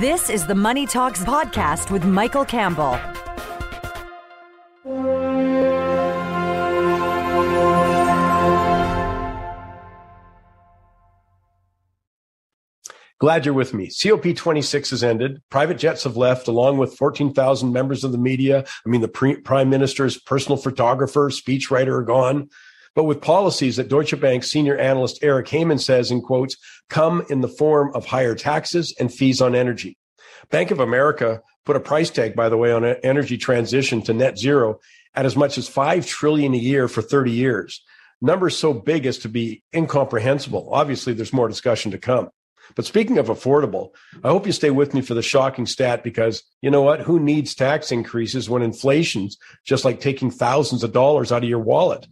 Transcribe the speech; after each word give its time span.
This 0.00 0.30
is 0.30 0.46
the 0.46 0.54
Money 0.54 0.86
Talks 0.86 1.22
podcast 1.22 1.90
with 1.90 2.02
Michael 2.02 2.46
Campbell. 2.46 2.98
Glad 13.18 13.44
you're 13.44 13.52
with 13.52 13.74
me. 13.74 13.88
COP26 13.88 14.88
has 14.88 15.04
ended. 15.04 15.42
Private 15.50 15.76
jets 15.76 16.04
have 16.04 16.16
left, 16.16 16.48
along 16.48 16.78
with 16.78 16.96
14,000 16.96 17.70
members 17.70 18.02
of 18.02 18.12
the 18.12 18.18
media. 18.18 18.64
I 18.86 18.88
mean, 18.88 19.02
the 19.02 19.08
pre- 19.08 19.42
prime 19.42 19.68
minister's 19.68 20.18
personal 20.18 20.56
photographer, 20.56 21.28
speechwriter 21.28 21.98
are 21.98 22.02
gone. 22.02 22.48
But 22.94 23.04
with 23.04 23.22
policies 23.22 23.76
that 23.76 23.88
Deutsche 23.88 24.18
Bank 24.20 24.44
senior 24.44 24.76
analyst 24.76 25.20
Eric 25.22 25.46
Heymann 25.48 25.80
says, 25.80 26.10
in 26.10 26.20
quotes, 26.20 26.56
come 26.90 27.24
in 27.30 27.40
the 27.40 27.48
form 27.48 27.90
of 27.94 28.04
higher 28.04 28.34
taxes 28.34 28.94
and 28.98 29.12
fees 29.12 29.40
on 29.40 29.54
energy. 29.54 29.96
Bank 30.50 30.70
of 30.70 30.80
America 30.80 31.40
put 31.64 31.76
a 31.76 31.80
price 31.80 32.10
tag, 32.10 32.34
by 32.34 32.48
the 32.48 32.56
way, 32.56 32.72
on 32.72 32.84
energy 32.84 33.38
transition 33.38 34.02
to 34.02 34.12
net 34.12 34.38
zero 34.38 34.80
at 35.14 35.26
as 35.26 35.36
much 35.36 35.58
as 35.58 35.68
5 35.68 36.06
trillion 36.06 36.54
a 36.54 36.58
year 36.58 36.88
for 36.88 37.02
30 37.02 37.30
years. 37.30 37.82
Numbers 38.20 38.56
so 38.56 38.72
big 38.72 39.06
as 39.06 39.18
to 39.18 39.28
be 39.28 39.62
incomprehensible. 39.74 40.68
Obviously, 40.72 41.12
there's 41.12 41.32
more 41.32 41.48
discussion 41.48 41.90
to 41.90 41.98
come. 41.98 42.30
But 42.74 42.86
speaking 42.86 43.18
of 43.18 43.26
affordable, 43.26 43.90
I 44.22 44.28
hope 44.28 44.46
you 44.46 44.52
stay 44.52 44.70
with 44.70 44.94
me 44.94 45.00
for 45.00 45.14
the 45.14 45.22
shocking 45.22 45.66
stat 45.66 46.04
because 46.04 46.42
you 46.62 46.70
know 46.70 46.82
what? 46.82 47.00
Who 47.00 47.18
needs 47.18 47.54
tax 47.54 47.90
increases 47.92 48.48
when 48.48 48.62
inflation's 48.62 49.36
just 49.64 49.84
like 49.84 50.00
taking 50.00 50.30
thousands 50.30 50.84
of 50.84 50.92
dollars 50.92 51.32
out 51.32 51.42
of 51.42 51.48
your 51.48 51.58
wallet? 51.58 52.06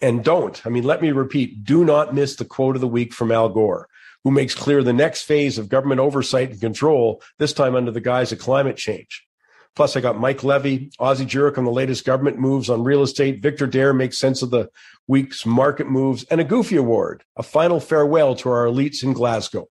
And 0.00 0.22
don't, 0.22 0.64
I 0.66 0.68
mean, 0.68 0.84
let 0.84 1.00
me 1.00 1.10
repeat, 1.10 1.64
do 1.64 1.84
not 1.84 2.14
miss 2.14 2.36
the 2.36 2.44
quote 2.44 2.74
of 2.74 2.80
the 2.80 2.88
week 2.88 3.14
from 3.14 3.32
Al 3.32 3.48
Gore, 3.48 3.88
who 4.24 4.30
makes 4.30 4.54
clear 4.54 4.82
the 4.82 4.92
next 4.92 5.22
phase 5.22 5.56
of 5.56 5.70
government 5.70 6.00
oversight 6.00 6.50
and 6.50 6.60
control, 6.60 7.22
this 7.38 7.52
time 7.52 7.74
under 7.74 7.90
the 7.90 8.00
guise 8.00 8.30
of 8.32 8.38
climate 8.38 8.76
change. 8.76 9.26
Plus, 9.74 9.94
I 9.94 10.00
got 10.00 10.18
Mike 10.18 10.42
Levy, 10.42 10.90
Ozzie 10.98 11.26
Jurock 11.26 11.58
on 11.58 11.64
the 11.64 11.70
latest 11.70 12.04
government 12.04 12.38
moves 12.38 12.70
on 12.70 12.82
real 12.82 13.02
estate. 13.02 13.42
Victor 13.42 13.66
Adair 13.66 13.92
makes 13.92 14.18
sense 14.18 14.40
of 14.42 14.50
the 14.50 14.70
week's 15.06 15.44
market 15.44 15.86
moves 15.86 16.24
and 16.24 16.40
a 16.40 16.44
Goofy 16.44 16.76
Award, 16.76 17.24
a 17.36 17.42
final 17.42 17.78
farewell 17.78 18.34
to 18.36 18.48
our 18.48 18.64
elites 18.64 19.02
in 19.02 19.12
Glasgow. 19.12 19.68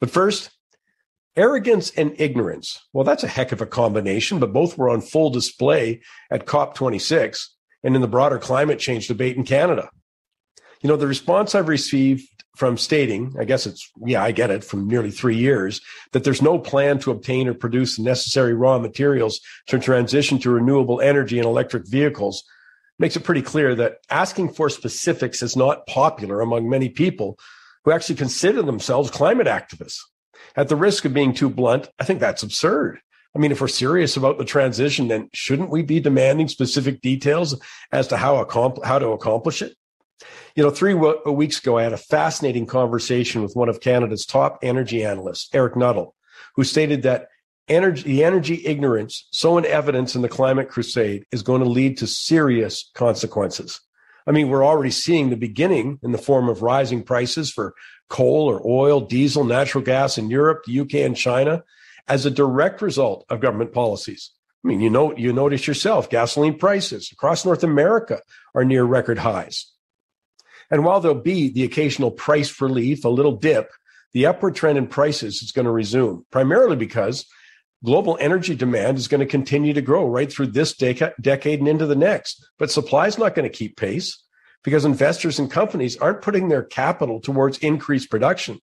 But 0.00 0.10
first, 0.10 0.50
arrogance 1.36 1.90
and 1.90 2.14
ignorance. 2.18 2.86
Well, 2.92 3.04
that's 3.04 3.22
a 3.22 3.28
heck 3.28 3.52
of 3.52 3.60
a 3.60 3.66
combination, 3.66 4.40
but 4.40 4.52
both 4.52 4.76
were 4.76 4.90
on 4.90 5.00
full 5.00 5.30
display 5.30 6.00
at 6.28 6.46
COP26 6.46 7.46
and 7.86 7.94
in 7.94 8.02
the 8.02 8.08
broader 8.08 8.36
climate 8.36 8.80
change 8.80 9.06
debate 9.06 9.36
in 9.36 9.44
Canada. 9.44 9.88
You 10.82 10.88
know, 10.88 10.96
the 10.96 11.06
response 11.06 11.54
I've 11.54 11.68
received 11.68 12.28
from 12.56 12.76
stating, 12.76 13.32
I 13.38 13.44
guess 13.44 13.64
it's, 13.64 13.88
yeah, 14.04 14.24
I 14.24 14.32
get 14.32 14.50
it 14.50 14.64
from 14.64 14.88
nearly 14.88 15.12
three 15.12 15.36
years, 15.36 15.80
that 16.10 16.24
there's 16.24 16.42
no 16.42 16.58
plan 16.58 16.98
to 17.00 17.12
obtain 17.12 17.46
or 17.46 17.54
produce 17.54 17.96
the 17.96 18.02
necessary 18.02 18.54
raw 18.54 18.80
materials 18.80 19.40
to 19.68 19.78
transition 19.78 20.40
to 20.40 20.50
renewable 20.50 21.00
energy 21.00 21.38
and 21.38 21.46
electric 21.46 21.88
vehicles 21.88 22.42
makes 22.98 23.14
it 23.14 23.22
pretty 23.22 23.42
clear 23.42 23.76
that 23.76 23.98
asking 24.10 24.52
for 24.52 24.68
specifics 24.68 25.40
is 25.40 25.54
not 25.54 25.86
popular 25.86 26.40
among 26.40 26.68
many 26.68 26.88
people 26.88 27.38
who 27.84 27.92
actually 27.92 28.16
consider 28.16 28.62
themselves 28.62 29.12
climate 29.12 29.46
activists. 29.46 30.00
At 30.56 30.68
the 30.68 30.76
risk 30.76 31.04
of 31.04 31.14
being 31.14 31.34
too 31.34 31.50
blunt, 31.50 31.88
I 32.00 32.04
think 32.04 32.18
that's 32.18 32.42
absurd. 32.42 32.98
I 33.36 33.38
mean, 33.38 33.52
if 33.52 33.60
we're 33.60 33.68
serious 33.68 34.16
about 34.16 34.38
the 34.38 34.46
transition, 34.46 35.08
then 35.08 35.28
shouldn't 35.34 35.68
we 35.68 35.82
be 35.82 36.00
demanding 36.00 36.48
specific 36.48 37.02
details 37.02 37.60
as 37.92 38.08
to 38.08 38.16
how, 38.16 38.42
accompl- 38.42 38.82
how 38.82 38.98
to 38.98 39.08
accomplish 39.08 39.60
it? 39.60 39.76
You 40.54 40.62
know, 40.62 40.70
three 40.70 40.94
w- 40.94 41.20
weeks 41.30 41.58
ago, 41.58 41.76
I 41.76 41.82
had 41.82 41.92
a 41.92 41.98
fascinating 41.98 42.64
conversation 42.64 43.42
with 43.42 43.54
one 43.54 43.68
of 43.68 43.80
Canada's 43.80 44.24
top 44.24 44.60
energy 44.62 45.04
analysts, 45.04 45.50
Eric 45.52 45.76
Nuttall, 45.76 46.14
who 46.54 46.64
stated 46.64 47.02
that 47.02 47.28
energy, 47.68 48.04
the 48.04 48.24
energy 48.24 48.64
ignorance 48.64 49.28
so 49.32 49.58
in 49.58 49.66
evidence 49.66 50.14
in 50.14 50.22
the 50.22 50.30
climate 50.30 50.70
crusade 50.70 51.26
is 51.30 51.42
going 51.42 51.62
to 51.62 51.68
lead 51.68 51.98
to 51.98 52.06
serious 52.06 52.90
consequences. 52.94 53.82
I 54.26 54.32
mean, 54.32 54.48
we're 54.48 54.64
already 54.64 54.90
seeing 54.90 55.28
the 55.28 55.36
beginning 55.36 55.98
in 56.02 56.12
the 56.12 56.18
form 56.18 56.48
of 56.48 56.62
rising 56.62 57.02
prices 57.02 57.52
for 57.52 57.74
coal 58.08 58.50
or 58.50 58.66
oil, 58.66 59.02
diesel, 59.02 59.44
natural 59.44 59.84
gas 59.84 60.16
in 60.16 60.30
Europe, 60.30 60.62
the 60.64 60.80
UK, 60.80 60.94
and 60.94 61.14
China 61.14 61.62
as 62.08 62.24
a 62.24 62.30
direct 62.30 62.82
result 62.82 63.24
of 63.28 63.40
government 63.40 63.72
policies. 63.72 64.30
I 64.64 64.68
mean, 64.68 64.80
you 64.80 64.90
know, 64.90 65.16
you 65.16 65.32
notice 65.32 65.66
yourself, 65.66 66.10
gasoline 66.10 66.58
prices 66.58 67.10
across 67.12 67.44
North 67.44 67.62
America 67.62 68.20
are 68.54 68.64
near 68.64 68.84
record 68.84 69.18
highs. 69.18 69.72
And 70.70 70.84
while 70.84 71.00
there'll 71.00 71.20
be 71.20 71.50
the 71.50 71.64
occasional 71.64 72.10
price 72.10 72.60
relief, 72.60 73.04
a 73.04 73.08
little 73.08 73.36
dip, 73.36 73.70
the 74.12 74.26
upward 74.26 74.54
trend 74.54 74.78
in 74.78 74.86
prices 74.86 75.42
is 75.42 75.52
going 75.52 75.66
to 75.66 75.70
resume, 75.70 76.24
primarily 76.30 76.76
because 76.76 77.26
global 77.84 78.16
energy 78.20 78.54
demand 78.54 78.98
is 78.98 79.08
going 79.08 79.20
to 79.20 79.26
continue 79.26 79.72
to 79.72 79.82
grow 79.82 80.06
right 80.08 80.32
through 80.32 80.48
this 80.48 80.74
deca- 80.74 81.12
decade 81.20 81.60
and 81.60 81.68
into 81.68 81.86
the 81.86 81.94
next. 81.94 82.44
But 82.58 82.70
supply 82.70 83.06
is 83.06 83.18
not 83.18 83.34
going 83.34 83.48
to 83.48 83.56
keep 83.56 83.76
pace 83.76 84.20
because 84.64 84.84
investors 84.84 85.38
and 85.38 85.50
companies 85.50 85.96
aren't 85.98 86.22
putting 86.22 86.48
their 86.48 86.64
capital 86.64 87.20
towards 87.20 87.58
increased 87.58 88.10
production. 88.10 88.58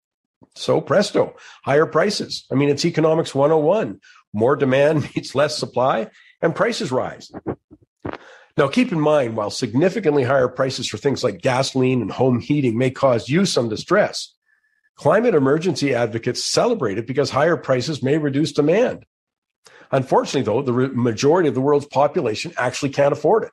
So 0.56 0.82
presto, 0.82 1.36
higher 1.64 1.86
prices. 1.86 2.46
I 2.52 2.56
mean, 2.56 2.70
it's 2.70 2.86
economics 2.86 3.34
101. 3.34 4.00
More 4.34 4.56
demand 4.56 5.10
means 5.16 5.36
less 5.36 5.58
supply 5.58 6.10
and 6.42 6.56
prices 6.56 6.92
rise. 6.92 7.32
Now, 8.58 8.68
keep 8.68 8.92
in 8.92 9.00
mind, 9.00 9.38
while 9.38 9.50
significantly 9.50 10.24
higher 10.24 10.50
prices 10.50 10.88
for 10.88 10.98
things 10.98 11.24
like 11.24 11.42
gasoline 11.42 12.02
and 12.02 12.12
home 12.12 12.40
heating 12.40 12.78
may 12.78 12.92
cause 12.92 13.30
you 13.30 13.46
some 13.46 13.70
distress, 13.70 14.34
climate 14.96 15.36
emergency 15.36 15.96
advocates 15.96 16.44
celebrate 16.44 16.98
it 16.98 17.08
because 17.08 17.30
higher 17.30 17.56
prices 17.56 18.04
may 18.04 18.18
reduce 18.18 18.52
demand. 18.52 19.06
Unfortunately, 19.92 20.42
though, 20.42 20.62
the 20.62 20.90
majority 20.90 21.48
of 21.48 21.56
the 21.56 21.62
world's 21.62 21.86
population 21.86 22.54
actually 22.58 22.90
can't 22.90 23.14
afford 23.14 23.44
it. 23.44 23.52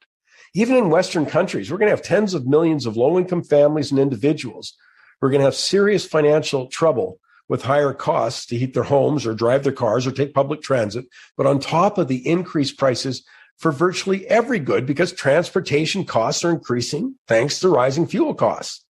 Even 0.55 0.77
in 0.77 0.91
Western 0.91 1.27
countries, 1.27 1.71
we're 1.71 1.79
going 1.79 1.91
to 1.91 1.97
have 1.97 2.05
tens 2.05 2.35
of 2.35 2.47
millions 2.47 2.87
of 2.87 2.97
low 2.97 3.19
income 3.19 3.45
families 3.45 3.91
and 3.91 4.01
individuals 4.01 4.77
who 5.21 5.27
are 5.27 5.31
going 5.31 5.41
to 5.41 5.47
have 5.47 5.55
serious 5.55 6.05
financial 6.07 6.67
trouble 6.67 7.19
with 7.49 7.63
higher 7.63 7.93
costs 7.93 8.47
to 8.47 8.57
heat 8.57 8.75
their 8.75 8.83
homes 8.83 9.27
or 9.27 9.35
drive 9.35 9.65
their 9.65 9.73
cars 9.73 10.07
or 10.07 10.13
take 10.13 10.35
public 10.35 10.61
transit. 10.63 11.07
But 11.37 11.47
on 11.47 11.61
top 11.61 11.99
of 11.99 12.09
the 12.09 12.27
increased 12.29 12.79
prices 12.79 13.25
for 13.57 13.73
virtually 13.73 14.27
every 14.29 14.59
good, 14.59 14.87
because 14.87 15.13
transportation 15.13 16.05
costs 16.05 16.45
are 16.45 16.51
increasing 16.51 17.17
thanks 17.27 17.59
to 17.61 17.69
rising 17.69 18.07
fuel 18.07 18.35
costs. 18.35 18.85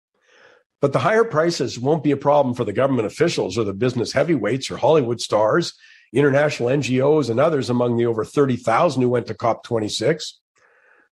But 0.82 0.94
the 0.94 1.00
higher 1.00 1.24
prices 1.24 1.80
won't 1.80 2.04
be 2.04 2.12
a 2.12 2.18
problem 2.18 2.54
for 2.54 2.66
the 2.66 2.74
government 2.74 3.08
officials 3.08 3.58
or 3.58 3.64
the 3.64 3.74
business 3.74 4.12
heavyweights 4.12 4.70
or 4.70 4.78
Hollywood 4.78 5.22
stars 5.22 5.74
international 6.14 6.70
NGOs 6.70 7.30
and 7.30 7.40
others 7.40 7.70
among 7.70 7.98
the 7.98 8.06
over 8.06 8.24
30,000 8.24 9.02
who 9.02 9.10
went 9.10 9.28
to 9.28 9.34
COP26. 9.34 10.34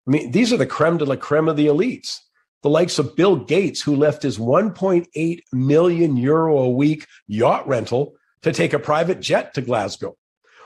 I 0.06 0.10
mean, 0.10 0.30
these 0.30 0.52
are 0.52 0.56
the 0.56 0.66
creme 0.66 0.98
de 0.98 1.04
la 1.04 1.16
creme 1.16 1.48
of 1.48 1.56
the 1.56 1.66
elites. 1.66 2.18
The 2.64 2.70
likes 2.70 2.98
of 2.98 3.14
Bill 3.14 3.36
Gates, 3.36 3.82
who 3.82 3.94
left 3.94 4.22
his 4.22 4.38
1.8 4.38 5.40
million 5.52 6.16
euro 6.16 6.56
a 6.60 6.70
week 6.70 7.06
yacht 7.28 7.68
rental 7.68 8.14
to 8.40 8.52
take 8.52 8.72
a 8.72 8.78
private 8.78 9.20
jet 9.20 9.52
to 9.52 9.60
Glasgow. 9.60 10.16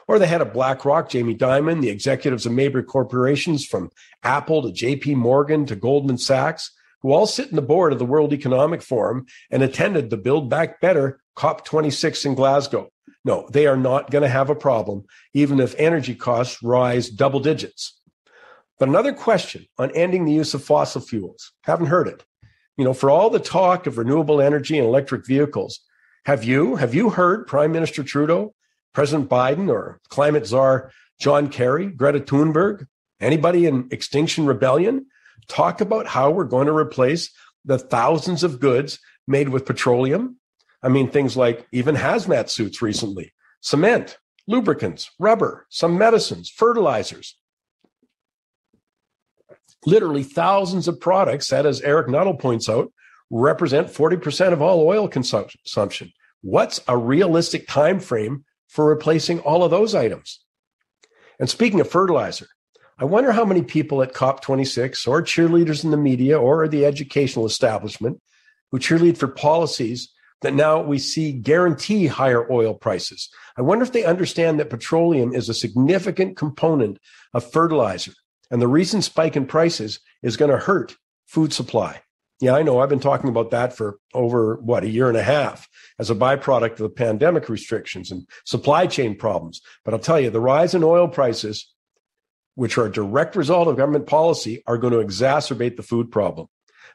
Or 0.07 0.21
the 0.21 0.29
head 0.29 0.41
of 0.41 0.53
BlackRock, 0.53 1.09
Jamie 1.09 1.35
Dimon, 1.35 1.81
the 1.81 1.89
executives 1.89 2.47
of 2.47 2.53
major 2.53 2.85
corporations 2.85 3.67
from 3.67 3.91
Apple 4.23 4.63
to 4.63 4.69
JP 4.69 5.17
Morgan 5.17 5.67
to 5.67 5.75
Goldman 5.75 6.19
Sachs, 6.19 6.71
who 7.03 7.13
all 7.13 7.27
sit 7.27 7.51
in 7.51 7.57
the 7.57 7.63
board 7.63 7.93
of 7.93 7.99
the 7.99 8.07
World 8.07 8.33
Economic 8.33 8.81
Forum 8.81 9.27
and 9.51 9.65
attended 9.65 10.09
the 10.09 10.17
Build 10.17 10.49
Back 10.49 10.81
Better 10.81 11.21
COP26 11.37 12.27
in 12.27 12.37
Glasgow. 12.37 12.93
No, 13.25 13.49
they 13.51 13.67
are 13.67 13.77
not 13.77 14.13
going 14.13 14.23
to 14.23 14.29
have 14.29 14.51
a 14.51 14.55
problem, 14.55 15.05
even 15.35 15.59
if 15.59 15.75
energy 15.77 16.15
costs 16.15 16.63
rise 16.63 17.11
double 17.11 17.41
digits. 17.41 17.99
But 18.79 18.89
another 18.89 19.13
question 19.13 19.67
on 19.79 19.91
ending 19.93 20.25
the 20.25 20.33
use 20.33 20.55
of 20.55 20.63
fossil 20.63 21.01
fuels. 21.01 21.53
Haven't 21.63 21.87
heard 21.87 22.09
it. 22.09 22.25
You 22.77 22.85
know, 22.85 22.95
for 22.95 23.11
all 23.11 23.29
the 23.29 23.41
talk 23.41 23.87
of 23.87 23.99
renewable 23.99 24.41
energy 24.41 24.79
and 24.79 24.87
electric 24.87 25.27
vehicles, 25.27 25.81
have 26.25 26.45
you 26.45 26.77
have 26.77 26.95
you 26.95 27.11
heard 27.11 27.47
Prime 27.47 27.73
Minister 27.73 28.05
Trudeau, 28.05 28.55
President 28.95 29.29
Biden, 29.29 29.69
or 29.69 30.01
climate 30.09 30.47
czar 30.47 30.93
John 31.19 31.49
Kerry, 31.49 31.87
Greta 31.87 32.21
Thunberg, 32.21 32.87
anybody 33.21 33.67
in 33.67 33.89
Extinction 33.91 34.47
Rebellion 34.47 35.07
talk 35.49 35.81
about 35.81 36.07
how 36.07 36.31
we're 36.31 36.45
going 36.45 36.67
to 36.67 36.77
replace 36.77 37.31
the 37.65 37.79
thousands 37.79 38.45
of 38.45 38.61
goods 38.61 38.99
made 39.27 39.49
with 39.49 39.67
petroleum, 39.67 40.37
I 40.83 40.89
mean, 40.89 41.11
things 41.11 41.37
like 41.37 41.67
even 41.73 41.97
hazmat 41.97 42.49
suits 42.49 42.81
recently, 42.81 43.33
cement, 43.61 44.19
lubricants, 44.47 45.11
rubber, 45.19 45.67
some 45.69 45.99
medicines, 45.99 46.49
fertilizers. 46.49 47.37
Literally 49.87 50.23
thousands 50.23 50.89
of 50.89 51.01
products 51.01 51.49
that, 51.49 51.67
as 51.67 51.81
Eric 51.83 52.09
Nuttall 52.09 52.35
points 52.35 52.69
out, 52.69 52.93
represent 53.31 53.89
40% 53.89 54.53
of 54.53 54.63
all 54.63 54.87
oil 54.87 55.09
consumption. 55.09 56.13
What's 56.41 56.81
a 56.89 56.97
realistic 56.97 57.67
time 57.69 58.01
frame 58.01 58.45
for 58.69 58.87
replacing 58.87 59.41
all 59.41 59.63
of 59.65 59.71
those 59.71 59.95
items? 59.95 60.41
And 61.39 61.49
speaking 61.49 61.81
of 61.81 61.91
fertilizer, 61.91 62.47
I 62.99 63.05
wonder 63.05 63.31
how 63.31 63.45
many 63.45 63.63
people 63.63 64.03
at 64.03 64.13
COP26 64.13 65.07
or 65.07 65.23
cheerleaders 65.23 65.85
in 65.85 65.93
the 65.93 65.97
media 65.97 66.39
or 66.39 66.67
the 66.67 66.85
educational 66.85 67.47
establishment 67.47 68.21
who 68.73 68.79
cheerlead 68.81 69.17
for 69.17 69.29
policies 69.29 70.13
that 70.43 70.55
now 70.55 70.81
we 70.81 70.99
see 70.99 71.33
guarantee 71.33 72.07
higher 72.07 72.51
oil 72.51 72.75
prices. 72.75 73.29
I 73.57 73.63
wonder 73.63 73.85
if 73.85 73.93
they 73.93 74.05
understand 74.05 74.59
that 74.59 74.71
petroleum 74.71 75.33
is 75.33 75.49
a 75.49 75.55
significant 75.55 76.37
component 76.37 76.99
of 77.35 77.51
fertilizer. 77.51 78.13
And 78.51 78.63
the 78.63 78.69
recent 78.69 79.05
spike 79.05 79.37
in 79.37 79.47
prices 79.47 80.01
is 80.23 80.37
going 80.37 80.51
to 80.51 80.59
hurt 80.59 80.97
food 81.27 81.53
supply. 81.53 82.03
Yeah, 82.41 82.55
I 82.55 82.63
know. 82.63 82.79
I've 82.79 82.89
been 82.89 83.01
talking 83.01 83.29
about 83.29 83.51
that 83.51 83.77
for 83.77 83.99
over 84.15 84.57
what 84.57 84.85
a 84.85 84.89
year 84.89 85.09
and 85.09 85.17
a 85.17 85.23
half 85.23 85.69
as 85.99 86.09
a 86.09 86.15
byproduct 86.15 86.73
of 86.73 86.79
the 86.79 86.89
pandemic 86.89 87.49
restrictions 87.49 88.13
and 88.13 88.29
supply 88.45 88.87
chain 88.87 89.17
problems. 89.17 89.61
But 89.85 89.93
I'll 89.93 90.01
tell 90.01 90.21
you, 90.21 90.31
the 90.31 90.41
rise 90.41 90.75
in 90.75 90.85
oil 90.85 91.09
prices, 91.09 91.75
which 92.55 92.79
are 92.79 92.87
a 92.87 92.93
direct 92.93 93.35
result 93.35 93.67
of 93.67 93.77
government 93.77 94.07
policy, 94.07 94.63
are 94.69 94.79
going 94.79 94.93
to 94.93 95.05
exacerbate 95.05 95.77
the 95.77 95.83
food 95.83 96.13
problem. 96.13 96.47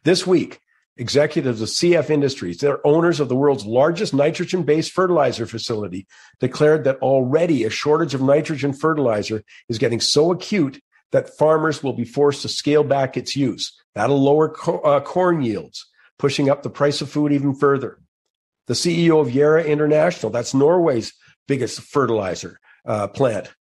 This 0.05 0.25
week, 0.25 0.61
executives 0.95 1.61
of 1.61 1.67
CF 1.67 2.09
Industries, 2.09 2.59
they're 2.59 2.85
owners 2.85 3.19
of 3.19 3.27
the 3.27 3.35
world's 3.35 3.65
largest 3.65 4.13
nitrogen 4.13 4.63
based 4.63 4.91
fertilizer 4.91 5.45
facility, 5.45 6.07
declared 6.39 6.85
that 6.85 6.99
already 6.99 7.65
a 7.65 7.69
shortage 7.69 8.13
of 8.13 8.21
nitrogen 8.21 8.71
fertilizer 8.71 9.43
is 9.67 9.77
getting 9.77 9.99
so 9.99 10.31
acute 10.31 10.79
that 11.13 11.37
farmers 11.37 11.81
will 11.81 11.93
be 11.93 12.03
forced 12.03 12.41
to 12.41 12.49
scale 12.49 12.83
back 12.83 13.15
its 13.15 13.35
use. 13.35 13.71
That'll 13.95 14.21
lower 14.21 14.49
co- 14.49 14.79
uh, 14.79 14.99
corn 14.99 15.43
yields, 15.43 15.85
pushing 16.17 16.49
up 16.49 16.63
the 16.63 16.69
price 16.69 17.01
of 17.01 17.09
food 17.09 17.31
even 17.31 17.53
further. 17.53 17.99
The 18.65 18.73
CEO 18.73 19.21
of 19.21 19.31
Yara 19.31 19.63
International, 19.63 20.31
that's 20.31 20.53
Norway's 20.53 21.13
biggest 21.47 21.81
fertilizer 21.81 22.59
uh, 22.85 23.07
plant, 23.07 23.53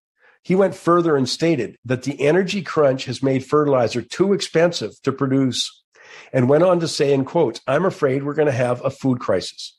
he 0.42 0.54
went 0.54 0.74
further 0.74 1.16
and 1.16 1.28
stated 1.28 1.76
that 1.84 2.02
the 2.02 2.20
energy 2.20 2.62
crunch 2.62 3.04
has 3.04 3.22
made 3.22 3.44
fertilizer 3.44 4.02
too 4.02 4.32
expensive 4.32 5.00
to 5.02 5.12
produce 5.12 5.84
and 6.32 6.48
went 6.48 6.64
on 6.64 6.80
to 6.80 6.88
say 6.88 7.12
in 7.12 7.24
quotes, 7.24 7.60
I'm 7.66 7.84
afraid 7.84 8.24
we're 8.24 8.34
going 8.34 8.46
to 8.46 8.52
have 8.52 8.84
a 8.84 8.90
food 8.90 9.20
crisis. 9.20 9.78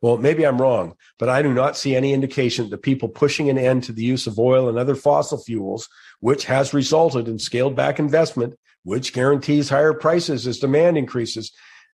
Well, 0.00 0.16
maybe 0.16 0.46
I'm 0.46 0.60
wrong, 0.60 0.94
but 1.18 1.28
I 1.28 1.42
do 1.42 1.52
not 1.52 1.76
see 1.76 1.96
any 1.96 2.12
indication 2.12 2.70
that 2.70 2.82
people 2.82 3.08
pushing 3.08 3.50
an 3.50 3.58
end 3.58 3.82
to 3.84 3.92
the 3.92 4.04
use 4.04 4.26
of 4.26 4.38
oil 4.38 4.68
and 4.68 4.78
other 4.78 4.94
fossil 4.94 5.38
fuels, 5.38 5.88
which 6.20 6.44
has 6.44 6.72
resulted 6.72 7.26
in 7.26 7.38
scaled 7.38 7.74
back 7.74 7.98
investment, 7.98 8.54
which 8.84 9.12
guarantees 9.12 9.68
higher 9.68 9.92
prices 9.92 10.46
as 10.46 10.60
demand 10.60 10.96
increases, 10.96 11.52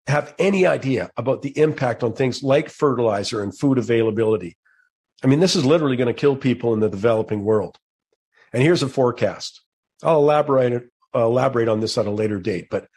have 0.06 0.34
any 0.38 0.66
idea 0.66 1.10
about 1.16 1.42
the 1.42 1.56
impact 1.58 2.02
on 2.02 2.14
things 2.14 2.42
like 2.42 2.70
fertilizer 2.70 3.42
and 3.42 3.56
food 3.56 3.76
availability. 3.76 4.56
I 5.22 5.26
mean, 5.26 5.40
this 5.40 5.54
is 5.54 5.66
literally 5.66 5.96
going 5.96 6.12
to 6.12 6.18
kill 6.18 6.36
people 6.36 6.72
in 6.72 6.80
the 6.80 6.88
developing 6.88 7.44
world. 7.44 7.76
And 8.52 8.62
here's 8.62 8.82
a 8.82 8.88
forecast. 8.88 9.60
I'll 10.02 10.16
elaborate, 10.16 10.88
elaborate 11.14 11.68
on 11.68 11.80
this 11.80 11.98
at 11.98 12.06
a 12.06 12.10
later 12.10 12.40
date, 12.40 12.68
but 12.70 12.88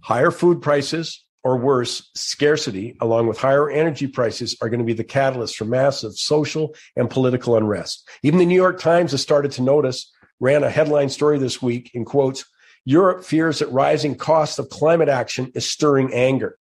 higher 0.00 0.30
food 0.30 0.62
prices, 0.62 1.24
or 1.44 1.56
worse, 1.56 2.10
scarcity, 2.14 2.96
along 3.00 3.28
with 3.28 3.38
higher 3.38 3.70
energy 3.70 4.06
prices, 4.06 4.56
are 4.60 4.68
going 4.68 4.80
to 4.80 4.84
be 4.86 4.92
the 4.92 5.04
catalyst 5.04 5.56
for 5.56 5.64
massive 5.64 6.12
social 6.14 6.74
and 6.96 7.08
political 7.08 7.56
unrest. 7.56 8.08
Even 8.22 8.38
the 8.38 8.46
New 8.46 8.56
York 8.56 8.80
Times 8.80 9.12
has 9.12 9.22
started 9.22 9.52
to 9.52 9.62
notice, 9.62 10.12
ran 10.40 10.64
a 10.64 10.70
headline 10.70 11.08
story 11.08 11.38
this 11.38 11.62
week 11.62 11.90
in 11.94 12.04
quotes, 12.04 12.44
Europe 12.84 13.24
fears 13.24 13.58
that 13.58 13.70
rising 13.70 14.14
cost 14.14 14.58
of 14.58 14.68
climate 14.70 15.08
action 15.08 15.50
is 15.54 15.70
stirring 15.70 16.12
anger. 16.12 16.58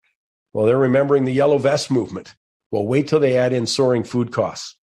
Well, 0.53 0.65
they're 0.65 0.77
remembering 0.77 1.25
the 1.25 1.33
yellow 1.33 1.57
vest 1.57 1.91
movement. 1.91 2.35
Well, 2.71 2.85
wait 2.85 3.07
till 3.07 3.19
they 3.19 3.37
add 3.37 3.53
in 3.53 3.67
soaring 3.67 4.03
food 4.03 4.31
costs. 4.31 4.75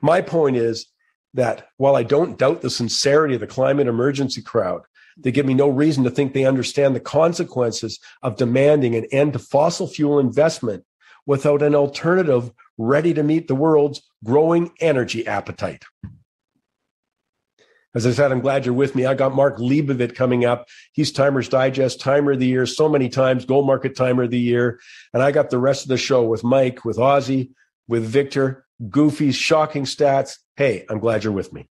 My 0.00 0.20
point 0.20 0.56
is 0.56 0.86
that 1.34 1.68
while 1.76 1.96
I 1.96 2.02
don't 2.02 2.38
doubt 2.38 2.60
the 2.60 2.70
sincerity 2.70 3.34
of 3.34 3.40
the 3.40 3.46
climate 3.46 3.86
emergency 3.86 4.42
crowd, 4.42 4.82
they 5.16 5.32
give 5.32 5.46
me 5.46 5.54
no 5.54 5.68
reason 5.68 6.04
to 6.04 6.10
think 6.10 6.32
they 6.32 6.44
understand 6.44 6.94
the 6.94 7.00
consequences 7.00 7.98
of 8.22 8.36
demanding 8.36 8.94
an 8.94 9.06
end 9.12 9.34
to 9.34 9.38
fossil 9.38 9.86
fuel 9.86 10.18
investment 10.18 10.84
without 11.26 11.62
an 11.62 11.74
alternative 11.74 12.50
ready 12.78 13.14
to 13.14 13.22
meet 13.22 13.48
the 13.48 13.54
world's 13.54 14.02
growing 14.24 14.72
energy 14.80 15.26
appetite. 15.26 15.84
As 17.94 18.06
I 18.06 18.12
said, 18.12 18.32
I'm 18.32 18.40
glad 18.40 18.64
you're 18.64 18.74
with 18.74 18.94
me. 18.94 19.04
I 19.04 19.12
got 19.12 19.34
Mark 19.34 19.58
Leibovit 19.58 20.14
coming 20.14 20.46
up. 20.46 20.66
He's 20.92 21.12
Timers 21.12 21.48
Digest 21.48 22.00
Timer 22.00 22.32
of 22.32 22.38
the 22.38 22.46
Year 22.46 22.64
so 22.64 22.88
many 22.88 23.10
times, 23.10 23.44
Gold 23.44 23.66
Market 23.66 23.94
Timer 23.94 24.22
of 24.22 24.30
the 24.30 24.40
Year. 24.40 24.80
And 25.12 25.22
I 25.22 25.30
got 25.30 25.50
the 25.50 25.58
rest 25.58 25.82
of 25.82 25.88
the 25.88 25.98
show 25.98 26.22
with 26.22 26.42
Mike, 26.42 26.86
with 26.86 26.96
Ozzy, 26.96 27.50
with 27.88 28.04
Victor, 28.04 28.64
Goofy's 28.88 29.36
shocking 29.36 29.84
stats. 29.84 30.38
Hey, 30.56 30.86
I'm 30.88 31.00
glad 31.00 31.22
you're 31.22 31.34
with 31.34 31.52
me. 31.52 31.68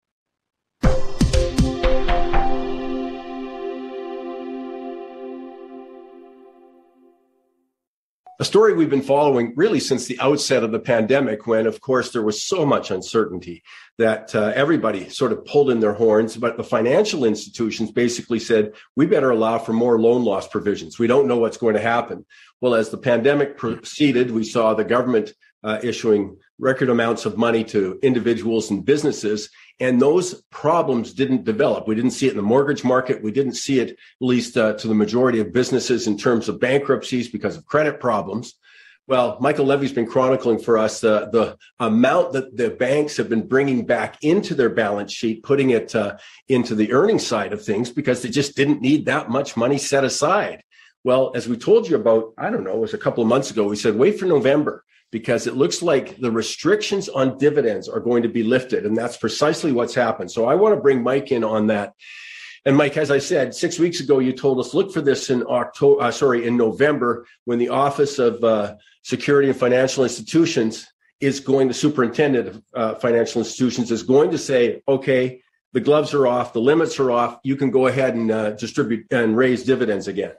A 8.42 8.44
story 8.44 8.74
we've 8.74 8.90
been 8.90 9.04
following 9.04 9.54
really 9.56 9.80
since 9.80 10.08
the 10.08 10.20
outset 10.20 10.64
of 10.64 10.72
the 10.72 10.80
pandemic, 10.80 11.46
when, 11.46 11.68
of 11.68 11.80
course, 11.80 12.10
there 12.10 12.24
was 12.24 12.42
so 12.42 12.66
much 12.66 12.90
uncertainty 12.90 13.62
that 14.00 14.34
uh, 14.34 14.52
everybody 14.56 15.10
sort 15.10 15.32
of 15.32 15.46
pulled 15.46 15.70
in 15.70 15.80
their 15.80 15.94
horns. 15.94 16.36
But 16.36 16.58
the 16.58 16.64
financial 16.64 17.24
institutions 17.24 17.92
basically 17.92 18.40
said, 18.40 18.74
we 18.96 19.06
better 19.06 19.30
allow 19.30 19.60
for 19.60 19.74
more 19.74 20.02
loan 20.02 20.24
loss 20.24 20.48
provisions. 20.48 20.98
We 20.98 21.06
don't 21.06 21.28
know 21.28 21.38
what's 21.38 21.58
going 21.58 21.76
to 21.76 21.82
happen. 21.82 22.26
Well, 22.62 22.74
as 22.74 22.90
the 22.90 22.98
pandemic 22.98 23.58
proceeded, 23.58 24.32
we 24.32 24.44
saw 24.44 24.74
the 24.74 24.86
government 24.86 25.34
uh, 25.64 25.78
issuing 25.84 26.38
record 26.62 26.90
amounts 26.90 27.26
of 27.26 27.38
money 27.38 27.64
to 27.66 28.00
individuals 28.04 28.70
and 28.70 28.86
businesses. 28.86 29.50
And 29.80 30.00
those 30.00 30.44
problems 30.52 31.12
didn't 31.12 31.44
develop. 31.44 31.88
We 31.88 31.96
didn't 31.96 32.12
see 32.12 32.28
it 32.28 32.32
in 32.32 32.38
the 32.38 32.44
mortgage 32.44 32.84
market. 32.84 33.24
We 33.24 33.32
didn't 33.32 33.56
see 33.56 33.80
it, 33.80 33.90
at 33.90 33.98
least 34.20 34.56
uh, 34.56 34.74
to 34.74 34.88
the 34.88 34.94
majority 34.94 35.40
of 35.40 35.52
businesses, 35.52 36.06
in 36.06 36.18
terms 36.18 36.48
of 36.48 36.60
bankruptcies 36.60 37.30
because 37.30 37.58
of 37.58 37.66
credit 37.66 38.00
problems. 38.00 38.54
Well, 39.08 39.38
Michael 39.42 39.66
Levy's 39.66 39.92
been 39.92 40.06
chronicling 40.06 40.60
for 40.60 40.78
us 40.78 41.04
uh, 41.04 41.26
the 41.32 41.58
amount 41.80 42.34
that 42.34 42.56
the 42.56 42.70
banks 42.70 43.18
have 43.18 43.28
been 43.28 43.48
bringing 43.48 43.86
back 43.86 44.24
into 44.24 44.54
their 44.54 44.70
balance 44.70 45.12
sheet, 45.12 45.42
putting 45.42 45.72
it 45.72 45.96
uh, 45.96 46.18
into 46.48 46.76
the 46.76 46.94
earnings 46.94 47.26
side 47.26 47.52
of 47.52 47.66
things 47.66 47.90
because 47.90 48.22
they 48.22 48.30
just 48.30 48.56
didn't 48.56 48.82
need 48.82 49.08
that 49.08 49.30
much 49.30 49.58
money 49.58 49.80
set 49.80 50.04
aside. 50.04 50.64
Well, 51.04 51.32
as 51.34 51.48
we 51.48 51.58
told 51.58 51.90
you 51.90 51.96
about, 51.96 52.36
I 52.38 52.52
don't 52.52 52.64
know, 52.64 52.76
it 52.76 52.80
was 52.80 52.94
a 52.94 53.00
couple 53.00 53.24
of 53.24 53.28
months 53.28 53.50
ago, 53.50 53.68
we 53.68 53.76
said, 53.76 53.96
wait 53.96 54.20
for 54.20 54.28
November 54.28 54.86
because 55.12 55.46
it 55.46 55.56
looks 55.56 55.82
like 55.82 56.18
the 56.18 56.32
restrictions 56.32 57.10
on 57.10 57.38
dividends 57.38 57.90
are 57.90 58.00
going 58.00 58.24
to 58.24 58.30
be 58.30 58.44
lifted. 58.44 58.86
And 58.86 58.96
that's 58.98 59.18
precisely 59.18 59.72
what's 59.72 59.94
happened. 59.94 60.32
So 60.32 60.46
I 60.46 60.56
want 60.56 60.74
to 60.74 60.82
bring 60.82 61.04
Mike 61.04 61.32
in 61.32 61.44
on 61.44 61.68
that. 61.68 61.94
And 62.66 62.78
Mike, 62.78 62.96
as 62.96 63.12
I 63.12 63.18
said, 63.18 63.54
six 63.54 63.80
weeks 63.80 64.00
ago, 64.00 64.20
you 64.20 64.34
told 64.34 64.60
us 64.60 64.74
look 64.74 64.94
for 64.94 65.02
this 65.02 65.30
in 65.30 65.44
October, 65.48 66.04
uh, 66.04 66.12
sorry, 66.12 66.48
in 66.48 66.58
November, 66.58 67.26
when 67.46 67.60
the 67.60 67.70
Office 67.70 68.20
of 68.20 68.44
uh, 68.44 68.76
Security 69.04 69.50
and 69.50 69.58
Financial 69.58 70.04
Institutions 70.04 70.88
is 71.20 71.40
going, 71.40 71.68
the 71.68 71.74
superintendent 71.74 72.48
of 72.48 72.64
uh, 72.74 72.96
financial 72.96 73.42
institutions 73.42 73.92
is 73.92 74.04
going 74.04 74.32
to 74.32 74.38
say, 74.38 74.82
okay, 74.88 75.42
the 75.74 75.80
gloves 75.80 76.14
are 76.14 76.28
off, 76.28 76.54
the 76.54 76.62
limits 76.62 77.00
are 77.00 77.12
off. 77.12 77.40
You 77.44 77.56
can 77.56 77.72
go 77.72 77.88
ahead 77.88 78.16
and 78.16 78.32
uh, 78.32 78.52
distribute 78.52 79.06
and 79.12 79.38
raise 79.38 79.64
dividends 79.64 80.08
again. 80.08 80.34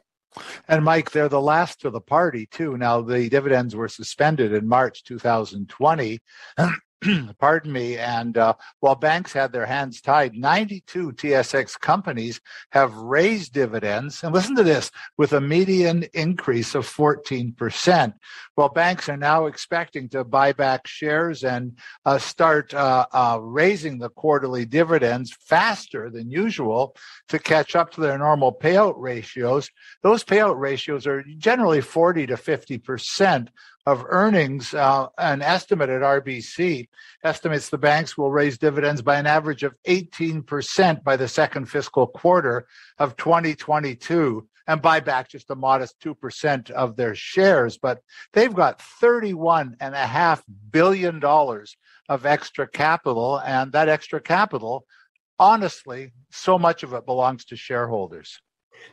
And 0.69 0.85
Mike, 0.85 1.11
they're 1.11 1.29
the 1.29 1.41
last 1.41 1.85
of 1.85 1.93
the 1.93 2.01
party 2.01 2.47
too. 2.47 2.77
Now 2.77 3.03
the 3.03 3.29
dividends 3.29 3.77
were 3.77 3.89
suspended 3.89 4.53
in 4.53 4.67
March 4.69 5.05
2020. 5.05 6.21
pardon 7.39 7.73
me. 7.73 7.99
And 7.99 8.37
uh, 8.39 8.55
while 8.81 8.95
banks 8.95 9.33
had 9.33 9.53
their 9.53 9.67
hands 9.67 10.01
tied, 10.01 10.35
92 10.35 11.13
TSX 11.13 11.79
companies 11.81 12.41
have 12.71 12.95
raised 12.95 13.53
dividends. 13.53 14.23
And 14.23 14.33
listen 14.33 14.55
to 14.57 14.63
this 14.63 14.91
with 15.19 15.33
a 15.33 15.41
median 15.41 16.05
increase 16.15 16.75
of 16.75 16.87
14%. 16.87 18.15
While 18.55 18.69
banks 18.69 19.09
are 19.09 19.17
now 19.17 19.47
expecting 19.47 20.09
to 20.11 20.25
buy 20.25 20.53
back 20.53 20.87
shares 20.87 21.45
and 21.45 21.79
uh, 22.05 22.19
start 22.19 22.75
uh, 22.75 23.07
uh 23.13 23.39
raising 23.41 23.99
the 23.99 24.11
quarterly 24.11 24.65
dividends 24.65 25.35
faster 25.41 26.11
than 26.11 26.31
usual 26.31 26.95
to 27.29 27.39
catch 27.39 27.75
up 27.75 27.91
to 27.93 28.01
their 28.01 28.19
normal 28.19 28.53
payout 28.53 28.95
ratios, 28.97 29.71
those 30.03 30.23
payout 30.23 30.59
ratios 30.59 31.07
are 31.07 31.25
generally 31.39 31.81
40 31.81 32.27
to 32.27 32.35
50% 32.35 33.49
of 33.87 34.05
earnings, 34.09 34.75
uh, 34.75 35.09
an 35.19 35.43
estimate 35.43 35.89
at 35.89 36.03
RBC 36.03 36.89
estimates 37.25 37.69
the 37.69 37.79
banks 37.79 38.17
will 38.17 38.31
raise 38.31 38.59
dividends 38.59 39.03
by 39.03 39.19
an 39.19 39.27
average 39.27 39.65
of 39.65 39.75
18% 39.89 41.03
by 41.03 41.17
the 41.17 41.29
second 41.29 41.67
fiscal 41.67 42.07
quarter 42.07 42.67
of 42.99 43.17
2022 43.17 44.47
and 44.69 44.81
buy 44.81 45.01
back 45.01 45.29
just 45.29 45.51
a 45.51 45.57
modest 45.57 46.01
2% 46.01 46.71
of 46.71 46.95
their 46.95 47.15
shares. 47.17 47.77
But 47.77 48.01
they've 48.33 48.55
got 48.55 48.81
$31.5 49.03 50.43
billion 50.71 51.25
of 52.09 52.27
extra 52.27 52.69
capital, 52.69 53.39
and 53.39 53.73
that 53.73 53.89
extra 53.89 54.21
capital, 54.21 54.85
honestly, 55.39 56.13
so 56.31 56.59
much 56.59 56.85
of 56.85 56.93
it 56.93 57.05
belongs 57.05 57.45
to 57.47 57.57
shareholders. 57.57 58.41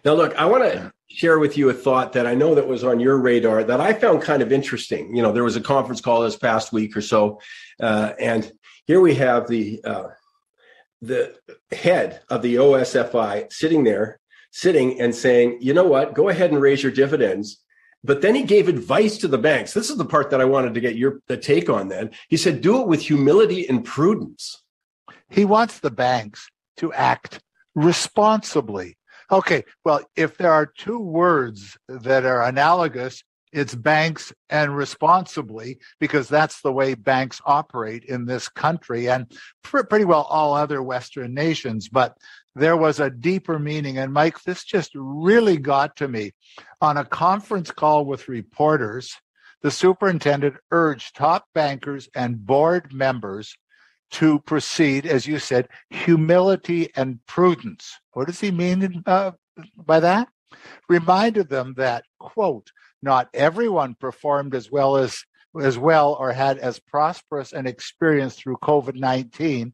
Now, 0.05 0.13
look, 0.13 0.35
I 0.35 0.45
want 0.45 0.63
to 0.63 0.91
share 1.09 1.39
with 1.39 1.57
you 1.57 1.69
a 1.69 1.73
thought 1.73 2.13
that 2.13 2.27
I 2.27 2.35
know 2.35 2.55
that 2.55 2.67
was 2.67 2.83
on 2.83 2.99
your 2.99 3.17
radar 3.17 3.63
that 3.63 3.81
I 3.81 3.93
found 3.93 4.21
kind 4.21 4.41
of 4.41 4.51
interesting. 4.51 5.15
You 5.15 5.23
know, 5.23 5.31
there 5.31 5.43
was 5.43 5.55
a 5.55 5.61
conference 5.61 6.01
call 6.01 6.21
this 6.21 6.37
past 6.37 6.71
week 6.71 6.95
or 6.95 7.01
so, 7.01 7.39
uh, 7.79 8.13
and 8.19 8.51
here 8.85 9.01
we 9.01 9.15
have 9.15 9.47
the 9.47 9.81
uh, 9.83 10.09
the 11.01 11.35
head 11.71 12.21
of 12.29 12.41
the 12.41 12.55
OSFI 12.55 13.51
sitting 13.51 13.83
there, 13.83 14.19
sitting 14.51 14.99
and 15.01 15.13
saying, 15.13 15.59
"You 15.61 15.73
know 15.73 15.85
what? 15.85 16.13
Go 16.13 16.29
ahead 16.29 16.51
and 16.51 16.61
raise 16.61 16.83
your 16.83 16.91
dividends." 16.91 17.63
But 18.03 18.21
then 18.21 18.33
he 18.33 18.43
gave 18.43 18.67
advice 18.67 19.17
to 19.17 19.27
the 19.27 19.37
banks. 19.37 19.73
This 19.73 19.89
is 19.89 19.97
the 19.97 20.05
part 20.05 20.29
that 20.29 20.39
I 20.39 20.45
wanted 20.45 20.73
to 20.73 20.79
get 20.79 20.95
your 20.95 21.19
the 21.27 21.37
take 21.37 21.69
on 21.69 21.89
then. 21.89 22.11
He 22.29 22.37
said, 22.37 22.61
do 22.61 22.81
it 22.81 22.87
with 22.87 23.01
humility 23.01 23.67
and 23.67 23.83
prudence. 23.83 24.63
He 25.29 25.45
wants 25.45 25.79
the 25.79 25.91
banks 25.91 26.49
to 26.77 26.93
act 26.93 27.41
responsibly. 27.75 28.97
Okay, 29.31 29.63
well, 29.85 30.01
if 30.15 30.37
there 30.37 30.51
are 30.51 30.65
two 30.65 30.99
words 30.99 31.77
that 31.87 32.25
are 32.25 32.43
analogous, 32.43 33.23
it's 33.51 33.75
banks 33.75 34.33
and 34.49 34.75
responsibly, 34.75 35.79
because 35.99 36.27
that's 36.27 36.61
the 36.61 36.71
way 36.71 36.93
banks 36.95 37.41
operate 37.45 38.03
in 38.05 38.25
this 38.25 38.47
country 38.47 39.09
and 39.09 39.31
pretty 39.63 40.05
well 40.05 40.23
all 40.29 40.53
other 40.53 40.81
Western 40.81 41.33
nations. 41.33 41.89
But 41.89 42.15
there 42.55 42.77
was 42.77 42.99
a 42.99 43.09
deeper 43.09 43.57
meaning. 43.57 43.97
And 43.97 44.13
Mike, 44.13 44.41
this 44.43 44.63
just 44.63 44.91
really 44.93 45.57
got 45.57 45.95
to 45.97 46.07
me. 46.07 46.31
On 46.81 46.97
a 46.97 47.05
conference 47.05 47.71
call 47.71 48.05
with 48.05 48.29
reporters, 48.29 49.15
the 49.61 49.71
superintendent 49.71 50.55
urged 50.71 51.15
top 51.15 51.45
bankers 51.53 52.07
and 52.15 52.45
board 52.45 52.93
members 52.93 53.55
to 54.11 54.39
proceed, 54.39 55.05
as 55.05 55.27
you 55.27 55.39
said, 55.39 55.67
humility 55.89 56.89
and 56.95 57.25
prudence. 57.25 57.99
What 58.13 58.27
does 58.27 58.39
he 58.39 58.51
mean 58.51 59.03
uh, 59.05 59.31
by 59.75 59.99
that? 59.99 60.29
Reminded 60.87 61.49
them 61.49 61.75
that, 61.77 62.05
quote, 62.19 62.71
not 63.01 63.29
everyone 63.33 63.95
performed 63.95 64.55
as 64.55 64.71
well 64.71 64.97
as 64.97 65.23
as 65.59 65.79
well 65.79 66.15
or 66.19 66.31
had 66.31 66.59
as 66.59 66.79
prosperous 66.79 67.53
an 67.53 67.65
experience 67.65 68.35
through 68.35 68.57
COVID-19 68.57 69.73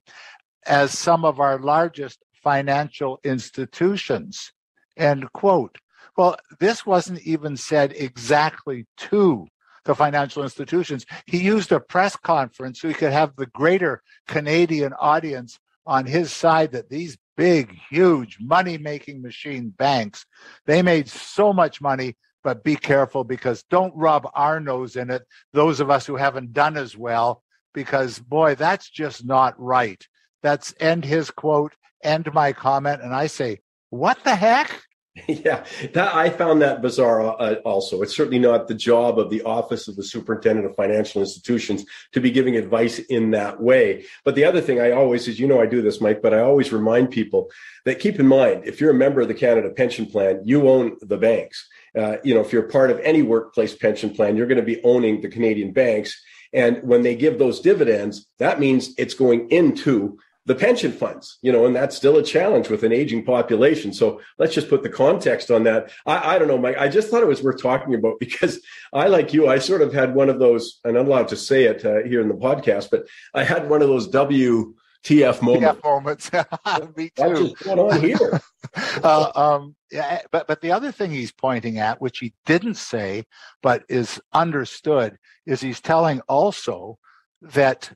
as 0.65 0.97
some 0.97 1.25
of 1.25 1.41
our 1.41 1.59
largest 1.59 2.23
financial 2.41 3.19
institutions. 3.25 4.53
End 4.95 5.29
quote. 5.33 5.77
Well, 6.15 6.37
this 6.59 6.85
wasn't 6.85 7.21
even 7.23 7.57
said 7.57 7.93
exactly 7.93 8.85
to 8.97 9.47
the 9.85 9.95
financial 9.95 10.43
institutions. 10.43 11.05
He 11.25 11.37
used 11.37 11.71
a 11.71 11.79
press 11.79 12.15
conference 12.15 12.81
so 12.81 12.87
he 12.87 12.93
could 12.93 13.13
have 13.13 13.35
the 13.35 13.45
greater 13.47 14.01
Canadian 14.27 14.93
audience 14.93 15.59
on 15.85 16.05
his 16.05 16.33
side 16.33 16.71
that 16.71 16.89
these 16.89 17.17
big, 17.37 17.77
huge 17.89 18.37
money 18.39 18.77
making 18.77 19.21
machine 19.21 19.69
banks, 19.69 20.25
they 20.65 20.81
made 20.81 21.07
so 21.07 21.53
much 21.53 21.81
money, 21.81 22.15
but 22.43 22.63
be 22.63 22.75
careful 22.75 23.23
because 23.23 23.63
don't 23.63 23.95
rub 23.95 24.29
our 24.33 24.59
nose 24.59 24.95
in 24.95 25.09
it, 25.09 25.23
those 25.53 25.79
of 25.79 25.89
us 25.89 26.05
who 26.05 26.15
haven't 26.15 26.53
done 26.53 26.77
as 26.77 26.97
well, 26.97 27.43
because 27.73 28.19
boy, 28.19 28.55
that's 28.55 28.89
just 28.89 29.25
not 29.25 29.59
right. 29.59 30.07
That's 30.41 30.73
end 30.79 31.05
his 31.05 31.31
quote, 31.31 31.73
end 32.03 32.31
my 32.33 32.53
comment. 32.53 33.01
And 33.01 33.13
I 33.13 33.27
say, 33.27 33.59
what 33.89 34.23
the 34.23 34.35
heck? 34.35 34.81
Yeah, 35.27 35.63
that 35.93 36.13
I 36.13 36.29
found 36.29 36.61
that 36.61 36.81
bizarre. 36.81 37.41
Uh, 37.41 37.55
also, 37.65 38.01
it's 38.01 38.15
certainly 38.15 38.39
not 38.39 38.67
the 38.67 38.73
job 38.73 39.17
of 39.17 39.29
the 39.29 39.43
office 39.43 39.87
of 39.87 39.95
the 39.95 40.03
superintendent 40.03 40.65
of 40.67 40.75
financial 40.75 41.21
institutions 41.21 41.85
to 42.11 42.19
be 42.19 42.31
giving 42.31 42.57
advice 42.57 42.99
in 42.99 43.31
that 43.31 43.61
way. 43.61 44.05
But 44.23 44.35
the 44.35 44.43
other 44.43 44.61
thing 44.61 44.81
I 44.81 44.91
always, 44.91 45.27
as 45.27 45.39
you 45.39 45.47
know, 45.47 45.61
I 45.61 45.67
do 45.67 45.81
this, 45.81 46.01
Mike, 46.01 46.21
but 46.21 46.33
I 46.33 46.41
always 46.41 46.73
remind 46.73 47.11
people 47.11 47.49
that 47.85 47.99
keep 47.99 48.19
in 48.19 48.27
mind 48.27 48.63
if 48.65 48.81
you're 48.81 48.91
a 48.91 48.95
member 48.95 49.21
of 49.21 49.27
the 49.27 49.33
Canada 49.33 49.69
Pension 49.69 50.05
Plan, 50.05 50.41
you 50.43 50.67
own 50.67 50.97
the 51.01 51.17
banks. 51.17 51.67
Uh, 51.97 52.17
you 52.23 52.35
know, 52.35 52.41
if 52.41 52.51
you're 52.51 52.63
part 52.63 52.91
of 52.91 52.99
any 52.99 53.21
workplace 53.21 53.73
pension 53.73 54.13
plan, 54.13 54.35
you're 54.35 54.47
going 54.47 54.57
to 54.57 54.63
be 54.63 54.83
owning 54.83 55.21
the 55.21 55.29
Canadian 55.29 55.71
banks. 55.71 56.21
And 56.51 56.83
when 56.83 57.03
they 57.03 57.15
give 57.15 57.39
those 57.39 57.61
dividends, 57.61 58.27
that 58.39 58.59
means 58.59 58.93
it's 58.97 59.13
going 59.13 59.49
into 59.49 60.17
the 60.45 60.55
pension 60.55 60.91
funds, 60.91 61.39
you 61.41 61.51
know, 61.51 61.65
and 61.65 61.75
that's 61.75 61.95
still 61.95 62.17
a 62.17 62.23
challenge 62.23 62.69
with 62.69 62.83
an 62.83 62.91
aging 62.91 63.25
population. 63.25 63.91
So 63.91 64.21
let's 64.37 64.53
just 64.53 64.69
put 64.69 64.83
the 64.83 64.89
context 64.89 65.49
on 65.49 65.63
that. 65.63 65.91
I, 66.05 66.35
I, 66.35 66.39
don't 66.39 66.47
know, 66.47 66.57
Mike. 66.57 66.77
I 66.77 66.87
just 66.87 67.09
thought 67.09 67.23
it 67.23 67.27
was 67.27 67.41
worth 67.41 67.61
talking 67.61 67.95
about 67.95 68.19
because 68.19 68.59
I, 68.93 69.07
like 69.07 69.33
you, 69.33 69.47
I 69.47 69.57
sort 69.57 69.81
of 69.81 69.91
had 69.91 70.13
one 70.13 70.29
of 70.29 70.39
those, 70.39 70.79
and 70.83 70.97
I'm 70.97 71.07
allowed 71.07 71.29
to 71.29 71.35
say 71.35 71.63
it 71.63 71.83
uh, 71.83 72.03
here 72.03 72.21
in 72.21 72.27
the 72.27 72.35
podcast, 72.35 72.91
but 72.91 73.07
I 73.33 73.43
had 73.43 73.69
one 73.69 73.81
of 73.81 73.87
those 73.87 74.07
WTF 74.09 75.41
moments. 75.41 75.83
Moments. 75.83 76.31
Me 76.95 77.09
too. 77.09 77.23
What's 77.23 77.63
going 77.63 77.79
on 77.79 77.99
here? 77.99 78.41
uh, 79.03 79.31
um, 79.35 79.75
yeah, 79.91 80.21
but 80.31 80.47
but 80.47 80.61
the 80.61 80.71
other 80.71 80.91
thing 80.91 81.09
he's 81.09 81.31
pointing 81.31 81.79
at, 81.79 81.99
which 81.99 82.19
he 82.19 82.35
didn't 82.45 82.75
say, 82.75 83.25
but 83.63 83.83
is 83.89 84.21
understood, 84.31 85.17
is 85.47 85.59
he's 85.59 85.81
telling 85.81 86.21
also 86.27 86.99
that 87.41 87.91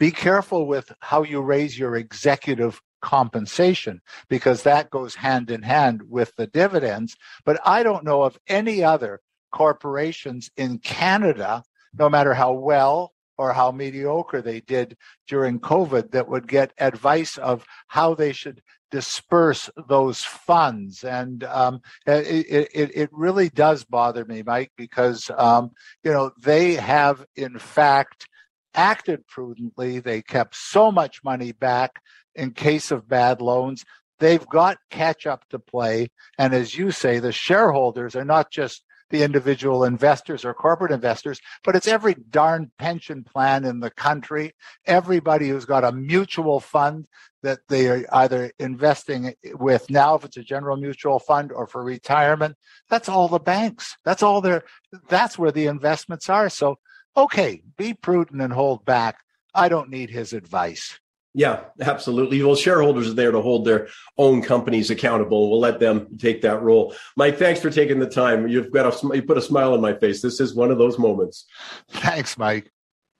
be 0.00 0.10
careful 0.10 0.66
with 0.66 0.90
how 1.00 1.22
you 1.22 1.42
raise 1.42 1.78
your 1.78 1.94
executive 1.94 2.80
compensation 3.02 4.00
because 4.30 4.62
that 4.62 4.88
goes 4.88 5.14
hand 5.14 5.50
in 5.50 5.62
hand 5.62 6.00
with 6.08 6.34
the 6.36 6.46
dividends. 6.46 7.16
But 7.44 7.60
I 7.66 7.82
don't 7.82 8.04
know 8.04 8.22
of 8.22 8.38
any 8.48 8.82
other 8.82 9.20
corporations 9.52 10.50
in 10.56 10.78
Canada, 10.78 11.62
no 11.98 12.08
matter 12.08 12.32
how 12.32 12.54
well 12.54 13.12
or 13.36 13.52
how 13.52 13.72
mediocre 13.72 14.40
they 14.40 14.60
did 14.60 14.96
during 15.28 15.60
COVID, 15.60 16.12
that 16.12 16.28
would 16.28 16.48
get 16.48 16.72
advice 16.78 17.36
of 17.36 17.66
how 17.86 18.14
they 18.14 18.32
should 18.32 18.62
disperse 18.90 19.68
those 19.86 20.22
funds. 20.22 21.04
And 21.04 21.44
um, 21.44 21.80
it, 22.06 22.68
it, 22.74 22.90
it, 22.94 23.10
really 23.12 23.48
does 23.50 23.84
bother 23.84 24.24
me, 24.24 24.42
Mike, 24.42 24.72
because, 24.76 25.30
um, 25.36 25.70
you 26.02 26.10
know, 26.10 26.32
they 26.40 26.74
have 26.74 27.24
in 27.36 27.58
fact 27.58 28.26
acted 28.74 29.26
prudently. 29.26 29.98
They 29.98 30.22
kept 30.22 30.54
so 30.54 30.90
much 30.90 31.24
money 31.24 31.52
back 31.52 32.00
in 32.34 32.52
case 32.52 32.90
of 32.90 33.08
bad 33.08 33.40
loans. 33.40 33.84
They've 34.18 34.46
got 34.48 34.78
catch 34.90 35.26
up 35.26 35.48
to 35.50 35.58
play. 35.58 36.08
And 36.38 36.54
as 36.54 36.76
you 36.76 36.90
say, 36.90 37.18
the 37.18 37.32
shareholders 37.32 38.14
are 38.14 38.24
not 38.24 38.50
just 38.50 38.84
the 39.10 39.22
individual 39.22 39.84
investors 39.84 40.44
or 40.44 40.54
corporate 40.54 40.92
investors, 40.92 41.40
but 41.64 41.74
it's 41.74 41.88
every 41.88 42.14
darn 42.30 42.70
pension 42.78 43.24
plan 43.24 43.64
in 43.64 43.80
the 43.80 43.90
country, 43.90 44.54
everybody 44.86 45.48
who's 45.48 45.64
got 45.64 45.84
a 45.84 45.92
mutual 45.92 46.60
fund 46.60 47.06
that 47.42 47.58
they 47.68 47.88
are 47.88 48.04
either 48.12 48.52
investing 48.58 49.34
with 49.54 49.88
now, 49.90 50.14
if 50.14 50.24
it's 50.24 50.36
a 50.36 50.42
general 50.42 50.76
mutual 50.76 51.18
fund 51.18 51.50
or 51.52 51.66
for 51.66 51.82
retirement. 51.82 52.54
That's 52.88 53.08
all 53.08 53.28
the 53.28 53.40
banks. 53.40 53.96
That's 54.04 54.22
all 54.22 54.40
their, 54.40 54.62
that's 55.08 55.38
where 55.38 55.50
the 55.50 55.66
investments 55.66 56.28
are. 56.28 56.48
So 56.48 56.76
okay, 57.16 57.62
be 57.76 57.94
prudent 57.94 58.40
and 58.40 58.52
hold 58.52 58.84
back. 58.84 59.18
I 59.54 59.68
don't 59.68 59.90
need 59.90 60.10
his 60.10 60.32
advice. 60.32 60.98
Yeah, 61.32 61.60
absolutely. 61.80 62.42
Well, 62.42 62.56
shareholders 62.56 63.08
are 63.08 63.14
there 63.14 63.30
to 63.30 63.40
hold 63.40 63.64
their 63.64 63.88
own 64.18 64.42
companies 64.42 64.90
accountable. 64.90 65.48
We'll 65.48 65.60
let 65.60 65.78
them 65.78 66.18
take 66.18 66.42
that 66.42 66.60
role. 66.60 66.94
Mike, 67.16 67.38
thanks 67.38 67.60
for 67.60 67.70
taking 67.70 68.00
the 68.00 68.08
time. 68.08 68.48
You've 68.48 68.72
got 68.72 68.92
a, 68.92 69.14
you 69.14 69.22
put 69.22 69.38
a 69.38 69.42
smile 69.42 69.72
on 69.72 69.80
my 69.80 69.94
face. 69.94 70.22
This 70.22 70.40
is 70.40 70.54
one 70.54 70.72
of 70.72 70.78
those 70.78 70.98
moments. 70.98 71.46
Thanks, 71.88 72.36
Mike. 72.36 72.72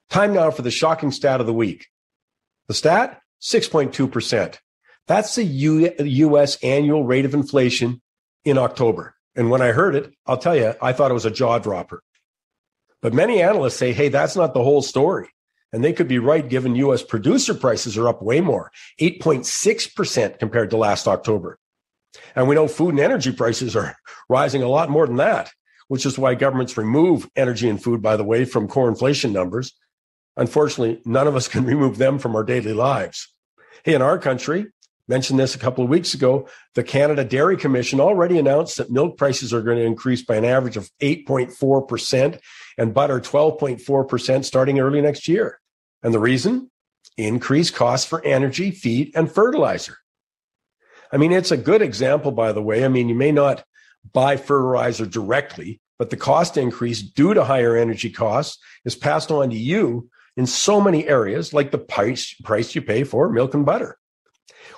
Time 0.09 0.33
now 0.35 0.51
for 0.51 0.63
the 0.63 0.73
shocking 0.73 1.13
stat 1.13 1.41
of 1.41 1.47
the 1.47 1.55
week. 1.55 1.87
The 2.67 2.75
stat: 2.75 3.21
six 3.39 3.69
point 3.69 3.95
two 3.95 4.09
percent. 4.09 4.61
That's 5.07 5.37
the 5.37 5.45
U- 5.45 5.93
U.S. 5.99 6.57
annual 6.65 7.05
rate 7.05 7.25
of 7.25 7.35
inflation 7.35 8.03
in 8.45 8.59
October. 8.59 9.15
And 9.37 9.51
when 9.51 9.63
I 9.63 9.69
heard 9.69 9.95
it, 9.95 10.13
I'll 10.27 10.37
tell 10.37 10.57
you, 10.57 10.75
I 10.83 10.93
thought 10.93 11.13
it 11.13 11.15
was 11.15 11.27
a 11.27 11.31
jaw 11.31 11.59
dropper. 11.59 12.03
But 13.03 13.15
many 13.15 13.43
analysts 13.43 13.77
say, 13.77 13.93
hey, 13.93 14.09
that's 14.09 14.37
not 14.37 14.55
the 14.55 14.63
whole 14.63 14.83
story. 14.83 15.29
And 15.73 15.85
they 15.85 15.93
could 15.93 16.09
be 16.09 16.19
right 16.19 16.47
given 16.47 16.75
US 16.77 17.03
producer 17.03 17.55
prices 17.55 17.97
are 17.97 18.09
up 18.09 18.23
way 18.23 18.41
more, 18.41 18.71
8.6% 19.01 20.39
compared 20.39 20.71
to 20.71 20.77
last 20.77 21.07
October. 21.07 21.59
And 22.35 22.49
we 22.49 22.55
know 22.55 22.69
food 22.69 22.91
and 22.91 23.01
energy 23.01 23.33
prices 23.33 23.77
are 23.77 23.97
rising 24.29 24.63
a 24.63 24.69
lot 24.69 24.91
more 24.91 25.07
than 25.07 25.17
that, 25.17 25.53
which 25.89 26.05
is 26.05 26.19
why 26.19 26.35
governments 26.35 26.77
remove 26.77 27.29
energy 27.37 27.69
and 27.69 27.83
food, 27.83 28.03
by 28.03 28.17
the 28.17 28.25
way, 28.25 28.45
from 28.45 28.69
core 28.69 28.89
inflation 28.89 29.33
numbers. 29.33 29.73
Unfortunately, 30.37 31.01
none 31.05 31.29
of 31.29 31.37
us 31.37 31.49
can 31.53 31.65
remove 31.65 31.99
them 31.99 32.19
from 32.19 32.35
our 32.35 32.45
daily 32.45 32.73
lives. 32.73 33.33
Hey, 33.85 33.95
in 33.95 34.03
our 34.03 34.19
country, 34.19 34.67
mentioned 35.09 35.39
this 35.39 35.55
a 35.55 35.59
couple 35.59 35.83
of 35.83 35.91
weeks 35.91 36.15
ago. 36.15 36.49
The 36.75 36.85
Canada 36.85 37.25
Dairy 37.25 37.57
Commission 37.57 38.01
already 38.01 38.39
announced 38.39 38.77
that 38.77 38.91
milk 38.91 39.17
prices 39.17 39.53
are 39.53 39.63
going 39.63 39.79
to 39.79 39.85
increase 39.85 40.23
by 40.23 40.37
an 40.37 40.45
average 40.45 40.77
of 40.77 40.89
8.4% 41.01 42.39
and 42.79 42.95
butter 42.95 43.21
12.4% 43.21 44.45
starting 44.45 44.81
early 44.81 45.01
next 45.01 45.29
year. 45.29 45.61
And 46.03 46.15
the 46.15 46.19
reason? 46.19 46.71
Increased 47.17 47.75
costs 47.75 48.07
for 48.07 48.25
energy, 48.25 48.71
feed, 48.71 49.13
and 49.15 49.31
fertilizer. 49.31 49.99
I 51.13 51.17
mean, 51.17 51.33
it's 51.33 51.51
a 51.51 51.57
good 51.57 51.83
example, 51.83 52.33
by 52.33 52.53
the 52.53 52.63
way. 52.63 52.85
I 52.85 52.89
mean, 52.89 53.09
you 53.09 53.15
may 53.15 53.33
not 53.33 53.65
buy 54.13 54.37
fertilizer 54.37 55.07
directly, 55.07 55.81
but 55.99 56.11
the 56.11 56.17
cost 56.17 56.57
increase 56.57 57.03
due 57.03 57.35
to 57.35 57.45
higher 57.45 57.77
energy 57.77 58.11
costs 58.11 58.59
is 58.85 58.95
passed 58.95 59.31
on 59.31 59.51
to 59.51 59.57
you 59.57 60.09
in 60.37 60.47
so 60.47 60.81
many 60.81 61.07
areas, 61.07 61.53
like 61.53 61.71
the 61.71 61.79
price, 61.79 62.35
price 62.45 62.75
you 62.75 62.83
pay 62.83 63.05
for 63.05 63.29
milk 63.29 63.55
and 63.55 63.67
butter. 63.67 63.99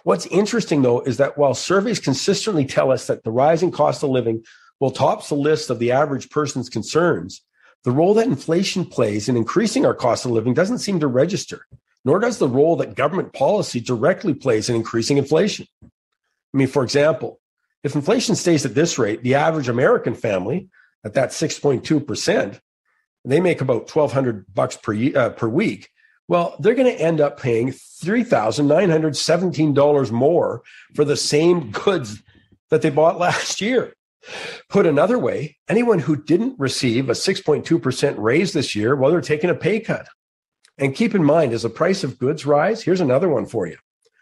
What's 0.05 0.27
interesting, 0.27 0.83
though, 0.83 1.01
is 1.01 1.19
that 1.19 1.39
while 1.39 1.55
surveys 1.55 2.01
consistently 2.01 2.65
tell 2.65 2.91
us 2.91 3.07
that 3.07 3.23
the 3.23 3.31
rising 3.31 3.71
cost 3.71 4.03
of 4.03 4.11
living 4.11 4.43
will 4.81 4.91
tops 4.91 5.29
the 5.29 5.37
list 5.37 5.71
of 5.71 5.79
the 5.79 5.93
average 5.93 6.29
person's 6.31 6.69
concerns, 6.69 7.43
the 7.85 7.91
role 7.91 8.15
that 8.15 8.27
inflation 8.27 8.85
plays 8.85 9.29
in 9.29 9.37
increasing 9.37 9.85
our 9.85 9.95
cost 9.95 10.25
of 10.25 10.31
living 10.31 10.55
doesn't 10.55 10.79
seem 10.79 11.01
to 11.01 11.07
register, 11.07 11.67
nor 12.05 12.19
does 12.19 12.39
the 12.39 12.49
role 12.49 12.77
that 12.77 12.95
government 12.95 13.33
policy 13.33 13.81
directly 13.81 14.35
plays 14.35 14.69
in 14.69 14.77
increasing 14.77 15.19
inflation. 15.19 15.67
I 15.83 16.57
mean, 16.57 16.69
for 16.69 16.85
example, 16.85 17.41
if 17.83 17.95
inflation 17.95 18.37
stays 18.37 18.65
at 18.65 18.75
this 18.75 18.99
rate, 18.99 19.23
the 19.23 19.35
average 19.35 19.69
American 19.69 20.15
family 20.15 20.69
at 21.05 21.15
that 21.15 21.31
6.2%, 21.31 22.61
they 23.25 23.41
make 23.41 23.61
about 23.61 23.95
1200 23.95 24.55
bucks 24.55 24.77
per 24.77 24.95
uh, 25.17 25.31
per 25.31 25.49
week. 25.49 25.89
Well, 26.29 26.55
they're 26.61 26.75
going 26.75 26.93
to 26.93 27.01
end 27.01 27.21
up 27.21 27.41
paying 27.41 27.71
$3,917 27.71 30.11
more 30.11 30.63
for 30.95 31.05
the 31.05 31.17
same 31.17 31.73
goods 31.73 32.23
that 32.71 32.83
they 32.83 32.91
bought 32.91 33.19
last 33.19 33.61
year. 33.61 33.95
Put 34.69 34.87
another 34.87 35.19
way, 35.19 35.59
anyone 35.69 35.99
who 35.99 36.17
didn't 36.17 36.59
receive 36.59 37.09
a 37.09 37.13
6.2% 37.13 38.15
raise 38.19 38.53
this 38.53 38.75
year, 38.77 38.95
well, 38.95 39.11
they're 39.11 39.21
taking 39.21 39.51
a 39.51 39.55
pay 39.55 39.81
cut. 39.81 40.07
And 40.79 40.95
keep 40.95 41.15
in 41.15 41.25
mind, 41.25 41.53
as 41.53 41.63
the 41.63 41.71
price 41.71 42.05
of 42.05 42.19
goods 42.19 42.47
rise, 42.47 42.83
here's 42.83 43.01
another 43.01 43.29
one 43.29 43.47
for 43.47 43.67
you. 43.67 43.77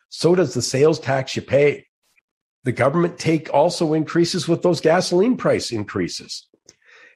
So 0.09 0.35
does 0.35 0.54
the 0.54 0.62
sales 0.62 0.99
tax 0.99 1.37
you 1.37 1.42
pay. 1.42 1.87
The 2.64 2.73
government 2.73 3.19
take 3.19 3.52
also 3.54 3.95
increases 3.95 4.49
with 4.49 4.62
those 4.62 4.80
gasoline 4.80 5.37
price 5.37 5.71
increases. 5.71 6.47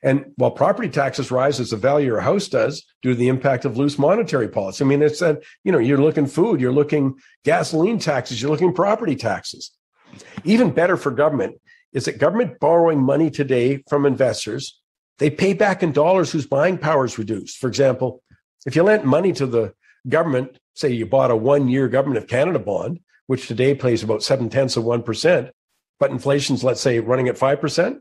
And 0.02 0.32
while 0.36 0.50
property 0.50 0.90
taxes 0.90 1.30
rise 1.30 1.58
as 1.60 1.70
the 1.70 1.76
value 1.76 2.06
of 2.06 2.12
your 2.12 2.20
house 2.20 2.48
does 2.48 2.84
due 3.02 3.10
to 3.10 3.16
the 3.16 3.28
impact 3.28 3.64
of 3.64 3.78
loose 3.78 3.98
monetary 3.98 4.48
policy, 4.48 4.84
I 4.84 4.86
mean, 4.86 5.02
it's 5.02 5.20
that, 5.20 5.42
you 5.64 5.72
know, 5.72 5.78
you're 5.78 5.98
looking 5.98 6.26
food, 6.26 6.60
you're 6.60 6.72
looking 6.72 7.14
gasoline 7.42 7.98
taxes, 7.98 8.40
you're 8.40 8.50
looking 8.50 8.74
property 8.74 9.16
taxes. 9.16 9.70
Even 10.44 10.70
better 10.70 10.98
for 10.98 11.10
government 11.10 11.58
is 11.94 12.04
that 12.04 12.18
government 12.18 12.60
borrowing 12.60 13.02
money 13.02 13.30
today 13.30 13.82
from 13.88 14.04
investors, 14.04 14.80
they 15.18 15.30
pay 15.30 15.54
back 15.54 15.82
in 15.82 15.92
dollars 15.92 16.32
whose 16.32 16.46
buying 16.46 16.76
power 16.76 17.04
is 17.04 17.18
reduced. 17.18 17.56
For 17.58 17.68
example, 17.68 18.22
if 18.66 18.74
you 18.76 18.82
lent 18.82 19.04
money 19.04 19.32
to 19.34 19.46
the 19.46 19.72
government, 20.08 20.58
say 20.74 20.90
you 20.90 21.06
bought 21.06 21.30
a 21.30 21.36
one 21.36 21.68
year 21.68 21.88
government 21.88 22.18
of 22.18 22.28
Canada 22.28 22.58
bond, 22.58 23.00
which 23.26 23.46
today 23.46 23.74
pays 23.74 24.02
about 24.02 24.22
seven 24.22 24.50
tenths 24.50 24.76
of 24.76 24.84
1%, 24.84 25.50
but 25.98 26.10
inflation's, 26.10 26.64
let's 26.64 26.80
say, 26.80 26.98
running 26.98 27.28
at 27.28 27.36
5%, 27.36 28.00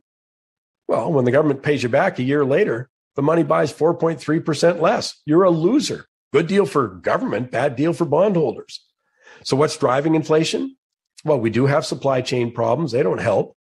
well, 0.88 1.12
when 1.12 1.26
the 1.26 1.32
government 1.32 1.64
pays 1.64 1.84
you 1.84 1.90
back 1.90 2.20
a 2.20 2.24
year 2.24 2.44
later, 2.44 2.90
the 3.16 3.22
money 3.22 3.44
buys 3.44 3.72
4.3% 3.72 4.82
less. 4.82 5.22
You're 5.26 5.44
a 5.44 5.50
loser. 5.50 6.08
Good 6.34 6.48
deal 6.48 6.66
for 6.66 6.88
government, 6.88 7.52
bad 7.52 7.76
deal 7.76 7.94
for 7.94 8.06
bondholders. 8.06 8.84
So, 9.44 9.56
what's 9.56 9.78
driving 9.78 10.16
inflation? 10.16 10.76
Well, 11.24 11.40
we 11.40 11.52
do 11.52 11.68
have 11.68 11.86
supply 11.86 12.22
chain 12.22 12.52
problems. 12.52 12.92
They 12.92 13.04
don't 13.04 13.20
help. 13.20 13.56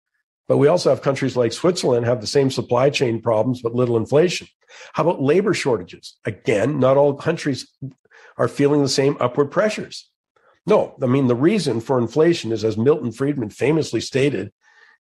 But 0.51 0.57
we 0.57 0.67
also 0.67 0.91
have 0.91 1.01
countries 1.01 1.37
like 1.37 1.53
Switzerland 1.53 2.07
have 2.07 2.21
the 2.21 2.27
same 2.27 2.51
supply 2.51 2.91
chain 2.91 3.23
problems, 3.23 3.63
but 3.63 3.77
little 3.77 3.97
inflation. 3.97 4.49
How 4.95 5.05
about 5.05 5.23
labor 5.23 5.55
shortages? 5.55 6.19
Again, 6.25 6.81
not 6.81 6.97
all 6.97 7.15
countries 7.15 7.73
are 8.37 8.49
feeling 8.49 8.83
the 8.83 8.89
same 8.89 9.17
upward 9.21 9.53
pressures. 9.53 10.11
No, 10.67 10.97
I 11.01 11.07
mean, 11.07 11.29
the 11.29 11.37
reason 11.37 11.81
for 11.81 11.99
inflation 11.99 12.51
is, 12.51 12.65
as 12.65 12.77
Milton 12.77 13.13
Friedman 13.13 13.51
famously 13.51 14.01
stated, 14.01 14.53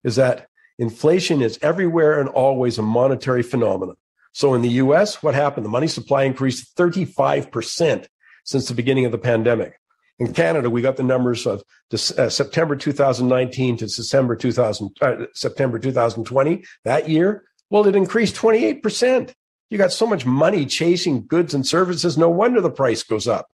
is 0.04 0.14
that 0.14 0.46
Inflation 0.80 1.42
is 1.42 1.58
everywhere 1.60 2.18
and 2.20 2.28
always 2.30 2.78
a 2.78 2.82
monetary 2.82 3.42
phenomenon. 3.42 3.96
So 4.32 4.54
in 4.54 4.62
the 4.62 4.78
US, 4.84 5.22
what 5.22 5.34
happened? 5.34 5.66
The 5.66 5.70
money 5.70 5.88
supply 5.88 6.22
increased 6.22 6.74
35% 6.76 8.06
since 8.44 8.68
the 8.68 8.74
beginning 8.74 9.04
of 9.04 9.12
the 9.12 9.18
pandemic. 9.18 9.79
In 10.20 10.34
Canada, 10.34 10.68
we 10.68 10.82
got 10.82 10.98
the 10.98 11.02
numbers 11.02 11.46
of 11.46 11.64
uh, 11.92 12.28
September 12.28 12.76
2019 12.76 13.78
to 13.78 13.86
December 13.86 14.36
2000, 14.36 14.94
uh, 15.00 15.16
September 15.32 15.78
2020. 15.78 16.62
That 16.84 17.08
year, 17.08 17.44
well, 17.70 17.86
it 17.86 17.96
increased 17.96 18.36
28%. 18.36 19.32
You 19.70 19.78
got 19.78 19.92
so 19.92 20.06
much 20.06 20.26
money 20.26 20.66
chasing 20.66 21.26
goods 21.26 21.54
and 21.54 21.66
services. 21.66 22.18
No 22.18 22.28
wonder 22.28 22.60
the 22.60 22.70
price 22.70 23.02
goes 23.02 23.26
up. 23.26 23.48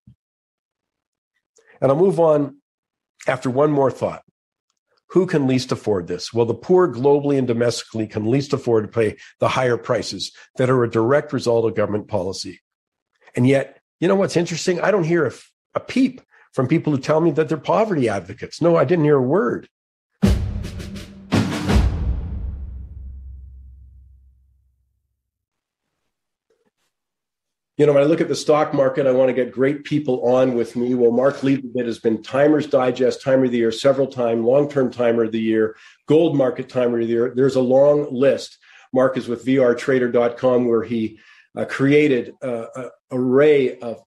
And 1.80 1.92
I'll 1.92 1.96
move 1.96 2.18
on 2.18 2.56
after 3.28 3.48
one 3.48 3.70
more 3.70 3.92
thought. 3.92 4.24
Who 5.10 5.26
can 5.26 5.46
least 5.46 5.70
afford 5.70 6.08
this? 6.08 6.32
Well, 6.32 6.46
the 6.46 6.54
poor 6.54 6.92
globally 6.92 7.38
and 7.38 7.46
domestically 7.46 8.08
can 8.08 8.28
least 8.28 8.52
afford 8.52 8.84
to 8.84 8.90
pay 8.90 9.18
the 9.38 9.48
higher 9.48 9.76
prices 9.76 10.32
that 10.56 10.68
are 10.68 10.82
a 10.82 10.90
direct 10.90 11.32
result 11.32 11.64
of 11.64 11.76
government 11.76 12.08
policy. 12.08 12.60
And 13.36 13.46
yet, 13.46 13.78
you 14.00 14.08
know 14.08 14.16
what's 14.16 14.36
interesting? 14.36 14.80
I 14.80 14.90
don't 14.90 15.04
hear 15.04 15.26
a, 15.26 15.32
a 15.76 15.80
peep 15.80 16.22
from 16.56 16.66
people 16.66 16.90
who 16.90 16.98
tell 16.98 17.20
me 17.20 17.30
that 17.32 17.50
they're 17.50 17.58
poverty 17.58 18.08
advocates. 18.08 18.62
No, 18.62 18.76
I 18.76 18.86
didn't 18.86 19.04
hear 19.04 19.18
a 19.18 19.22
word. 19.22 19.68
you 27.76 27.84
know, 27.84 27.92
when 27.92 28.02
I 28.02 28.06
look 28.06 28.22
at 28.22 28.28
the 28.28 28.34
stock 28.34 28.72
market, 28.72 29.06
I 29.06 29.12
want 29.12 29.28
to 29.28 29.34
get 29.34 29.52
great 29.52 29.84
people 29.84 30.26
on 30.26 30.54
with 30.54 30.76
me. 30.76 30.94
Well, 30.94 31.10
Mark 31.10 31.40
Leibovit 31.40 31.84
has 31.84 31.98
been 31.98 32.22
Timers 32.22 32.66
Digest 32.66 33.20
Timer 33.20 33.44
of 33.44 33.50
the 33.50 33.58
Year 33.58 33.70
several 33.70 34.06
times, 34.06 34.42
long 34.42 34.70
term 34.70 34.90
Timer 34.90 35.24
of 35.24 35.32
the 35.32 35.38
Year, 35.38 35.76
Gold 36.06 36.38
Market 36.38 36.70
Timer 36.70 37.00
of 37.00 37.06
the 37.06 37.12
Year. 37.12 37.34
There's 37.36 37.56
a 37.56 37.60
long 37.60 38.10
list. 38.10 38.56
Mark 38.94 39.18
is 39.18 39.28
with 39.28 39.44
vrtrader.com, 39.44 40.66
where 40.66 40.84
he 40.84 41.20
uh, 41.54 41.66
created 41.66 42.32
uh, 42.42 42.68
an 42.76 42.90
array 43.12 43.78
of 43.80 44.05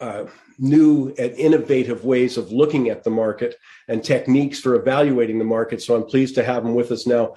uh, 0.00 0.24
new 0.58 1.08
and 1.18 1.32
innovative 1.32 2.04
ways 2.04 2.36
of 2.36 2.52
looking 2.52 2.88
at 2.88 3.04
the 3.04 3.10
market 3.10 3.56
and 3.88 4.02
techniques 4.02 4.60
for 4.60 4.74
evaluating 4.74 5.38
the 5.38 5.44
market. 5.44 5.82
So 5.82 5.94
I'm 5.94 6.04
pleased 6.04 6.34
to 6.36 6.44
have 6.44 6.64
him 6.64 6.74
with 6.74 6.90
us 6.90 7.06
now. 7.06 7.34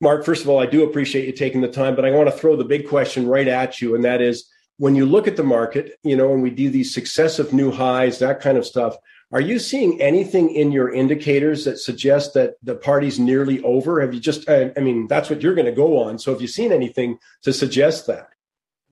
Mark, 0.00 0.24
first 0.24 0.42
of 0.42 0.48
all, 0.48 0.58
I 0.58 0.66
do 0.66 0.84
appreciate 0.84 1.26
you 1.26 1.32
taking 1.32 1.60
the 1.60 1.68
time, 1.68 1.94
but 1.94 2.04
I 2.04 2.10
want 2.10 2.28
to 2.30 2.36
throw 2.36 2.56
the 2.56 2.64
big 2.64 2.88
question 2.88 3.26
right 3.26 3.46
at 3.46 3.80
you, 3.80 3.94
and 3.94 4.04
that 4.04 4.22
is 4.22 4.50
when 4.78 4.96
you 4.96 5.04
look 5.04 5.28
at 5.28 5.36
the 5.36 5.42
market, 5.42 5.98
you 6.02 6.16
know, 6.16 6.32
and 6.32 6.42
we 6.42 6.48
do 6.48 6.70
these 6.70 6.94
successive 6.94 7.52
new 7.52 7.70
highs, 7.70 8.18
that 8.18 8.40
kind 8.40 8.56
of 8.56 8.64
stuff, 8.64 8.96
are 9.32 9.40
you 9.40 9.58
seeing 9.58 10.00
anything 10.00 10.54
in 10.54 10.72
your 10.72 10.92
indicators 10.92 11.64
that 11.66 11.78
suggest 11.78 12.32
that 12.34 12.54
the 12.62 12.74
party's 12.74 13.18
nearly 13.18 13.62
over? 13.62 14.00
Have 14.00 14.14
you 14.14 14.20
just, 14.20 14.48
I, 14.48 14.72
mean, 14.80 15.06
that's 15.06 15.28
what 15.28 15.42
you're 15.42 15.54
going 15.54 15.66
to 15.66 15.72
go 15.72 16.02
on. 16.02 16.18
So 16.18 16.32
have 16.32 16.40
you 16.40 16.48
seen 16.48 16.72
anything 16.72 17.18
to 17.42 17.52
suggest 17.52 18.06
that? 18.06 18.30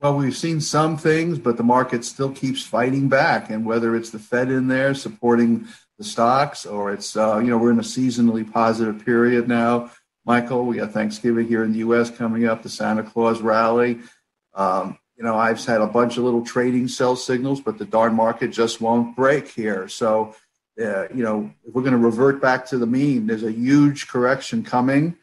Well, 0.01 0.15
we've 0.15 0.37
seen 0.37 0.61
some 0.61 0.95
things, 0.95 1.39
but 1.39 1.57
the 1.57 1.63
market 1.63 2.05
still 2.05 2.31
keeps 2.31 2.63
fighting 2.63 3.09
back. 3.09 3.49
And 3.49 3.65
whether 3.65 3.97
it's 3.97 4.11
the 4.11 4.19
Fed 4.19 4.49
in 4.49 4.69
there 4.69 4.93
supporting 4.93 5.67
the 5.97 6.05
stocks 6.05 6.65
or 6.65 6.93
it's, 6.93 7.17
uh, 7.17 7.39
you 7.39 7.49
know, 7.49 7.57
we're 7.57 7.71
in 7.71 7.79
a 7.79 7.83
seasonally 7.83 8.49
positive 8.49 9.03
period 9.03 9.49
now. 9.49 9.91
Michael, 10.23 10.65
we 10.65 10.77
got 10.77 10.93
Thanksgiving 10.93 11.47
here 11.47 11.63
in 11.63 11.73
the 11.73 11.79
U.S. 11.79 12.09
coming 12.09 12.45
up, 12.45 12.63
the 12.63 12.69
Santa 12.69 13.03
Claus 13.03 13.41
rally. 13.41 13.99
Um, 14.53 14.97
you 15.17 15.23
know, 15.25 15.35
I've 15.35 15.63
had 15.65 15.81
a 15.81 15.87
bunch 15.87 16.15
of 16.15 16.23
little 16.23 16.45
trading 16.45 16.87
sell 16.87 17.17
signals, 17.17 17.59
but 17.59 17.77
the 17.77 17.83
darn 17.83 18.15
market 18.15 18.51
just 18.51 18.79
won't 18.79 19.17
break 19.17 19.49
here. 19.49 19.89
So, 19.89 20.33
uh, 20.81 21.09
you 21.09 21.23
know, 21.23 21.51
if 21.65 21.73
we're 21.73 21.81
going 21.81 21.91
to 21.91 21.97
revert 21.97 22.41
back 22.41 22.65
to 22.67 22.77
the 22.77 22.87
mean, 22.87 23.27
there's 23.27 23.43
a 23.43 23.51
huge 23.51 24.07
correction 24.07 24.63
coming, 24.63 25.17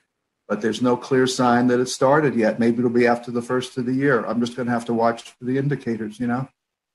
but 0.48 0.60
there's 0.60 0.82
no 0.82 0.96
clear 0.96 1.26
sign 1.26 1.66
that 1.68 1.80
it 1.80 1.88
started 1.88 2.34
yet. 2.34 2.58
Maybe 2.58 2.78
it'll 2.78 2.90
be 2.90 3.06
after 3.06 3.30
the 3.30 3.42
first 3.42 3.76
of 3.78 3.86
the 3.86 3.94
year. 3.94 4.24
I'm 4.24 4.40
just 4.40 4.56
going 4.56 4.66
to 4.66 4.72
have 4.72 4.84
to 4.86 4.94
watch 4.94 5.34
the 5.40 5.58
indicators, 5.58 6.20
you 6.20 6.26
know. 6.26 6.48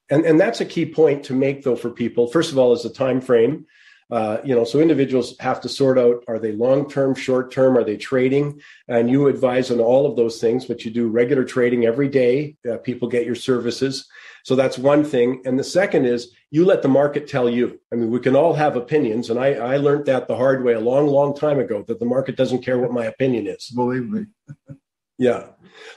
And 0.10 0.26
and 0.26 0.40
that's 0.40 0.62
a 0.62 0.66
key 0.66 0.86
point 0.86 1.24
to 1.26 1.34
make 1.34 1.64
though 1.64 1.76
for 1.76 1.90
people. 1.90 2.28
First 2.28 2.52
of 2.52 2.58
all, 2.58 2.74
is 2.74 2.84
the 2.84 2.90
time 2.90 3.22
frame. 3.22 3.66
Uh, 4.12 4.42
you 4.44 4.54
know, 4.54 4.66
so 4.66 4.82
individuals 4.82 5.38
have 5.40 5.62
to 5.62 5.70
sort 5.70 5.98
out: 5.98 6.24
are 6.28 6.38
they 6.38 6.52
long 6.52 6.90
term, 6.90 7.16
short 7.16 7.52
term? 7.52 7.78
Are 7.78 7.84
they 7.84 7.96
trading? 7.96 8.60
And 8.90 9.10
you 9.10 9.28
advise 9.28 9.72
on 9.72 9.80
all 9.80 10.06
of 10.06 10.18
those 10.18 10.42
things, 10.42 10.66
but 10.66 10.84
you 10.84 10.92
do 10.92 11.08
regular 11.08 11.46
trading 11.46 11.86
every 11.86 12.10
day. 12.10 12.58
Uh, 12.70 12.78
people 12.78 13.08
get 13.08 13.26
your 13.26 13.36
services, 13.36 14.10
so 14.44 14.56
that's 14.56 14.78
one 14.78 15.04
thing. 15.04 15.42
And 15.46 15.58
the 15.58 15.64
second 15.64 16.06
is 16.06 16.34
you 16.50 16.66
let 16.66 16.82
the 16.82 16.88
market 16.88 17.28
tell 17.28 17.50
you. 17.50 17.80
I 17.92 17.96
mean, 17.96 18.12
we 18.12 18.20
can 18.20 18.36
all 18.36 18.54
have 18.54 18.76
opinions, 18.76 19.30
and 19.30 19.40
I, 19.40 19.54
I 19.54 19.78
learned 19.78 20.06
that 20.06 20.28
the 20.28 20.36
hard 20.36 20.64
way 20.64 20.74
a 20.74 20.80
long, 20.80 21.08
long 21.08 21.36
time 21.36 21.60
ago 21.60 21.84
that 21.88 22.00
the 22.00 22.06
market 22.06 22.36
doesn't 22.36 22.64
care 22.64 22.80
what 22.80 22.92
my 22.92 23.06
opinion 23.06 23.48
is. 23.48 23.70
Believe 23.70 24.10
me. 24.10 24.26
yeah. 25.18 25.48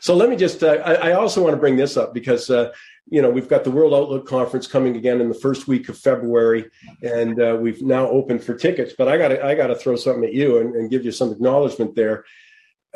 So 0.00 0.14
let 0.14 0.28
me 0.28 0.36
just. 0.36 0.62
Uh, 0.62 0.82
I, 0.84 1.10
I, 1.10 1.12
also 1.12 1.42
want 1.42 1.54
to 1.54 1.60
bring 1.60 1.76
this 1.76 1.96
up 1.96 2.14
because 2.14 2.50
uh, 2.50 2.72
you 3.08 3.20
know, 3.20 3.30
we've 3.30 3.48
got 3.48 3.64
the 3.64 3.70
World 3.70 3.92
Outlook 3.92 4.26
Conference 4.26 4.66
coming 4.66 4.96
again 4.96 5.20
in 5.20 5.28
the 5.28 5.34
first 5.34 5.68
week 5.68 5.88
of 5.88 5.98
February, 5.98 6.70
and 7.02 7.40
uh, 7.40 7.56
we've 7.60 7.82
now 7.82 8.08
opened 8.08 8.42
for 8.42 8.54
tickets. 8.54 8.94
But 8.96 9.08
I 9.08 9.18
got 9.18 9.28
to 9.28 9.44
I 9.44 9.54
got 9.54 9.66
to 9.68 9.76
throw 9.76 9.96
something 9.96 10.24
at 10.24 10.32
you 10.32 10.58
and, 10.58 10.74
and, 10.74 10.90
give 10.90 11.04
you 11.04 11.12
some 11.12 11.30
acknowledgement 11.30 11.94
there. 11.94 12.24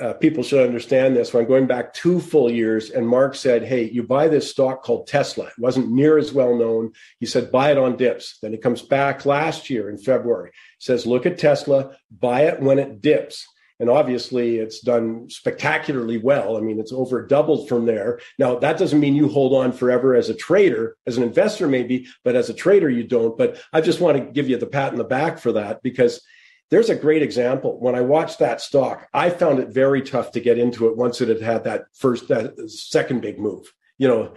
Uh, 0.01 0.13
people 0.13 0.45
should 0.45 0.65
understand 0.65 1.17
this. 1.17 1.33
When 1.33 1.43
I'm 1.43 1.49
going 1.49 1.67
back 1.67 1.93
two 1.93 2.21
full 2.21 2.51
years, 2.51 2.91
and 2.91 3.07
Mark 3.07 3.35
said, 3.35 3.65
"Hey, 3.65 3.91
you 3.91 4.03
buy 4.03 4.29
this 4.29 4.51
stock 4.51 4.85
called 4.85 5.09
Tesla. 5.09 5.47
It 5.47 5.59
wasn't 5.59 5.91
near 5.91 6.19
as 6.19 6.33
well 6.33 6.57
known." 6.57 6.93
He 7.19 7.27
said, 7.27 7.51
"Buy 7.51 7.73
it 7.73 7.79
on 7.79 7.97
dips." 7.97 8.39
Then 8.41 8.53
he 8.53 8.59
comes 8.59 8.83
back 8.83 9.27
last 9.27 9.69
year 9.69 9.91
in 9.91 9.99
February, 9.99 10.53
says, 10.79 11.07
"Look 11.07 11.27
at 11.27 11.39
Tesla. 11.39 11.97
Buy 12.11 12.43
it 12.43 12.61
when 12.61 12.79
it 12.79 13.01
dips." 13.01 13.45
And 13.81 13.89
obviously, 13.89 14.59
it's 14.59 14.81
done 14.81 15.31
spectacularly 15.31 16.19
well. 16.19 16.57
I 16.57 16.61
mean, 16.61 16.81
it's 16.81 16.93
over 16.93 17.25
doubled 17.25 17.69
from 17.69 17.87
there. 17.87 18.19
Now, 18.39 18.59
that 18.59 18.79
doesn't 18.79 18.99
mean 18.99 19.15
you 19.15 19.29
hold 19.29 19.55
on 19.55 19.73
forever 19.73 20.17
as 20.17 20.29
a 20.29 20.35
trader, 20.35 20.97
as 21.07 21.17
an 21.17 21.23
investor, 21.23 21.69
maybe, 21.69 22.07
but 22.25 22.35
as 22.35 22.51
a 22.51 22.55
trader, 22.55 22.91
you 22.91 23.05
don't. 23.05 23.39
But 23.39 23.61
I 23.73 23.81
just 23.81 24.01
want 24.01 24.17
to 24.19 24.33
give 24.33 24.49
you 24.49 24.57
the 24.57 24.67
pat 24.67 24.93
in 24.93 24.99
the 24.99 25.05
back 25.05 25.39
for 25.39 25.53
that 25.53 25.83
because 25.83 26.21
there's 26.71 26.91
a 26.91 26.95
great 26.95 27.23
example. 27.23 27.79
When 27.81 27.95
I 27.95 28.03
watched 28.03 28.39
that 28.41 28.61
stock, 28.61 29.09
I 29.15 29.31
found 29.31 29.59
it 29.59 29.69
very 29.69 30.03
tough 30.03 30.33
to 30.33 30.41
get 30.41 30.59
into 30.59 30.89
it 30.89 30.97
once 30.97 31.21
it 31.21 31.29
had 31.29 31.41
had 31.41 31.65
that 31.65 31.87
first, 31.95 32.29
that 32.29 32.71
second 32.71 33.23
big 33.23 33.39
move. 33.39 33.73
You 33.97 34.09
know, 34.09 34.35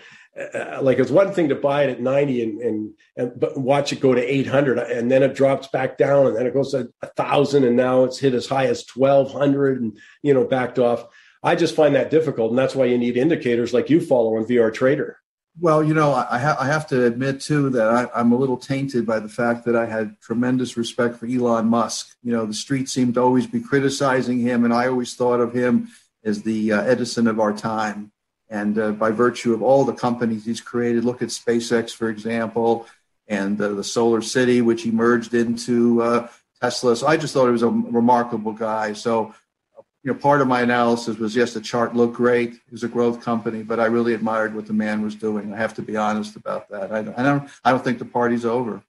uh, 0.56 0.80
like 0.82 0.98
it's 0.98 1.12
one 1.12 1.34
thing 1.34 1.50
to 1.50 1.56
buy 1.56 1.84
it 1.84 1.90
at 1.90 2.02
90 2.02 2.44
and, 2.44 2.62
and, 2.62 2.94
and 3.18 3.40
but 3.40 3.58
watch 3.58 3.92
it 3.92 4.00
go 4.00 4.16
to 4.16 4.22
800 4.22 4.80
and 4.80 5.12
then 5.12 5.24
it 5.24 5.36
drops 5.36 5.68
back 5.68 5.98
down 5.98 6.28
and 6.28 6.36
then 6.36 6.48
it 6.48 6.54
goes 6.54 6.72
to 6.72 6.90
a 7.02 7.08
thousand 7.08 7.66
and 7.66 7.76
now 7.76 8.06
it's 8.06 8.18
hit 8.18 8.34
as 8.34 8.48
high 8.48 8.68
as 8.68 8.86
1200 8.96 9.82
and 9.82 10.00
you 10.24 10.34
know 10.34 10.46
backed 10.46 10.80
off 10.80 11.06
I 11.44 11.56
just 11.56 11.76
find 11.76 11.96
that 11.96 12.12
difficult, 12.12 12.52
and 12.52 12.58
that's 12.58 12.76
why 12.76 12.86
you 12.86 12.98
need 12.98 13.18
indicators 13.18 13.74
like 13.74 13.90
you 13.90 14.00
follow 14.00 14.38
on 14.38 14.46
VR 14.46 14.74
Trader. 14.74 15.18
Well, 15.60 15.84
you 15.84 15.94
know, 15.94 16.14
I, 16.14 16.40
ha- 16.40 16.58
I 16.60 16.66
have 16.68 16.88
to 16.88 17.06
admit 17.06 17.42
too 17.42 17.70
that 17.72 17.88
I, 18.16 18.20
am 18.20 18.32
a 18.32 18.38
little 18.38 18.58
tainted 18.58 19.06
by 19.06 19.20
the 19.20 19.30
fact 19.30 19.66
that 19.66 19.76
I 19.76 19.86
had 19.86 20.20
tremendous 20.22 20.78
respect 20.78 21.18
for 21.18 21.26
Elon 21.26 21.68
Musk. 21.68 22.16
You 22.24 22.32
know, 22.32 22.46
the 22.46 22.54
street 22.54 22.88
seemed 22.88 23.16
to 23.16 23.22
always 23.22 23.48
be 23.48 23.60
criticizing 23.60 24.40
him, 24.40 24.64
and 24.64 24.74
I 24.74 24.88
always 24.88 25.14
thought 25.14 25.42
of 25.42 25.54
him 25.54 25.90
as 26.24 26.42
the 26.44 26.72
uh, 26.72 26.82
Edison 26.84 27.28
of 27.28 27.40
our 27.40 27.52
time. 27.52 28.12
And 28.50 28.80
uh, 28.80 28.92
by 28.92 29.12
virtue 29.12 29.54
of 29.54 29.62
all 29.62 29.84
the 29.84 29.94
companies 29.94 30.46
he's 30.46 30.62
created, 30.62 31.04
look 31.04 31.22
at 31.22 31.30
SpaceX, 31.30 31.92
for 31.92 32.10
example, 32.10 32.88
and 33.28 33.60
uh, 33.62 33.70
the 33.70 33.84
Solar 33.84 34.22
City, 34.22 34.62
which 34.62 34.84
he 34.84 34.92
merged 34.92 35.34
into 35.34 36.02
uh, 36.02 36.28
Tesla. 36.62 36.96
So 36.96 37.08
I 37.08 37.18
just 37.18 37.34
thought 37.34 37.46
he 37.46 37.52
was 37.52 37.64
a 37.64 37.70
remarkable 37.70 38.54
guy. 38.54 38.94
So 38.94 39.34
you 40.04 40.12
know, 40.12 40.18
part 40.18 40.42
of 40.42 40.48
my 40.48 40.62
analysis 40.62 41.18
was 41.18 41.36
yes, 41.36 41.54
the 41.54 41.62
chart 41.62 41.96
looked 41.96 42.16
great. 42.16 42.54
It 42.54 42.72
was 42.72 42.84
a 42.84 42.88
growth 42.88 43.22
company, 43.22 43.62
but 43.62 43.80
I 43.80 43.86
really 43.86 44.14
admired 44.14 44.56
what 44.56 44.66
the 44.66 44.74
man 44.74 45.02
was 45.02 45.14
doing. 45.14 45.54
I 45.54 45.58
have 45.58 45.76
to 45.76 45.82
be 45.82 45.96
honest 45.96 46.36
about 46.36 46.70
that. 46.70 46.92
I, 46.92 47.00
I 47.00 47.24
don't, 47.24 47.50
I 47.64 47.72
don't 47.72 47.84
think 47.84 48.00
the 48.00 48.06
party's 48.06 48.46
over. 48.46 48.82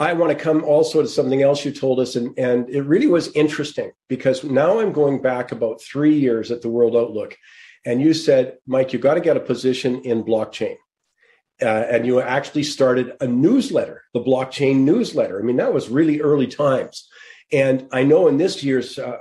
I 0.00 0.12
want 0.12 0.30
to 0.30 0.44
come 0.44 0.62
also 0.62 1.02
to 1.02 1.08
something 1.08 1.42
else 1.42 1.64
you 1.64 1.72
told 1.72 1.98
us, 1.98 2.14
and, 2.16 2.38
and 2.38 2.68
it 2.68 2.82
really 2.82 3.08
was 3.08 3.34
interesting 3.34 3.90
because 4.08 4.44
now 4.44 4.78
I'm 4.78 4.92
going 4.92 5.20
back 5.20 5.50
about 5.50 5.82
three 5.82 6.16
years 6.16 6.52
at 6.52 6.62
the 6.62 6.68
World 6.68 6.94
Outlook, 6.94 7.36
and 7.84 8.00
you 8.00 8.14
said, 8.14 8.58
Mike, 8.66 8.92
you 8.92 8.98
got 8.98 9.14
to 9.14 9.20
get 9.20 9.36
a 9.36 9.40
position 9.40 10.00
in 10.02 10.22
blockchain. 10.22 10.76
Uh, 11.60 11.86
and 11.90 12.06
you 12.06 12.20
actually 12.20 12.62
started 12.62 13.16
a 13.20 13.26
newsletter, 13.26 14.04
the 14.14 14.20
blockchain 14.20 14.80
newsletter. 14.80 15.40
I 15.40 15.42
mean, 15.42 15.56
that 15.56 15.74
was 15.74 15.88
really 15.88 16.20
early 16.20 16.46
times. 16.46 17.08
And 17.50 17.88
I 17.90 18.04
know 18.04 18.28
in 18.28 18.36
this 18.36 18.62
year's 18.62 18.96
uh, 18.96 19.18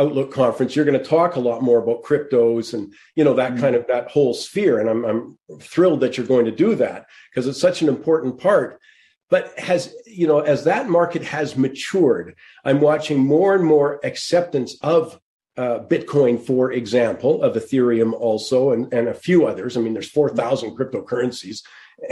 Outlook 0.00 0.32
conference, 0.32 0.74
you're 0.74 0.86
going 0.86 0.98
to 0.98 1.04
talk 1.04 1.36
a 1.36 1.40
lot 1.40 1.62
more 1.62 1.78
about 1.78 2.02
cryptos 2.02 2.72
and 2.72 2.94
you 3.16 3.22
know 3.22 3.34
that 3.34 3.52
mm-hmm. 3.52 3.60
kind 3.60 3.76
of 3.76 3.86
that 3.88 4.08
whole 4.08 4.32
sphere. 4.32 4.78
And 4.78 4.88
I'm, 4.88 5.04
I'm 5.04 5.38
thrilled 5.60 6.00
that 6.00 6.16
you're 6.16 6.26
going 6.26 6.46
to 6.46 6.50
do 6.50 6.74
that 6.76 7.06
because 7.30 7.46
it's 7.46 7.60
such 7.60 7.82
an 7.82 7.88
important 7.88 8.40
part. 8.40 8.80
But 9.28 9.56
has 9.58 9.94
you 10.06 10.26
know 10.26 10.40
as 10.40 10.64
that 10.64 10.88
market 10.88 11.22
has 11.22 11.56
matured, 11.56 12.34
I'm 12.64 12.80
watching 12.80 13.18
more 13.18 13.54
and 13.54 13.64
more 13.64 14.00
acceptance 14.02 14.78
of 14.82 15.20
uh, 15.56 15.80
Bitcoin, 15.80 16.40
for 16.40 16.72
example, 16.72 17.42
of 17.42 17.54
Ethereum 17.54 18.14
also, 18.14 18.72
and, 18.72 18.90
and 18.94 19.08
a 19.08 19.14
few 19.14 19.46
others. 19.46 19.76
I 19.76 19.80
mean, 19.80 19.92
there's 19.92 20.08
4,000 20.08 20.76
cryptocurrencies. 20.76 21.62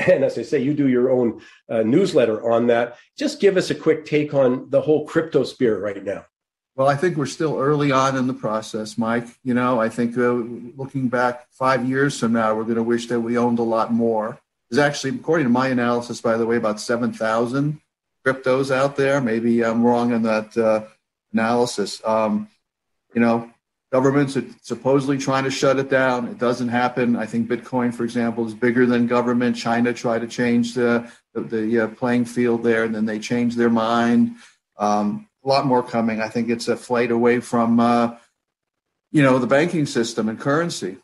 And 0.07 0.22
as 0.22 0.37
I 0.37 0.42
say, 0.42 0.59
you 0.59 0.74
do 0.74 0.88
your 0.88 1.11
own 1.11 1.40
uh, 1.70 1.83
newsletter 1.83 2.46
on 2.53 2.66
that. 2.66 2.98
Just 3.16 3.40
give 3.40 3.57
us 3.57 3.70
a 3.70 3.74
quick 3.74 4.05
take 4.05 4.35
on 4.35 4.68
the 4.68 4.83
whole 4.83 5.07
crypto 5.07 5.44
sphere 5.44 5.81
right 5.81 6.05
now. 6.05 6.27
Well, 6.79 6.87
I 6.87 6.95
think 6.95 7.17
we're 7.17 7.27
still 7.27 7.59
early 7.59 7.91
on 7.91 8.17
in 8.17 8.29
the 8.29 8.35
process, 8.35 8.97
Mike. 8.97 9.27
You 9.43 9.53
know, 9.53 9.81
I 9.81 9.88
think 9.88 10.17
uh, 10.17 10.31
looking 10.77 11.09
back 11.09 11.49
five 11.51 11.85
years 11.85 12.21
from 12.21 12.35
now, 12.35 12.55
we're 12.55 12.62
going 12.62 12.77
to 12.77 12.85
wish 12.85 13.09
that 13.09 13.19
we 13.19 13.37
owned 13.37 13.59
a 13.59 13.64
lot 13.64 13.93
more. 13.93 14.38
There's 14.71 14.79
actually, 14.79 15.17
according 15.17 15.47
to 15.47 15.51
my 15.51 15.67
analysis, 15.67 16.21
by 16.21 16.37
the 16.37 16.47
way, 16.47 16.55
about 16.55 16.79
7,000 16.79 17.81
cryptos 18.25 18.73
out 18.73 18.95
there. 18.95 19.21
Maybe 19.21 19.64
I'm 19.64 19.83
wrong 19.83 20.12
in 20.12 20.23
that 20.23 20.57
uh, 20.57 20.85
analysis. 21.33 22.01
Um, 22.05 22.47
you 23.12 23.21
know, 23.21 23.51
governments 23.91 24.37
are 24.37 24.45
supposedly 24.62 25.19
trying 25.19 25.43
to 25.45 25.51
shut 25.51 25.81
it 25.81 25.91
down. 25.91 26.29
It 26.29 26.38
doesn't 26.38 26.69
happen. 26.69 27.17
I 27.17 27.27
think 27.27 27.49
Bitcoin, 27.49 27.93
for 27.93 28.05
example, 28.05 28.47
is 28.47 28.55
bigger 28.55 28.87
than 28.87 29.09
government. 29.09 29.57
China 29.57 29.93
tried 29.93 30.21
to 30.21 30.29
change 30.29 30.75
the, 30.75 31.11
the, 31.35 31.41
the 31.41 31.81
uh, 31.81 31.88
playing 31.88 32.27
field 32.27 32.62
there, 32.62 32.85
and 32.85 32.95
then 32.95 33.05
they 33.05 33.19
changed 33.19 33.57
their 33.57 33.69
mind. 33.69 34.37
Um, 34.77 35.28
a 35.49 35.51
lot 35.51 35.67
more 35.67 35.83
coming. 35.83 36.21
I 36.21 36.29
think 36.29 36.51
it's 36.51 36.69
a 36.69 36.77
flight 36.77 37.11
away 37.11 37.41
from, 37.41 37.81
uh, 37.81 38.17
you 39.11 39.23
know, 39.23 39.39
the 39.39 39.47
banking 39.47 39.87
system 39.87 40.29
and 40.29 40.39
currency. 40.39 40.99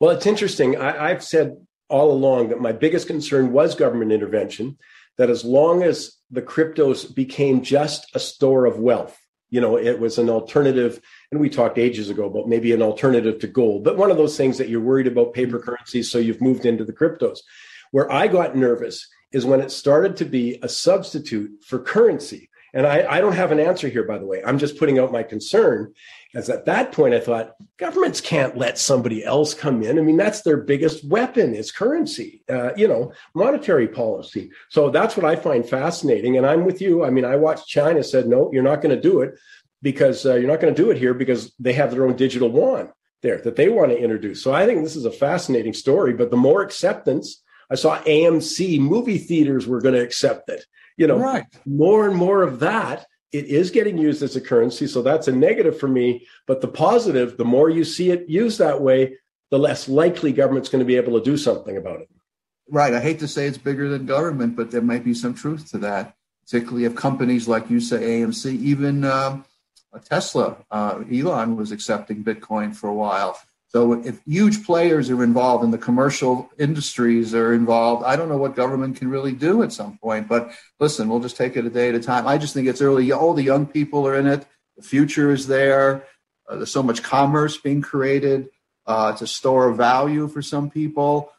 Well, 0.00 0.10
it's 0.10 0.26
interesting. 0.26 0.76
I, 0.76 1.10
I've 1.10 1.24
said 1.24 1.56
all 1.88 2.12
along 2.12 2.50
that 2.50 2.60
my 2.60 2.72
biggest 2.72 3.06
concern 3.06 3.52
was 3.52 3.74
government 3.74 4.12
intervention. 4.12 4.76
That 5.16 5.30
as 5.30 5.44
long 5.44 5.82
as 5.82 6.16
the 6.30 6.42
cryptos 6.42 7.14
became 7.14 7.62
just 7.62 8.10
a 8.14 8.18
store 8.18 8.66
of 8.66 8.80
wealth, 8.80 9.16
you 9.48 9.60
know, 9.60 9.78
it 9.78 10.00
was 10.00 10.18
an 10.18 10.28
alternative. 10.28 11.00
And 11.30 11.40
we 11.40 11.48
talked 11.48 11.78
ages 11.78 12.10
ago 12.10 12.26
about 12.26 12.48
maybe 12.48 12.72
an 12.72 12.82
alternative 12.82 13.38
to 13.38 13.46
gold, 13.46 13.84
but 13.84 13.96
one 13.96 14.10
of 14.10 14.16
those 14.16 14.36
things 14.36 14.58
that 14.58 14.68
you're 14.68 14.80
worried 14.80 15.06
about 15.06 15.32
paper 15.32 15.60
currencies, 15.60 16.10
so 16.10 16.18
you've 16.18 16.40
moved 16.42 16.66
into 16.66 16.84
the 16.84 16.92
cryptos. 16.92 17.38
Where 17.92 18.10
I 18.10 18.26
got 18.26 18.56
nervous 18.56 19.08
is 19.30 19.46
when 19.46 19.60
it 19.60 19.70
started 19.70 20.16
to 20.16 20.24
be 20.24 20.58
a 20.62 20.68
substitute 20.68 21.62
for 21.64 21.78
currency. 21.78 22.50
And 22.74 22.88
I, 22.88 23.06
I, 23.08 23.20
don't 23.20 23.36
have 23.36 23.52
an 23.52 23.60
answer 23.60 23.86
here, 23.86 24.02
by 24.02 24.18
the 24.18 24.26
way. 24.26 24.42
I'm 24.44 24.58
just 24.58 24.78
putting 24.78 24.98
out 24.98 25.12
my 25.12 25.22
concern. 25.22 25.94
As 26.34 26.50
at 26.50 26.66
that 26.66 26.90
point, 26.90 27.14
I 27.14 27.20
thought 27.20 27.54
governments 27.76 28.20
can't 28.20 28.58
let 28.58 28.78
somebody 28.78 29.24
else 29.24 29.54
come 29.54 29.84
in. 29.84 29.96
I 29.96 30.02
mean, 30.02 30.16
that's 30.16 30.42
their 30.42 30.56
biggest 30.56 31.08
weapon 31.08 31.54
is 31.54 31.70
currency, 31.70 32.42
uh, 32.50 32.74
you 32.76 32.88
know, 32.88 33.12
monetary 33.32 33.86
policy. 33.86 34.50
So 34.70 34.90
that's 34.90 35.16
what 35.16 35.24
I 35.24 35.36
find 35.36 35.66
fascinating. 35.66 36.36
And 36.36 36.44
I'm 36.44 36.64
with 36.64 36.80
you. 36.82 37.04
I 37.04 37.10
mean, 37.10 37.24
I 37.24 37.36
watched 37.36 37.68
China 37.68 38.02
said, 38.02 38.26
no, 38.26 38.50
you're 38.52 38.64
not 38.64 38.82
going 38.82 38.94
to 38.94 39.00
do 39.00 39.20
it 39.20 39.38
because 39.80 40.26
uh, 40.26 40.34
you're 40.34 40.50
not 40.50 40.60
going 40.60 40.74
to 40.74 40.82
do 40.82 40.90
it 40.90 40.98
here 40.98 41.14
because 41.14 41.54
they 41.60 41.74
have 41.74 41.92
their 41.92 42.04
own 42.04 42.16
digital 42.16 42.50
yuan 42.50 42.92
there 43.22 43.38
that 43.42 43.54
they 43.54 43.68
want 43.68 43.92
to 43.92 43.96
introduce. 43.98 44.42
So 44.42 44.52
I 44.52 44.66
think 44.66 44.82
this 44.82 44.96
is 44.96 45.04
a 45.04 45.12
fascinating 45.12 45.74
story. 45.74 46.12
But 46.12 46.32
the 46.32 46.36
more 46.36 46.62
acceptance, 46.62 47.40
I 47.70 47.76
saw 47.76 48.00
AMC 48.00 48.80
movie 48.80 49.18
theaters 49.18 49.68
were 49.68 49.80
going 49.80 49.94
to 49.94 50.02
accept 50.02 50.50
it 50.50 50.64
you 50.96 51.06
know, 51.06 51.18
right. 51.18 51.44
more 51.66 52.06
and 52.06 52.16
more 52.16 52.42
of 52.42 52.60
that. 52.60 53.06
It 53.32 53.46
is 53.46 53.70
getting 53.70 53.98
used 53.98 54.22
as 54.22 54.36
a 54.36 54.40
currency. 54.40 54.86
So 54.86 55.02
that's 55.02 55.26
a 55.26 55.32
negative 55.32 55.78
for 55.78 55.88
me. 55.88 56.26
But 56.46 56.60
the 56.60 56.68
positive, 56.68 57.36
the 57.36 57.44
more 57.44 57.68
you 57.68 57.84
see 57.84 58.10
it 58.10 58.28
used 58.28 58.58
that 58.60 58.80
way, 58.80 59.16
the 59.50 59.58
less 59.58 59.88
likely 59.88 60.32
government's 60.32 60.68
going 60.68 60.80
to 60.80 60.86
be 60.86 60.96
able 60.96 61.18
to 61.18 61.24
do 61.24 61.36
something 61.36 61.76
about 61.76 62.00
it. 62.00 62.08
Right. 62.68 62.94
I 62.94 63.00
hate 63.00 63.18
to 63.20 63.28
say 63.28 63.46
it's 63.46 63.58
bigger 63.58 63.88
than 63.88 64.06
government, 64.06 64.56
but 64.56 64.70
there 64.70 64.82
might 64.82 65.04
be 65.04 65.14
some 65.14 65.34
truth 65.34 65.70
to 65.72 65.78
that, 65.78 66.14
particularly 66.42 66.84
if 66.84 66.94
companies 66.94 67.48
like 67.48 67.68
you 67.68 67.80
say 67.80 68.20
AMC, 68.20 68.52
even 68.60 69.04
uh, 69.04 69.42
Tesla, 70.04 70.56
uh, 70.70 71.02
Elon 71.12 71.56
was 71.56 71.72
accepting 71.72 72.24
Bitcoin 72.24 72.74
for 72.74 72.88
a 72.88 72.94
while. 72.94 73.38
So 73.74 73.92
if 74.04 74.20
huge 74.24 74.64
players 74.64 75.10
are 75.10 75.24
involved 75.24 75.64
and 75.64 75.72
the 75.72 75.78
commercial 75.78 76.48
industries 76.60 77.34
are 77.34 77.52
involved, 77.52 78.04
I 78.04 78.14
don't 78.14 78.28
know 78.28 78.36
what 78.36 78.54
government 78.54 78.96
can 78.96 79.08
really 79.08 79.32
do 79.32 79.64
at 79.64 79.72
some 79.72 79.98
point. 79.98 80.28
But 80.28 80.52
listen, 80.78 81.08
we'll 81.08 81.18
just 81.18 81.36
take 81.36 81.56
it 81.56 81.64
a 81.64 81.70
day 81.70 81.88
at 81.88 81.96
a 81.96 82.00
time. 82.00 82.28
I 82.28 82.38
just 82.38 82.54
think 82.54 82.68
it's 82.68 82.80
early. 82.80 83.10
All 83.10 83.34
the 83.34 83.42
young 83.42 83.66
people 83.66 84.06
are 84.06 84.14
in 84.14 84.28
it. 84.28 84.46
The 84.76 84.84
future 84.84 85.32
is 85.32 85.48
there. 85.48 86.06
Uh, 86.48 86.56
there's 86.56 86.70
so 86.70 86.84
much 86.84 87.02
commerce 87.02 87.56
being 87.56 87.82
created. 87.82 88.48
Uh, 88.86 89.10
it's 89.12 89.22
a 89.22 89.26
store 89.26 89.68
of 89.68 89.76
value 89.76 90.28
for 90.28 90.40
some 90.40 90.70
people. 90.70 91.32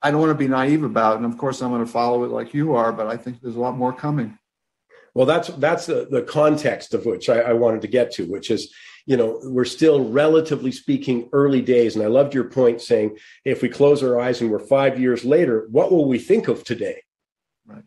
I 0.00 0.12
don't 0.12 0.20
want 0.20 0.30
to 0.30 0.38
be 0.38 0.46
naive 0.46 0.84
about 0.84 1.14
it. 1.14 1.24
And 1.24 1.26
of 1.32 1.36
course, 1.38 1.60
I'm 1.60 1.70
going 1.70 1.84
to 1.84 1.90
follow 1.90 2.22
it 2.22 2.30
like 2.30 2.54
you 2.54 2.76
are, 2.76 2.92
but 2.92 3.08
I 3.08 3.16
think 3.16 3.40
there's 3.40 3.56
a 3.56 3.60
lot 3.60 3.76
more 3.76 3.92
coming. 3.92 4.38
Well, 5.12 5.26
that's 5.26 5.48
that's 5.48 5.86
the, 5.86 6.06
the 6.08 6.22
context 6.22 6.94
of 6.94 7.04
which 7.04 7.28
I, 7.28 7.40
I 7.40 7.52
wanted 7.54 7.82
to 7.82 7.88
get 7.88 8.12
to, 8.12 8.26
which 8.26 8.52
is 8.52 8.72
you 9.06 9.16
know, 9.16 9.38
we're 9.42 9.64
still 9.64 10.08
relatively 10.08 10.72
speaking 10.72 11.28
early 11.32 11.60
days. 11.60 11.94
And 11.94 12.04
I 12.04 12.08
loved 12.08 12.34
your 12.34 12.44
point 12.44 12.80
saying, 12.80 13.18
if 13.44 13.60
we 13.60 13.68
close 13.68 14.02
our 14.02 14.18
eyes 14.18 14.40
and 14.40 14.50
we're 14.50 14.58
five 14.58 14.98
years 14.98 15.24
later, 15.24 15.66
what 15.70 15.92
will 15.92 16.06
we 16.06 16.18
think 16.18 16.48
of 16.48 16.64
today? 16.64 17.02
Right. 17.66 17.82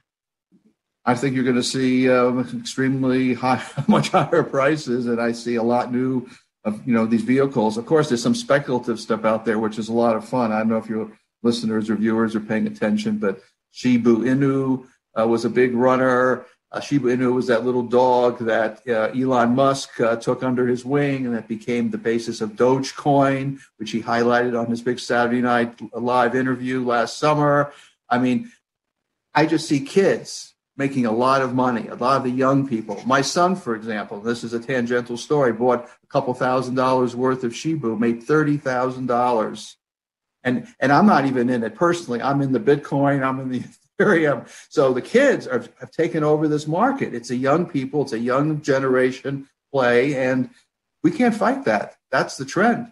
I 1.06 1.16
think 1.16 1.36
you're 1.36 1.44
going 1.44 1.56
to 1.56 1.64
see 1.64 2.10
uh, 2.10 2.40
extremely 2.56 3.34
high, 3.34 3.64
much 3.88 4.10
higher 4.10 4.44
prices, 4.44 5.08
and 5.08 5.20
I 5.20 5.32
see 5.32 5.56
a 5.56 5.64
lot 5.64 5.92
new 5.92 6.28
of 6.64 6.86
you 6.86 6.94
know 6.94 7.06
these 7.06 7.24
vehicles. 7.24 7.78
Of 7.78 7.86
course, 7.86 8.10
there's 8.10 8.22
some 8.22 8.36
speculative 8.36 9.00
stuff 9.00 9.26
out 9.26 9.46
there, 9.46 9.58
which 9.58 9.80
is 9.80 9.88
a 9.88 9.94
lot 9.94 10.16
of 10.16 10.28
fun. 10.28 10.52
I 10.52 10.60
don't 10.60 10.70
know 10.70 10.78
if 10.78 10.90
your 10.90 11.12
listeners 11.42 11.90
or 11.90 11.96
viewers 11.96 12.36
are 12.36 12.42
paying 12.42 12.68
attention, 12.68 13.18
but 13.18 13.40
Shiba 13.72 14.10
Inu 14.10 14.86
uh, 15.20 15.28
was 15.28 15.46
a 15.46 15.50
big 15.50 15.74
runner. 15.74 16.46
Uh, 16.70 16.82
Shiba 16.82 17.08
Inu 17.16 17.34
was 17.34 17.48
that 17.48 17.64
little 17.64 17.84
dog 17.84 18.40
that 18.40 18.82
uh, 18.90 19.10
Elon 19.18 19.56
Musk 19.56 20.02
uh, 20.02 20.18
took 20.18 20.44
under 20.44 20.68
his 20.68 20.84
wing, 20.84 21.26
and 21.26 21.34
that 21.34 21.48
became 21.48 21.90
the 21.90 21.98
basis 21.98 22.42
of 22.42 22.52
Dogecoin, 22.52 23.60
which 23.78 23.92
he 23.92 24.02
highlighted 24.02 24.60
on 24.60 24.70
his 24.70 24.82
big 24.82 25.00
Saturday 25.00 25.42
Night 25.42 25.80
Live 25.94 26.36
interview 26.36 26.86
last 26.86 27.20
summer. 27.20 27.72
I 28.10 28.18
mean, 28.18 28.52
I 29.34 29.46
just 29.46 29.68
see 29.68 29.80
kids 29.80 30.56
making 30.76 31.06
a 31.06 31.12
lot 31.12 31.42
of 31.42 31.56
money, 31.56 31.88
a 31.88 31.96
lot 31.96 32.18
of 32.18 32.24
the 32.24 32.30
young 32.30 32.68
people. 32.68 33.02
My 33.06 33.22
son, 33.22 33.56
for 33.56 33.74
example, 33.74 34.20
this 34.20 34.44
is 34.44 34.54
a 34.54 34.60
tangential 34.60 35.18
story, 35.18 35.54
bought 35.54 35.90
a 36.04 36.08
couple 36.08 36.34
thousand 36.34 36.76
dollars 36.76 37.16
worth 37.16 37.44
of 37.44 37.56
Shiba, 37.56 37.96
made 37.96 38.24
thirty 38.24 38.58
thousand 38.58 39.08
dollars. 39.08 39.78
And, 40.44 40.68
and 40.80 40.92
I'm 40.92 41.06
not 41.06 41.26
even 41.26 41.50
in 41.50 41.64
it 41.64 41.76
personally. 41.76 42.22
I'm 42.22 42.42
in 42.42 42.52
the 42.52 42.60
Bitcoin. 42.60 43.24
I'm 43.24 43.40
in 43.40 43.50
the 43.50 43.64
Ethereum. 44.00 44.48
So 44.70 44.94
the 44.94 45.02
kids 45.02 45.48
are, 45.48 45.64
have 45.80 45.92
taken 45.92 46.24
over 46.24 46.48
this 46.48 46.68
market. 46.68 47.14
It's 47.14 47.32
a 47.32 47.36
young 47.36 47.66
people, 47.66 48.04
it's 48.04 48.14
a 48.14 48.20
young 48.20 48.62
generation 48.62 49.48
play, 49.72 50.16
and 50.16 50.50
we 51.04 51.12
can't 51.12 51.36
fight 51.36 51.66
that. 51.66 51.96
That's 52.12 52.38
the 52.38 52.46
trend. 52.46 52.92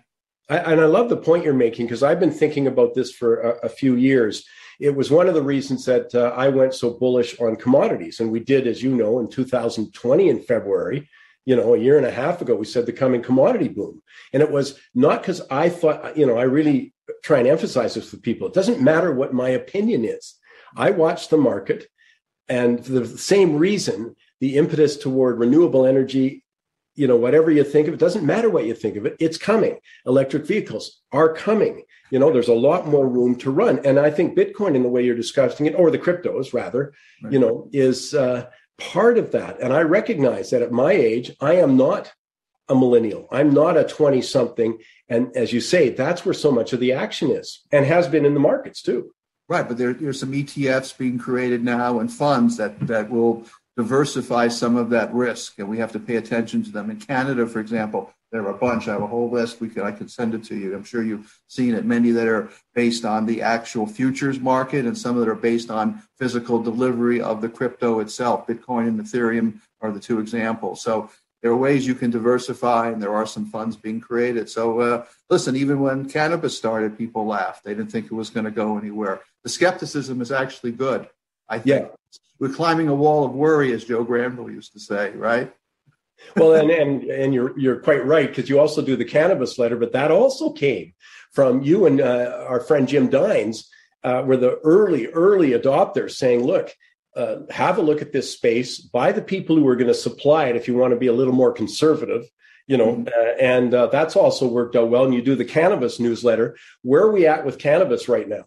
I, 0.50 0.58
and 0.58 0.82
I 0.82 0.86
love 0.86 1.10
the 1.10 1.18
point 1.18 1.44
you're 1.44 1.54
making 1.54 1.88
because 1.88 2.04
I've 2.04 2.20
been 2.20 2.32
thinking 2.32 2.68
about 2.68 2.94
this 2.94 3.12
for 3.12 3.42
a, 3.42 3.50
a, 3.66 3.70
few 3.70 3.96
years. 3.96 4.46
It 4.80 4.96
was 4.96 5.10
one 5.10 5.28
of 5.28 5.34
the 5.34 5.42
reasons 5.42 5.86
that 5.86 6.14
uh, 6.14 6.34
I 6.36 6.50
went 6.50 6.76
so 6.76 6.92
bullish 6.92 7.40
on 7.40 7.56
commodities. 7.56 8.20
And 8.20 8.32
we 8.32 8.42
did, 8.42 8.68
as 8.68 8.84
you 8.84 8.96
know, 8.96 9.20
in 9.20 9.30
2020 9.30 10.30
in 10.30 10.42
February, 10.44 11.10
you 11.46 11.56
know, 11.56 11.74
a 11.74 11.80
year 11.80 11.98
and 11.98 12.06
a 12.06 12.12
half 12.12 12.42
ago, 12.42 12.56
we 12.56 12.66
said 12.66 12.86
the 12.86 12.94
coming 12.94 13.22
commodity 13.22 13.70
boom. 13.70 14.02
And 14.34 14.44
it 14.44 14.52
was 14.52 14.80
not 14.94 15.22
because 15.22 15.42
I 15.50 15.70
thought, 15.70 16.18
you 16.18 16.26
know, 16.26 16.38
I 16.38 16.44
really 16.44 16.94
try 17.24 17.40
and 17.40 17.48
emphasize 17.48 17.94
this 17.94 18.12
with 18.12 18.22
people. 18.22 18.48
It 18.48 18.54
doesn't 18.54 18.82
matter 18.82 19.14
what 19.14 19.34
my 19.34 19.50
opinion 19.50 20.06
is. 20.06 20.36
I 20.76 20.92
watch 20.92 21.30
the 21.30 21.38
market, 21.38 21.88
and 22.48 22.86
for 22.86 22.92
the 22.92 23.18
same 23.18 23.56
reason, 23.56 24.16
the 24.40 24.58
impetus 24.58 24.98
toward 24.98 25.40
renewable 25.40 25.86
energy, 25.86 26.44
you 26.96 27.08
know, 27.08 27.18
whatever 27.18 27.52
you 27.52 27.64
think 27.64 27.88
of 27.88 27.94
it, 27.94 28.00
doesn't 28.00 28.26
matter 28.26 28.50
what 28.50 28.66
you 28.66 28.74
think 28.74 28.96
of 28.96 29.06
it, 29.06 29.16
it's 29.20 29.38
coming. 29.38 29.80
Electric 30.06 30.46
vehicles 30.46 31.02
are 31.12 31.34
coming. 31.34 31.84
You 32.12 32.20
know, 32.20 32.32
there's 32.32 32.48
a 32.48 32.54
lot 32.54 32.88
more 32.88 33.08
room 33.08 33.36
to 33.38 33.52
run. 33.52 33.86
And 33.86 34.00
I 34.00 34.10
think 34.10 34.38
Bitcoin, 34.38 34.76
in 34.76 34.84
the 34.84 34.90
way 34.90 35.04
you're 35.04 35.16
discussing 35.16 35.66
it, 35.66 35.76
or 35.76 35.92
the 35.92 36.00
cryptos 36.00 36.54
rather, 36.54 36.94
right. 37.24 37.34
you 37.34 37.40
know, 37.40 37.70
is 37.74 38.14
uh, 38.14 38.46
part 38.78 39.18
of 39.18 39.32
that. 39.32 39.60
And 39.60 39.74
I 39.74 39.82
recognize 39.82 40.50
that 40.52 40.62
at 40.62 40.72
my 40.72 40.92
age, 40.92 41.36
I 41.42 41.56
am 41.56 41.76
not 41.76 42.14
a 42.70 42.76
millennial. 42.76 43.28
I'm 43.32 43.54
not 43.54 43.78
a 43.78 43.84
20 43.84 44.22
something. 44.22 44.78
And 45.10 45.36
as 45.36 45.54
you 45.54 45.62
say, 45.62 45.90
that's 45.90 46.26
where 46.26 46.34
so 46.34 46.52
much 46.52 46.74
of 46.74 46.80
the 46.80 46.94
action 46.94 47.32
is 47.32 47.62
and 47.72 47.86
has 47.86 48.08
been 48.08 48.26
in 48.26 48.34
the 48.34 48.40
markets 48.40 48.82
too. 48.82 49.12
Right. 49.48 49.68
But 49.68 49.78
there, 49.78 49.94
there's 49.94 50.20
some 50.20 50.32
ETFs 50.32 50.98
being 50.98 51.20
created 51.20 51.64
now 51.64 52.00
and 52.00 52.12
funds 52.12 52.58
that, 52.58 52.80
that 52.88 53.10
will 53.10 53.46
diversify 53.78 54.48
some 54.48 54.76
of 54.76 54.90
that 54.90 55.14
risk. 55.14 55.60
And 55.60 55.70
we 55.70 55.78
have 55.78 55.92
to 55.92 56.00
pay 56.00 56.16
attention 56.16 56.64
to 56.64 56.72
them. 56.72 56.90
In 56.90 57.00
Canada, 57.00 57.46
for 57.46 57.60
example, 57.60 58.12
there 58.32 58.44
are 58.44 58.56
a 58.56 58.58
bunch. 58.58 58.88
I 58.88 58.94
have 58.94 59.02
a 59.02 59.08
whole 59.08 59.30
list. 59.30 59.62
We 59.62 59.70
could, 59.70 59.84
I 59.84 59.92
could 59.92 60.10
send 60.10 60.34
it 60.34 60.44
to 60.46 60.56
you. 60.56 60.76
I'm 60.76 60.84
sure 60.84 61.04
you've 61.04 61.40
seen 61.48 61.76
it. 61.76 61.86
Many 61.86 62.12
that 62.12 62.28
are 62.28 62.50
based 62.74 63.06
on 63.06 63.26
the 63.26 63.42
actual 63.42 63.86
futures 63.86 64.40
market 64.40 64.86
and 64.86 64.98
some 64.98 65.20
that 65.20 65.30
are 65.30 65.36
based 65.36 65.70
on 65.70 66.02
physical 66.18 66.62
delivery 66.62 67.22
of 67.22 67.42
the 67.42 67.50
crypto 67.50 68.00
itself. 68.00 68.48
Bitcoin 68.48 68.88
and 68.88 69.00
Ethereum 69.00 69.60
are 69.82 69.92
the 69.92 70.00
two 70.00 70.20
examples. 70.20 70.82
So 70.82 71.10
there 71.46 71.52
are 71.52 71.58
ways 71.58 71.86
you 71.86 71.94
can 71.94 72.10
diversify, 72.10 72.90
and 72.90 73.00
there 73.00 73.14
are 73.14 73.28
some 73.28 73.46
funds 73.46 73.76
being 73.76 74.02
created. 74.02 74.50
So, 74.50 74.80
uh, 74.80 75.06
listen, 75.30 75.56
even 75.56 75.80
when 75.80 76.10
cannabis 76.10 76.58
started, 76.58 76.98
people 76.98 77.24
laughed. 77.28 77.64
They 77.64 77.76
didn't 77.76 77.92
think 77.92 78.08
it 78.08 78.14
was 78.14 78.32
going 78.32 78.46
to 78.46 78.52
go 78.52 78.80
anywhere. 78.80 79.22
The 79.44 79.50
skepticism 79.50 80.22
is 80.22 80.32
actually 80.32 80.72
good. 80.72 81.08
I 81.48 81.60
think 81.60 81.84
yeah. 81.84 82.18
we're 82.40 82.50
climbing 82.50 82.88
a 82.88 82.96
wall 82.96 83.26
of 83.26 83.34
worry, 83.34 83.74
as 83.74 83.86
Joe 83.86 84.04
Granville 84.04 84.50
used 84.50 84.74
to 84.74 84.80
say, 84.80 85.12
right? 85.12 85.54
well, 86.36 86.56
and 86.56 86.72
and 86.72 87.04
and 87.04 87.32
you're 87.32 87.56
you're 87.60 87.80
quite 87.80 88.04
right 88.04 88.28
because 88.28 88.50
you 88.50 88.60
also 88.60 88.82
do 88.82 88.96
the 88.96 89.06
cannabis 89.06 89.60
letter, 89.60 89.76
but 89.76 89.92
that 89.92 90.10
also 90.10 90.52
came 90.52 90.96
from 91.32 91.62
you 91.62 91.86
and 91.86 92.02
uh, 92.02 92.44
our 92.50 92.60
friend 92.60 92.88
Jim 92.88 93.08
Dines, 93.08 93.70
uh, 94.04 94.24
were 94.26 94.38
the 94.38 94.58
early 94.64 95.10
early 95.10 95.52
adopters, 95.52 96.14
saying, 96.14 96.44
"Look, 96.44 96.74
uh, 97.16 97.38
have 97.50 97.78
a 97.78 97.82
look 97.82 98.02
at 98.02 98.12
this 98.12 98.32
space 98.32 98.80
by 98.80 99.12
the 99.12 99.22
people 99.22 99.56
who 99.56 99.68
are 99.68 99.76
going 99.76 99.88
to 99.88 99.94
supply 99.94 100.48
it 100.48 100.56
if 100.56 100.68
you 100.68 100.76
want 100.76 100.92
to 100.92 101.00
be 101.00 101.08
a 101.08 101.14
little 101.14 101.34
more 101.34 101.52
conservative 101.52 102.30
you 102.68 102.78
know 102.78 102.96
mm-hmm. 102.96 103.08
uh, 103.08 103.34
and 103.40 103.74
uh, 103.74 103.88
that's 103.88 104.16
also 104.16 104.48
worked 104.48 104.76
out 104.76 104.90
well 104.90 105.06
and 105.06 105.14
you 105.14 105.22
do 105.22 105.36
the 105.36 105.46
cannabis 105.46 106.00
newsletter. 106.00 106.58
Where 106.82 107.04
are 107.04 107.12
we 107.12 107.28
at 107.28 107.46
with 107.46 107.60
cannabis 107.60 108.10
right 108.10 108.28
now? 108.28 108.46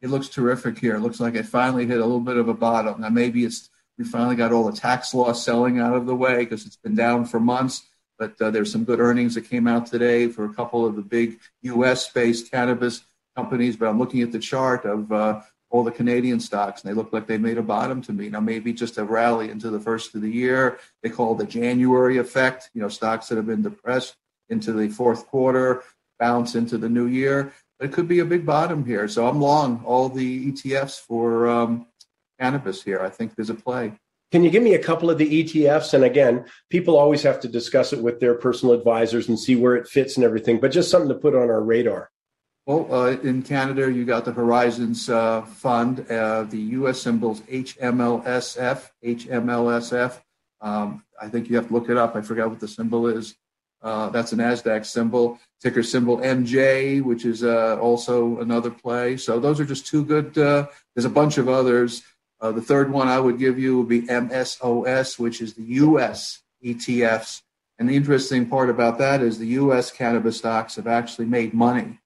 It 0.00 0.08
looks 0.08 0.28
terrific 0.28 0.78
here. 0.78 0.96
It 0.96 1.00
looks 1.00 1.20
like 1.20 1.34
it 1.34 1.46
finally 1.46 1.86
hit 1.86 1.98
a 1.98 2.04
little 2.04 2.20
bit 2.20 2.38
of 2.38 2.48
a 2.48 2.54
bottom. 2.54 3.00
Now 3.00 3.08
maybe 3.08 3.44
it's 3.44 3.68
we 3.98 4.06
finally 4.06 4.36
got 4.36 4.50
all 4.50 4.64
the 4.64 4.76
tax 4.76 5.12
law 5.12 5.32
selling 5.34 5.78
out 5.78 5.94
of 5.94 6.06
the 6.06 6.14
way 6.14 6.38
because 6.38 6.64
it's 6.64 6.76
been 6.76 6.94
down 6.94 7.26
for 7.26 7.38
months 7.38 7.86
but 8.18 8.40
uh, 8.40 8.50
there's 8.50 8.70
some 8.70 8.84
good 8.84 9.00
earnings 9.00 9.34
that 9.34 9.48
came 9.48 9.66
out 9.66 9.86
today 9.86 10.28
for 10.28 10.44
a 10.44 10.54
couple 10.54 10.86
of 10.86 10.96
the 10.96 11.02
big 11.02 11.38
us 11.64 12.08
based 12.10 12.50
cannabis 12.50 13.04
companies 13.36 13.76
but 13.76 13.88
i'm 13.88 13.98
looking 13.98 14.22
at 14.22 14.32
the 14.32 14.38
chart 14.38 14.86
of 14.86 15.12
uh, 15.12 15.40
all 15.70 15.84
the 15.84 15.90
Canadian 15.90 16.40
stocks, 16.40 16.82
and 16.82 16.90
they 16.90 16.94
look 16.94 17.12
like 17.12 17.26
they 17.26 17.38
made 17.38 17.56
a 17.56 17.62
bottom 17.62 18.02
to 18.02 18.12
me. 18.12 18.28
Now, 18.28 18.40
maybe 18.40 18.72
just 18.72 18.98
a 18.98 19.04
rally 19.04 19.50
into 19.50 19.70
the 19.70 19.80
first 19.80 20.14
of 20.14 20.20
the 20.20 20.30
year. 20.30 20.78
They 21.02 21.10
call 21.10 21.34
it 21.34 21.38
the 21.38 21.50
January 21.50 22.18
effect. 22.18 22.70
You 22.74 22.82
know, 22.82 22.88
stocks 22.88 23.28
that 23.28 23.36
have 23.36 23.46
been 23.46 23.62
depressed 23.62 24.16
into 24.48 24.72
the 24.72 24.88
fourth 24.88 25.26
quarter 25.28 25.82
bounce 26.18 26.54
into 26.54 26.76
the 26.76 26.88
new 26.88 27.06
year. 27.06 27.52
But 27.78 27.88
it 27.88 27.92
could 27.92 28.08
be 28.08 28.18
a 28.18 28.24
big 28.24 28.44
bottom 28.44 28.84
here. 28.84 29.08
So 29.08 29.26
I'm 29.26 29.40
long 29.40 29.82
all 29.86 30.08
the 30.08 30.52
ETFs 30.52 31.00
for 31.00 31.48
um, 31.48 31.86
cannabis 32.38 32.82
here. 32.82 33.00
I 33.00 33.08
think 33.08 33.34
there's 33.34 33.50
a 33.50 33.54
play. 33.54 33.92
Can 34.32 34.44
you 34.44 34.50
give 34.50 34.62
me 34.62 34.74
a 34.74 34.82
couple 34.82 35.10
of 35.10 35.18
the 35.18 35.44
ETFs? 35.44 35.94
And 35.94 36.04
again, 36.04 36.44
people 36.68 36.96
always 36.96 37.22
have 37.22 37.40
to 37.40 37.48
discuss 37.48 37.92
it 37.92 38.02
with 38.02 38.20
their 38.20 38.34
personal 38.34 38.74
advisors 38.74 39.28
and 39.28 39.38
see 39.38 39.56
where 39.56 39.74
it 39.74 39.88
fits 39.88 40.16
and 40.16 40.24
everything, 40.24 40.60
but 40.60 40.70
just 40.70 40.90
something 40.90 41.08
to 41.08 41.16
put 41.16 41.34
on 41.34 41.50
our 41.50 41.62
radar. 41.62 42.10
Well, 42.66 42.86
uh, 42.92 43.10
in 43.22 43.42
Canada, 43.42 43.90
you 43.90 44.04
got 44.04 44.24
the 44.24 44.32
Horizons 44.32 45.08
uh, 45.08 45.42
Fund. 45.42 46.06
Uh, 46.10 46.44
the 46.44 46.58
U.S. 46.58 47.00
symbols 47.00 47.40
HMLSF. 47.42 48.90
HMLSF. 49.02 50.20
Um, 50.60 51.02
I 51.20 51.28
think 51.28 51.48
you 51.48 51.56
have 51.56 51.68
to 51.68 51.72
look 51.72 51.88
it 51.88 51.96
up. 51.96 52.16
I 52.16 52.20
forgot 52.20 52.50
what 52.50 52.60
the 52.60 52.68
symbol 52.68 53.06
is. 53.06 53.34
Uh, 53.82 54.10
that's 54.10 54.34
a 54.34 54.36
Nasdaq 54.36 54.84
symbol. 54.84 55.38
Ticker 55.62 55.82
symbol 55.82 56.18
MJ, 56.18 57.02
which 57.02 57.24
is 57.24 57.42
uh, 57.42 57.78
also 57.80 58.38
another 58.40 58.70
play. 58.70 59.16
So 59.16 59.40
those 59.40 59.58
are 59.58 59.64
just 59.64 59.86
two 59.86 60.04
good. 60.04 60.36
Uh, 60.36 60.66
there's 60.94 61.06
a 61.06 61.10
bunch 61.10 61.38
of 61.38 61.48
others. 61.48 62.02
the 62.42 62.60
third 62.60 62.92
one 62.92 63.08
I 63.08 63.20
would 63.20 63.38
give 63.38 63.58
you 63.58 63.78
would 63.78 63.88
be 63.88 64.02
MSOS, 64.02 65.18
which 65.18 65.40
is 65.40 65.54
the 65.54 65.64
U.S. 65.64 66.42
ETFs. 66.62 67.40
And 67.78 67.88
the 67.88 67.96
interesting 67.96 68.46
part 68.46 68.68
about 68.68 68.98
that 68.98 69.22
is 69.22 69.38
the 69.38 69.46
U.S. 69.46 69.90
cannabis 69.90 70.36
stocks 70.36 70.76
have 70.76 70.86
actually 70.86 71.26
made 71.26 71.54
money 71.54 71.98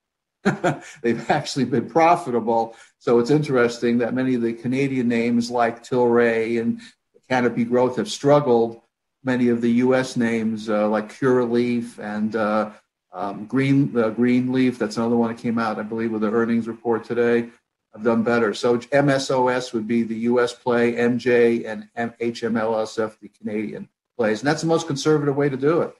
they've 1.03 1.31
actually 1.31 1.65
been 1.65 1.89
profitable. 1.89 2.77
So 2.99 3.19
it's 3.19 3.31
interesting 3.31 3.99
that 3.99 4.15
many 4.15 4.35
of 4.35 4.43
the 4.43 4.53
Canadian 4.53 5.09
names 5.09 5.51
like 5.51 5.83
Tilray 5.83 6.61
and 6.61 6.81
Canopy 7.29 7.65
Growth 7.65 7.97
have 7.97 8.11
struggled. 8.11 8.81
Many 9.23 9.49
of 9.49 9.61
the 9.61 9.71
U.S. 9.73 10.17
names 10.17 10.69
uh, 10.69 10.89
like 10.89 11.13
Curaleaf 11.13 11.99
and 11.99 12.37
uh, 12.37 12.71
um, 13.13 13.47
Green 13.47 13.97
uh, 13.97 14.11
Greenleaf, 14.11 14.79
that's 14.79 14.97
another 14.97 15.17
one 15.17 15.35
that 15.35 15.41
came 15.41 15.59
out, 15.59 15.79
I 15.79 15.83
believe, 15.83 16.11
with 16.11 16.23
the 16.23 16.31
earnings 16.31 16.69
report 16.69 17.05
today, 17.05 17.49
have 17.95 18.03
done 18.03 18.23
better. 18.23 18.53
So 18.53 18.77
MSOS 18.79 19.73
would 19.73 19.87
be 19.87 20.03
the 20.03 20.17
U.S. 20.17 20.53
play, 20.53 20.93
MJ 20.95 21.65
and 21.67 21.89
HMLSF 21.97 23.19
the 23.21 23.29
Canadian 23.29 23.89
plays, 24.19 24.41
and 24.41 24.49
that's 24.49 24.61
the 24.61 24.67
most 24.67 24.87
conservative 24.87 25.37
way 25.37 25.49
to 25.49 25.57
do 25.57 25.83
it. 25.83 25.95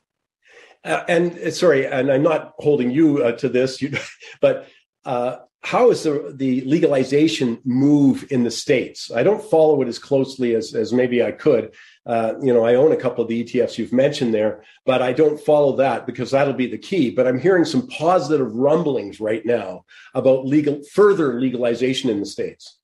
Uh, 0.85 1.03
and 1.09 1.39
uh, 1.39 1.51
sorry, 1.51 1.87
and 1.87 2.11
I'm 2.11 2.23
not 2.23 2.55
holding 2.59 2.91
you 2.91 3.25
uh, 3.25 3.33
to 3.33 3.49
this, 3.49 3.81
you, 3.81 3.97
but 4.41 4.69
uh, 5.05 5.37
how 5.65 5.91
is 5.91 6.03
the, 6.03 6.33
the 6.37 6.61
legalization 6.63 7.59
move 7.65 8.27
in 8.31 8.45
the 8.45 8.51
states? 8.51 9.11
I 9.11 9.23
don't 9.23 9.43
follow 9.43 9.81
it 9.81 9.89
as 9.89 9.99
closely 9.99 10.55
as, 10.55 10.75
as 10.75 10.93
maybe 10.93 11.23
I 11.23 11.33
could. 11.33 11.75
Uh, 12.05 12.35
you 12.43 12.53
know, 12.53 12.67
I 12.67 12.75
own 12.75 12.93
a 12.93 12.97
couple 12.97 13.25
of 13.25 13.29
the 13.29 13.43
ETFs 13.43 13.79
you've 13.79 13.93
mentioned 13.93 14.35
there, 14.35 14.63
but 14.85 15.01
I 15.01 15.15
don't 15.15 15.41
follow 15.41 15.77
that 15.77 16.05
because 16.05 16.33
that'll 16.33 16.53
be 16.53 16.67
the 16.67 16.77
key. 16.77 17.11
But 17.11 17.27
I'm 17.27 17.41
hearing 17.41 17.65
some 17.65 17.87
positive 17.87 18.55
rumblings 18.55 19.21
right 19.21 19.45
now 19.47 19.87
about 20.13 20.47
legal 20.47 20.83
further 20.93 21.41
legalization 21.41 22.11
in 22.11 22.21
the 22.21 22.27
states. 22.27 22.79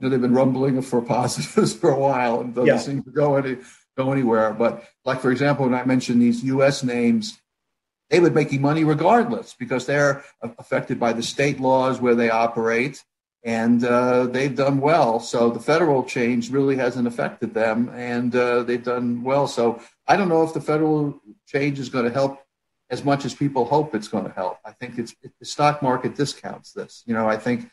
You 0.00 0.04
know, 0.04 0.10
they've 0.10 0.20
been 0.20 0.34
rumbling 0.34 0.82
for 0.82 1.00
positives 1.00 1.72
for 1.80 1.90
a 1.90 1.98
while 1.98 2.40
and 2.40 2.52
doesn't 2.52 2.66
yeah. 2.66 2.78
seem 2.78 3.04
to 3.04 3.10
go 3.10 3.36
any 3.36 3.58
go 3.98 4.12
anywhere. 4.12 4.54
But 4.54 4.84
like 5.04 5.20
for 5.20 5.30
example, 5.30 5.66
when 5.66 5.74
I 5.74 5.84
mentioned 5.84 6.22
these 6.22 6.42
U.S. 6.44 6.82
names, 6.82 7.38
they 8.08 8.20
would 8.20 8.34
making 8.34 8.62
money 8.62 8.84
regardless 8.84 9.54
because 9.58 9.84
they're 9.84 10.24
affected 10.58 10.98
by 10.98 11.12
the 11.12 11.22
state 11.22 11.60
laws 11.60 12.00
where 12.00 12.14
they 12.14 12.30
operate, 12.30 13.04
and 13.44 13.84
uh, 13.84 14.26
they've 14.26 14.54
done 14.54 14.80
well. 14.80 15.20
So 15.20 15.50
the 15.50 15.60
federal 15.60 16.04
change 16.04 16.50
really 16.50 16.76
hasn't 16.76 17.06
affected 17.06 17.52
them, 17.52 17.90
and 17.94 18.34
uh, 18.34 18.62
they've 18.62 18.82
done 18.82 19.22
well. 19.22 19.46
So 19.46 19.82
I 20.06 20.16
don't 20.16 20.30
know 20.30 20.42
if 20.42 20.54
the 20.54 20.60
federal 20.60 21.20
change 21.46 21.78
is 21.78 21.90
going 21.90 22.06
to 22.06 22.10
help 22.12 22.40
as 22.90 23.04
much 23.04 23.26
as 23.26 23.34
people 23.34 23.66
hope 23.66 23.94
it's 23.94 24.08
going 24.08 24.24
to 24.24 24.32
help. 24.32 24.58
I 24.64 24.72
think 24.72 24.98
it's 24.98 25.14
it, 25.22 25.32
the 25.38 25.44
stock 25.44 25.82
market 25.82 26.16
discounts 26.16 26.72
this. 26.72 27.02
You 27.04 27.12
know, 27.12 27.28
I 27.28 27.36
think 27.36 27.70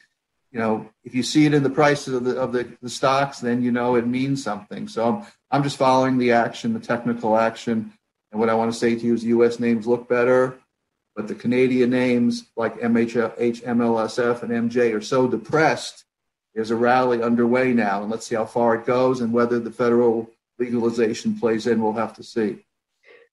you 0.55 0.61
know, 0.61 0.89
if 1.03 1.13
you 1.13 1.21
see 1.21 1.45
it 1.45 1.53
in 1.53 1.63
the 1.63 1.69
prices 1.69 2.13
of 2.13 2.23
the 2.23 2.39
of 2.39 2.53
the, 2.53 2.65
the 2.81 2.89
stocks, 2.89 3.39
then 3.39 3.61
you 3.61 3.73
know 3.73 3.95
it 3.95 4.07
means 4.07 4.41
something. 4.41 4.87
So 4.87 5.25
I'm, 5.51 5.63
just 5.63 5.75
following 5.75 6.17
the 6.17 6.31
action, 6.31 6.73
the 6.73 6.79
technical 6.79 7.35
action. 7.35 7.91
And 8.31 8.39
what 8.39 8.49
I 8.49 8.53
want 8.53 8.71
to 8.71 8.79
say 8.79 8.95
to 8.95 9.05
you 9.05 9.13
is 9.13 9.25
U.S. 9.25 9.59
names 9.59 9.85
look 9.85 10.07
better, 10.07 10.57
but 11.13 11.27
the 11.27 11.35
Canadian 11.35 11.89
names 11.89 12.45
like 12.55 12.79
MHF, 12.79 13.37
HMLSF, 13.37 14.43
and 14.43 14.71
MJ 14.71 14.95
are 14.95 15.01
so 15.01 15.27
depressed. 15.27 16.05
There's 16.53 16.71
a 16.71 16.75
rally 16.77 17.21
underway 17.21 17.73
now, 17.73 18.03
and 18.03 18.09
let's 18.09 18.25
see 18.25 18.35
how 18.35 18.45
far 18.45 18.75
it 18.75 18.85
goes 18.85 19.19
and 19.19 19.33
whether 19.33 19.59
the 19.59 19.71
federal 19.71 20.31
legalization 20.57 21.37
plays 21.37 21.67
in. 21.67 21.83
We'll 21.83 21.91
have 21.93 22.13
to 22.13 22.23
see. 22.23 22.65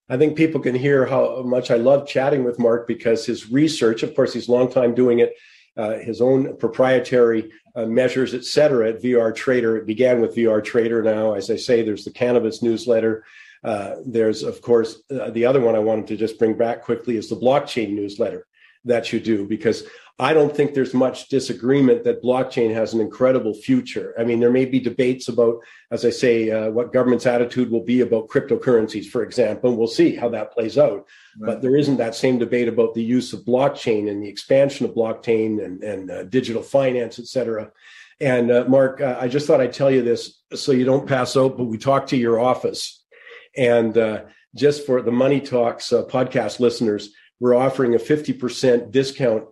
I 0.09 0.17
think 0.17 0.35
people 0.35 0.59
can 0.59 0.75
hear 0.75 1.05
how 1.05 1.41
much 1.43 1.71
I 1.71 1.77
love 1.77 2.05
chatting 2.05 2.43
with 2.43 2.59
Mark 2.59 2.85
because 2.85 3.25
his 3.25 3.49
research, 3.49 4.03
of 4.03 4.13
course, 4.13 4.33
he's 4.33 4.49
long 4.49 4.69
time 4.69 4.93
doing 4.93 5.19
it 5.19 5.33
uh, 5.77 5.97
his 5.99 6.21
own 6.21 6.57
proprietary 6.57 7.51
uh, 7.75 7.85
measures, 7.85 8.33
et 8.33 8.45
cetera, 8.45 8.89
at 8.89 9.01
VR 9.01 9.33
Trader. 9.35 9.77
It 9.77 9.87
began 9.87 10.21
with 10.21 10.35
VR 10.35 10.63
Trader. 10.63 11.01
Now, 11.01 11.33
as 11.33 11.49
I 11.49 11.55
say, 11.55 11.81
there's 11.81 12.05
the 12.05 12.11
cannabis 12.11 12.61
newsletter. 12.61 13.25
Uh, 13.63 13.95
there's, 14.05 14.43
of 14.43 14.61
course, 14.61 15.01
uh, 15.09 15.29
the 15.31 15.45
other 15.45 15.61
one 15.61 15.75
I 15.75 15.79
wanted 15.79 16.07
to 16.07 16.17
just 16.17 16.37
bring 16.37 16.57
back 16.57 16.83
quickly 16.83 17.17
is 17.17 17.29
the 17.29 17.35
blockchain 17.35 17.93
newsletter. 17.93 18.45
that 18.85 19.13
you 19.13 19.19
do 19.19 19.47
because 19.47 19.83
I 20.19 20.33
don't 20.33 20.55
think 20.55 20.73
there's 20.73 20.93
much 20.93 21.29
disagreement 21.29 22.03
that 22.03 22.21
blockchain 22.21 22.71
has 22.73 22.93
an 22.93 23.01
incredible 23.01 23.55
future. 23.55 24.13
I 24.17 24.23
mean, 24.23 24.39
there 24.39 24.51
may 24.51 24.65
be 24.65 24.79
debates 24.79 25.27
about, 25.27 25.57
as 25.89 26.05
I 26.05 26.11
say, 26.11 26.51
uh, 26.51 26.69
what 26.69 26.93
government's 26.93 27.25
attitude 27.25 27.71
will 27.71 27.83
be 27.83 28.01
about 28.01 28.27
cryptocurrencies, 28.27 29.07
for 29.07 29.23
example, 29.23 29.71
and 29.71 29.79
we'll 29.79 29.87
see 29.87 30.15
how 30.15 30.29
that 30.29 30.53
plays 30.53 30.77
out. 30.77 31.07
Right. 31.39 31.47
But 31.47 31.61
there 31.63 31.75
isn't 31.75 31.97
that 31.97 32.13
same 32.13 32.37
debate 32.37 32.67
about 32.67 32.93
the 32.93 33.03
use 33.03 33.33
of 33.33 33.41
blockchain 33.41 34.07
and 34.09 34.21
the 34.21 34.29
expansion 34.29 34.85
of 34.85 34.93
blockchain 34.93 35.65
and, 35.65 35.83
and 35.83 36.11
uh, 36.11 36.23
digital 36.25 36.61
finance, 36.61 37.17
et 37.17 37.25
cetera. 37.25 37.71
And 38.21 38.51
uh, 38.51 38.65
Mark, 38.67 39.01
uh, 39.01 39.17
I 39.19 39.27
just 39.27 39.47
thought 39.47 39.61
I'd 39.61 39.73
tell 39.73 39.89
you 39.89 40.03
this 40.03 40.41
so 40.53 40.73
you 40.73 40.85
don't 40.85 41.07
pass 41.07 41.35
out, 41.35 41.57
but 41.57 41.65
we 41.65 41.79
talked 41.79 42.09
to 42.09 42.17
your 42.17 42.39
office. 42.39 43.03
And 43.57 43.97
uh, 43.97 44.25
just 44.55 44.85
for 44.85 45.01
the 45.01 45.11
Money 45.11 45.41
Talks 45.41 45.91
uh, 45.91 46.03
podcast 46.03 46.59
listeners, 46.59 47.09
we're 47.39 47.55
offering 47.55 47.95
a 47.95 47.97
50% 47.97 48.91
discount 48.91 49.45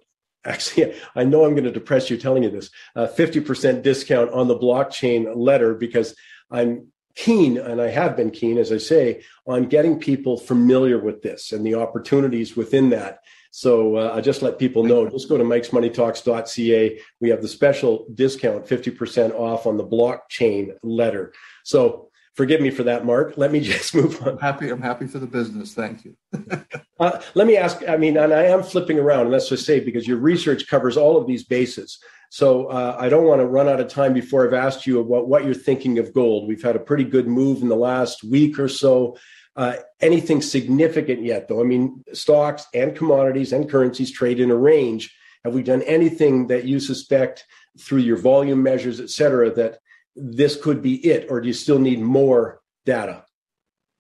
actually 0.46 0.94
i 1.16 1.24
know 1.24 1.46
i'm 1.46 1.54
going 1.54 1.64
to 1.64 1.72
depress 1.72 2.10
you 2.10 2.18
telling 2.18 2.44
you 2.44 2.50
this 2.50 2.70
uh, 2.96 3.08
50% 3.08 3.82
discount 3.82 4.32
on 4.32 4.48
the 4.48 4.58
blockchain 4.58 5.32
letter 5.36 5.74
because 5.74 6.16
i'm 6.50 6.88
keen 7.16 7.58
and 7.58 7.82
i 7.82 7.90
have 7.90 8.16
been 8.16 8.32
keen 8.32 8.58
as 8.58 8.72
i 8.72 8.78
say 8.78 9.22
on 9.46 9.66
getting 9.66 10.00
people 10.00 10.38
familiar 10.38 11.00
with 11.00 11.22
this 11.22 11.52
and 11.52 11.66
the 11.66 11.76
opportunities 11.76 12.56
within 12.56 12.90
that. 12.92 13.20
So 13.52 13.98
uh, 13.98 14.14
i 14.16 14.22
just 14.22 14.42
let 14.42 14.60
people 14.60 14.84
know 14.84 15.10
just 15.10 15.28
go 15.28 15.38
to 15.38 15.44
Mike's 15.44 15.74
Money 15.74 15.90
mikesmoneytalks.ca 15.90 17.00
we 17.20 17.30
have 17.30 17.42
the 17.42 17.48
special 17.48 18.08
discount 18.14 18.66
50% 18.66 19.34
off 19.34 19.66
on 19.66 19.78
the 19.78 19.86
blockchain 19.86 20.72
letter. 20.84 21.34
So 21.64 22.11
forgive 22.36 22.62
me 22.62 22.70
for 22.70 22.84
that, 22.84 23.06
Mark. 23.06 23.38
Let 23.38 23.52
me 23.52 23.60
just 23.72 23.96
move 23.96 24.22
on. 24.22 24.30
I'm 24.30 24.38
happy. 24.40 24.70
I'm 24.70 24.82
happy 24.82 25.08
for 25.08 25.20
the 25.20 25.28
business. 25.28 25.74
Thank 25.74 26.06
you. 26.06 26.16
uh, 27.00 27.22
let 27.34 27.48
me 27.48 27.58
ask. 27.58 27.82
I 27.88 27.98
mean, 27.98 28.18
and 28.18 28.34
I 28.34 28.44
am 28.46 28.64
flipping 28.64 29.00
around, 29.00 29.22
and 29.22 29.32
let's 29.32 29.50
just 29.50 29.66
say 29.66 29.80
because 29.80 30.08
your 30.08 30.18
research 30.18 30.68
covers 30.68 30.98
all 30.98 31.18
of 31.18 31.28
these 31.28 31.44
bases. 31.44 32.00
So 32.30 32.68
uh, 32.68 32.96
I 32.98 33.10
don't 33.10 33.26
want 33.26 33.42
to 33.42 33.46
run 33.46 33.68
out 33.68 33.82
of 33.82 33.90
time 33.90 34.14
before 34.14 34.48
I've 34.48 34.54
asked 34.54 34.88
you 34.88 35.02
about 35.02 35.28
what 35.28 35.44
you're 35.44 35.54
thinking 35.54 36.00
of 36.00 36.14
gold. 36.14 36.48
We've 36.48 36.64
had 36.64 36.78
a 36.78 36.80
pretty 36.80 37.04
good 37.04 37.28
move 37.28 37.62
in 37.62 37.68
the 37.68 37.76
last 37.76 38.24
week 38.24 38.58
or 38.58 38.70
so. 38.70 39.18
Uh, 39.58 39.76
anything 40.00 40.42
significant 40.42 41.24
yet, 41.24 41.50
though? 41.50 41.60
I 41.60 41.66
mean, 41.66 42.06
stocks 42.14 42.68
and 42.74 42.96
commodities 42.96 43.52
and 43.52 43.70
currencies 43.70 44.12
trade 44.12 44.40
in 44.40 44.50
a 44.50 44.56
range. 44.56 45.14
Have 45.44 45.54
we 45.54 45.62
done 45.62 45.82
anything 45.82 46.48
that 46.48 46.64
you 46.64 46.80
suspect 46.80 47.46
through 47.80 48.00
your 48.00 48.16
volume 48.16 48.64
measures, 48.64 49.02
et 49.02 49.10
cetera, 49.10 49.52
that 49.56 49.80
this 50.16 50.56
could 50.56 50.82
be 50.82 50.96
it, 51.08 51.28
or 51.30 51.42
do 51.42 51.48
you 51.48 51.54
still 51.54 51.80
need 51.80 52.00
more 52.00 52.62
data? 52.86 53.26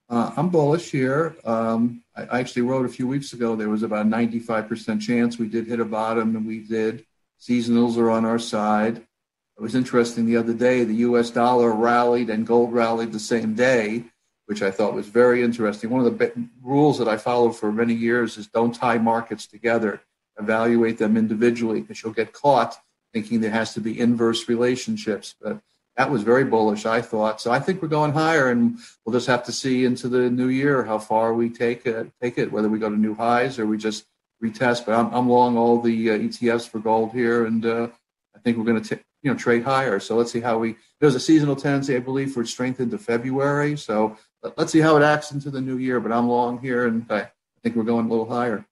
Uh, 0.09 0.31
I'm 0.35 0.49
bullish 0.49 0.91
here. 0.91 1.37
Um, 1.45 2.03
I 2.15 2.39
actually 2.39 2.63
wrote 2.63 2.85
a 2.85 2.89
few 2.89 3.07
weeks 3.07 3.31
ago 3.31 3.55
there 3.55 3.69
was 3.69 3.83
about 3.83 4.05
a 4.05 4.09
95% 4.09 4.99
chance 5.01 5.39
we 5.39 5.47
did 5.47 5.67
hit 5.67 5.79
a 5.79 5.85
bottom, 5.85 6.35
and 6.35 6.45
we 6.45 6.59
did. 6.59 7.05
Seasonals 7.39 7.97
are 7.97 8.11
on 8.11 8.25
our 8.25 8.39
side. 8.39 8.97
It 8.97 9.61
was 9.61 9.75
interesting 9.75 10.25
the 10.25 10.37
other 10.37 10.53
day, 10.53 10.83
the 10.83 10.95
US 10.95 11.29
dollar 11.29 11.71
rallied 11.71 12.29
and 12.29 12.45
gold 12.45 12.73
rallied 12.73 13.13
the 13.13 13.19
same 13.19 13.53
day, 13.53 14.03
which 14.47 14.61
I 14.61 14.71
thought 14.71 14.93
was 14.93 15.07
very 15.07 15.43
interesting. 15.43 15.89
One 15.89 16.05
of 16.05 16.17
the 16.17 16.49
rules 16.61 16.97
that 16.99 17.07
I 17.07 17.17
followed 17.17 17.53
for 17.53 17.71
many 17.71 17.93
years 17.93 18.37
is 18.37 18.47
don't 18.47 18.75
tie 18.75 18.97
markets 18.97 19.47
together, 19.47 20.01
evaluate 20.37 20.97
them 20.97 21.15
individually, 21.15 21.81
because 21.81 22.03
you'll 22.03 22.13
get 22.13 22.33
caught 22.33 22.77
thinking 23.13 23.41
there 23.41 23.51
has 23.51 23.73
to 23.73 23.81
be 23.81 23.99
inverse 23.99 24.47
relationships. 24.47 25.35
But 25.41 25.61
that 25.97 26.09
was 26.09 26.23
very 26.23 26.45
bullish, 26.45 26.85
I 26.85 27.01
thought. 27.01 27.41
So 27.41 27.51
I 27.51 27.59
think 27.59 27.81
we're 27.81 27.87
going 27.87 28.13
higher, 28.13 28.49
and 28.49 28.77
we'll 29.05 29.13
just 29.13 29.27
have 29.27 29.43
to 29.45 29.51
see 29.51 29.85
into 29.85 30.07
the 30.07 30.29
new 30.29 30.47
year 30.47 30.83
how 30.83 30.97
far 30.99 31.33
we 31.33 31.49
take 31.49 31.85
it, 31.85 32.11
take 32.21 32.37
it, 32.37 32.51
whether 32.51 32.69
we 32.69 32.79
go 32.79 32.89
to 32.89 32.97
new 32.97 33.13
highs 33.13 33.59
or 33.59 33.65
we 33.65 33.77
just 33.77 34.05
retest. 34.43 34.85
But 34.85 34.95
I'm, 34.95 35.13
I'm 35.13 35.29
long 35.29 35.57
all 35.57 35.81
the 35.81 36.11
uh, 36.11 36.17
ETFs 36.17 36.67
for 36.67 36.79
gold 36.79 37.11
here, 37.11 37.45
and 37.45 37.65
uh, 37.65 37.87
I 38.35 38.39
think 38.39 38.57
we're 38.57 38.63
going 38.63 38.81
to 38.81 38.99
you 39.21 39.31
know 39.31 39.37
trade 39.37 39.63
higher. 39.63 39.99
So 39.99 40.15
let's 40.15 40.31
see 40.31 40.39
how 40.39 40.57
we. 40.57 40.77
There's 40.99 41.15
a 41.15 41.19
seasonal 41.19 41.55
tendency, 41.55 41.95
I 41.95 41.99
believe, 41.99 42.31
for 42.31 42.45
strength 42.45 42.79
into 42.79 42.97
February. 42.97 43.77
So 43.77 44.17
let, 44.43 44.57
us 44.57 44.71
see 44.71 44.79
how 44.79 44.97
it 44.97 45.03
acts 45.03 45.31
into 45.31 45.49
the 45.49 45.61
new 45.61 45.77
year. 45.77 45.99
But 45.99 46.11
I'm 46.11 46.29
long 46.29 46.59
here, 46.59 46.87
and 46.87 47.05
I, 47.09 47.29
think 47.63 47.75
we're 47.75 47.83
going 47.83 48.07
a 48.07 48.09
little 48.09 48.27
higher. 48.27 48.65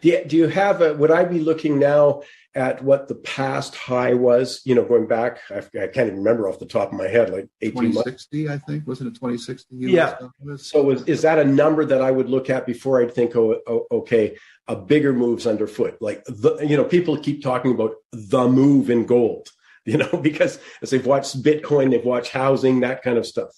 Do 0.00 0.08
you, 0.08 0.24
do 0.24 0.36
you 0.36 0.46
have 0.46 0.80
a, 0.82 0.94
would 0.94 1.10
I 1.10 1.24
be 1.24 1.40
looking 1.40 1.80
now 1.80 2.22
at 2.56 2.82
what 2.82 3.06
the 3.06 3.14
past 3.16 3.76
high 3.76 4.14
was, 4.14 4.62
you 4.64 4.74
know, 4.74 4.82
going 4.82 5.06
back, 5.06 5.40
I, 5.50 5.58
I 5.58 5.86
can't 5.88 6.06
even 6.06 6.16
remember 6.16 6.48
off 6.48 6.58
the 6.58 6.66
top 6.66 6.90
of 6.90 6.98
my 6.98 7.06
head, 7.06 7.30
like 7.30 7.48
18 7.60 7.92
2060, 7.92 8.48
I 8.48 8.58
think, 8.58 8.86
wasn't 8.86 9.08
it 9.08 9.14
2060? 9.14 9.76
Yeah. 9.76 10.16
So 10.56 10.90
is, 10.90 11.02
is 11.02 11.22
that 11.22 11.38
a 11.38 11.44
number 11.44 11.84
that 11.84 12.00
I 12.00 12.10
would 12.10 12.30
look 12.30 12.48
at 12.48 12.66
before 12.66 13.02
I'd 13.02 13.14
think, 13.14 13.36
oh, 13.36 13.60
oh, 13.66 13.86
okay, 13.92 14.38
a 14.66 14.74
bigger 14.74 15.12
move's 15.12 15.46
underfoot? 15.46 15.98
Like, 16.00 16.24
the, 16.24 16.56
you 16.66 16.78
know, 16.78 16.84
people 16.84 17.18
keep 17.18 17.42
talking 17.42 17.72
about 17.72 17.96
the 18.12 18.48
move 18.48 18.88
in 18.88 19.04
gold, 19.04 19.50
you 19.84 19.98
know, 19.98 20.16
because 20.20 20.58
as 20.80 20.90
they've 20.90 21.06
watched 21.06 21.42
Bitcoin, 21.42 21.90
they've 21.90 22.04
watched 22.04 22.32
housing, 22.32 22.80
that 22.80 23.02
kind 23.02 23.18
of 23.18 23.26
stuff 23.26 23.50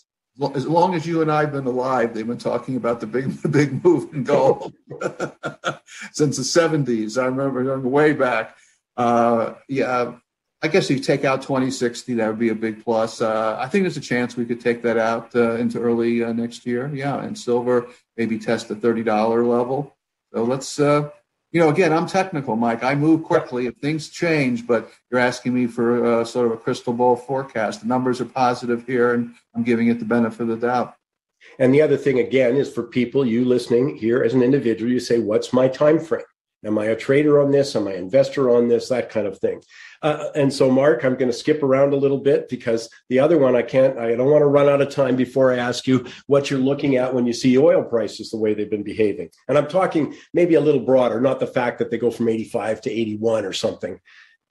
as 0.55 0.67
long 0.67 0.95
as 0.95 1.05
you 1.05 1.21
and 1.21 1.33
I 1.33 1.41
have 1.41 1.53
been 1.53 1.67
alive, 1.67 2.15
they've 2.15 2.27
been 2.27 2.39
talking 2.39 2.77
about 2.77 3.01
the 3.01 3.07
big, 3.07 3.31
the 3.43 3.49
big 3.49 3.85
move 3.85 4.13
in 4.15 4.25
gold 4.25 4.73
since 6.13 6.37
the 6.37 6.43
70s. 6.43 7.21
I 7.21 7.27
remember 7.27 7.65
going 7.65 7.83
way 7.91 8.13
back. 8.13 8.57
Uh, 8.99 9.55
yeah, 9.69 10.13
I 10.61 10.69
guess 10.69 10.91
if 10.91 10.99
you 10.99 11.03
take 11.03 11.25
out 11.25 11.41
2060, 11.41 12.15
that 12.15 12.29
would 12.29 12.39
be 12.39 12.51
a 12.51 12.55
big 12.55 12.85
plus. 12.85 13.23
Uh, 13.23 13.57
I 13.59 13.69
think 13.69 13.85
there's 13.85 13.97
a 13.97 14.01
chance 14.01 14.37
we 14.37 14.45
could 14.45 14.61
take 14.61 14.83
that 14.83 14.99
out 14.99 15.35
uh, 15.35 15.53
into 15.53 15.79
early 15.81 16.23
uh, 16.23 16.33
next 16.33 16.67
year. 16.67 16.91
Yeah, 16.93 17.23
and 17.23 17.39
silver 17.39 17.87
maybe 18.17 18.39
test 18.39 18.69
the 18.69 18.75
$30 18.75 19.07
level. 19.49 19.97
So 20.35 20.43
let's 20.43 20.79
uh, 20.79 21.11
you 21.51 21.61
know, 21.61 21.71
again, 21.71 21.93
I'm 21.93 22.07
technical, 22.07 22.57
Mike. 22.57 22.85
I 22.85 22.95
move 22.95 23.25
quickly 23.25 23.67
if 23.67 23.77
things 23.77 24.11
change, 24.11 24.67
but 24.67 24.91
you're 25.11 25.21
asking 25.21 25.55
me 25.55 25.67
for 25.67 26.21
a, 26.21 26.27
sort 26.27 26.47
of 26.47 26.53
a 26.53 26.57
crystal 26.59 26.93
ball 26.93 27.17
forecast. 27.17 27.81
The 27.81 27.87
numbers 27.87 28.21
are 28.21 28.27
positive 28.27 28.87
here, 28.87 29.15
and 29.15 29.35
I'm 29.55 29.63
giving 29.63 29.89
it 29.89 29.99
the 29.99 30.05
benefit 30.05 30.43
of 30.43 30.49
the 30.49 30.67
doubt. 30.67 30.95
And 31.59 31.73
the 31.73 31.81
other 31.81 31.97
thing, 31.97 32.19
again, 32.19 32.57
is 32.57 32.71
for 32.71 32.83
people 32.83 33.25
you 33.25 33.45
listening 33.45 33.97
here 33.97 34.23
as 34.23 34.35
an 34.35 34.43
individual, 34.43 34.91
you 34.91 35.01
say, 35.01 35.21
"What's 35.21 35.53
my 35.53 35.69
time 35.69 36.01
frame? 36.01 36.23
Am 36.65 36.79
I 36.79 36.87
a 36.87 36.97
trader 36.97 37.41
on 37.41 37.51
this? 37.51 37.77
Am 37.77 37.87
I 37.87 37.93
an 37.93 37.99
investor 37.99 38.51
on 38.51 38.69
this? 38.69 38.89
That 38.89 39.11
kind 39.11 39.27
of 39.27 39.39
thing." 39.39 39.63
Uh, 40.01 40.29
and 40.35 40.53
so, 40.53 40.71
Mark, 40.71 41.05
I'm 41.05 41.17
going 41.17 41.31
to 41.31 41.37
skip 41.37 41.63
around 41.63 41.93
a 41.93 41.97
little 41.97 42.19
bit 42.19 42.49
because 42.49 42.89
the 43.09 43.19
other 43.19 43.37
one 43.37 43.57
I 43.57 43.63
can't, 43.63 43.99
I 43.99 44.15
don't 44.15 44.31
want 44.31 44.43
to 44.43 44.47
run 44.47 44.69
out 44.69 44.81
of 44.81 44.91
time 44.91 45.17
before 45.17 45.53
I 45.53 45.57
ask 45.57 45.87
you 45.87 46.07
what 46.27 46.51
you're 46.51 46.61
looking 46.61 46.97
at 46.97 47.13
when 47.13 47.27
you 47.27 47.33
see 47.33 47.59
oil 47.59 47.83
prices 47.83 48.31
the 48.31 48.37
way 48.37 48.55
they've 48.55 48.71
been 48.71 48.85
behaving. 48.85 49.31
And 49.49 49.59
I'm 49.59 49.67
talking 49.67 50.15
maybe 50.33 50.55
a 50.55 50.61
little 50.61 50.81
broader, 50.81 51.21
not 51.21 51.41
the 51.41 51.49
fact 51.49 51.79
that 51.81 51.91
they 51.91 51.99
go 51.99 52.11
from 52.11 52.29
85 52.29 52.83
to 52.83 52.91
81 52.91 53.45
or 53.45 53.53
something. 53.53 54.01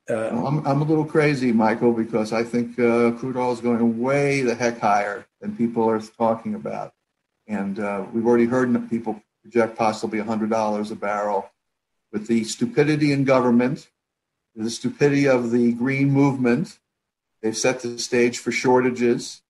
Uh, 0.10 0.30
I'm, 0.30 0.66
I'm 0.66 0.82
a 0.82 0.86
little 0.86 1.06
crazy, 1.06 1.52
Michael, 1.52 1.94
because 1.94 2.32
I 2.32 2.44
think 2.44 2.80
uh, 2.80 3.12
crude 3.12 3.36
oil 3.36 3.52
is 3.52 3.60
going 3.60 4.00
way 4.00 4.42
the 4.42 4.56
heck 4.56 4.80
higher 4.80 5.26
than 5.42 5.56
people 5.56 5.90
are 5.90 6.00
talking 6.00 6.56
about. 6.56 6.94
And 7.48 7.80
uh, 7.80 8.06
we've 8.14 8.26
already 8.26 8.46
heard 8.46 8.90
people 8.90 9.22
project 9.44 9.78
possibly 9.78 10.20
$100 10.20 10.92
a 10.92 10.96
barrel. 10.96 11.50
With 12.12 12.28
the 12.28 12.44
stupidity 12.44 13.12
in 13.12 13.24
government, 13.26 13.90
the 14.58 14.70
stupidity 14.70 15.28
of 15.28 15.52
the 15.52 15.72
green 15.74 16.10
movement. 16.10 16.80
They've 17.42 17.56
set 17.56 17.82
the 17.82 18.00
stage 18.00 18.40
for 18.40 18.52
shortages, 18.52 19.44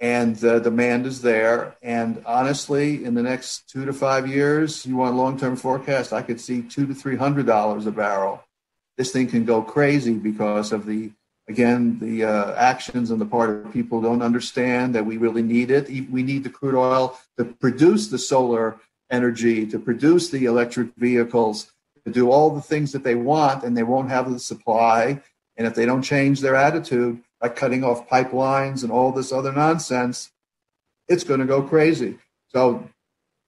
and 0.00 0.36
the 0.36 0.58
demand 0.58 1.04
is 1.06 1.20
there. 1.20 1.76
And 1.82 2.22
honestly, 2.24 3.04
in 3.04 3.14
the 3.14 3.22
next 3.22 3.68
two 3.68 3.84
to 3.84 3.92
five 3.92 4.26
years, 4.26 4.86
you 4.86 4.96
want 4.96 5.14
long-term 5.14 5.56
forecast, 5.56 6.12
I 6.12 6.22
could 6.22 6.40
see 6.40 6.62
two 6.62 6.86
to 6.86 6.94
three 6.94 7.16
hundred 7.16 7.46
dollars 7.46 7.86
a 7.86 7.92
barrel. 7.92 8.42
This 8.96 9.12
thing 9.12 9.26
can 9.26 9.44
go 9.44 9.60
crazy 9.60 10.14
because 10.14 10.72
of 10.72 10.86
the 10.86 11.12
again 11.48 11.98
the 12.00 12.24
uh, 12.24 12.54
actions 12.54 13.10
on 13.10 13.18
the 13.18 13.26
part 13.26 13.50
of 13.50 13.72
people 13.72 14.00
don't 14.00 14.22
understand 14.22 14.94
that 14.94 15.04
we 15.04 15.18
really 15.18 15.42
need 15.42 15.70
it. 15.70 15.88
We 16.10 16.22
need 16.22 16.44
the 16.44 16.50
crude 16.50 16.74
oil 16.74 17.18
to 17.36 17.44
produce 17.44 18.08
the 18.08 18.18
solar 18.18 18.78
energy, 19.10 19.66
to 19.66 19.78
produce 19.78 20.30
the 20.30 20.46
electric 20.46 20.94
vehicles 20.96 21.72
to 22.06 22.12
do 22.12 22.30
all 22.30 22.50
the 22.50 22.62
things 22.62 22.92
that 22.92 23.02
they 23.02 23.16
want 23.16 23.64
and 23.64 23.76
they 23.76 23.82
won't 23.82 24.10
have 24.10 24.32
the 24.32 24.38
supply. 24.38 25.20
And 25.56 25.66
if 25.66 25.74
they 25.74 25.84
don't 25.84 26.02
change 26.02 26.40
their 26.40 26.54
attitude 26.54 27.20
by 27.40 27.48
cutting 27.48 27.82
off 27.82 28.08
pipelines 28.08 28.84
and 28.84 28.92
all 28.92 29.10
this 29.10 29.32
other 29.32 29.52
nonsense, 29.52 30.30
it's 31.08 31.24
going 31.24 31.40
to 31.40 31.46
go 31.46 31.62
crazy. 31.62 32.18
So 32.48 32.88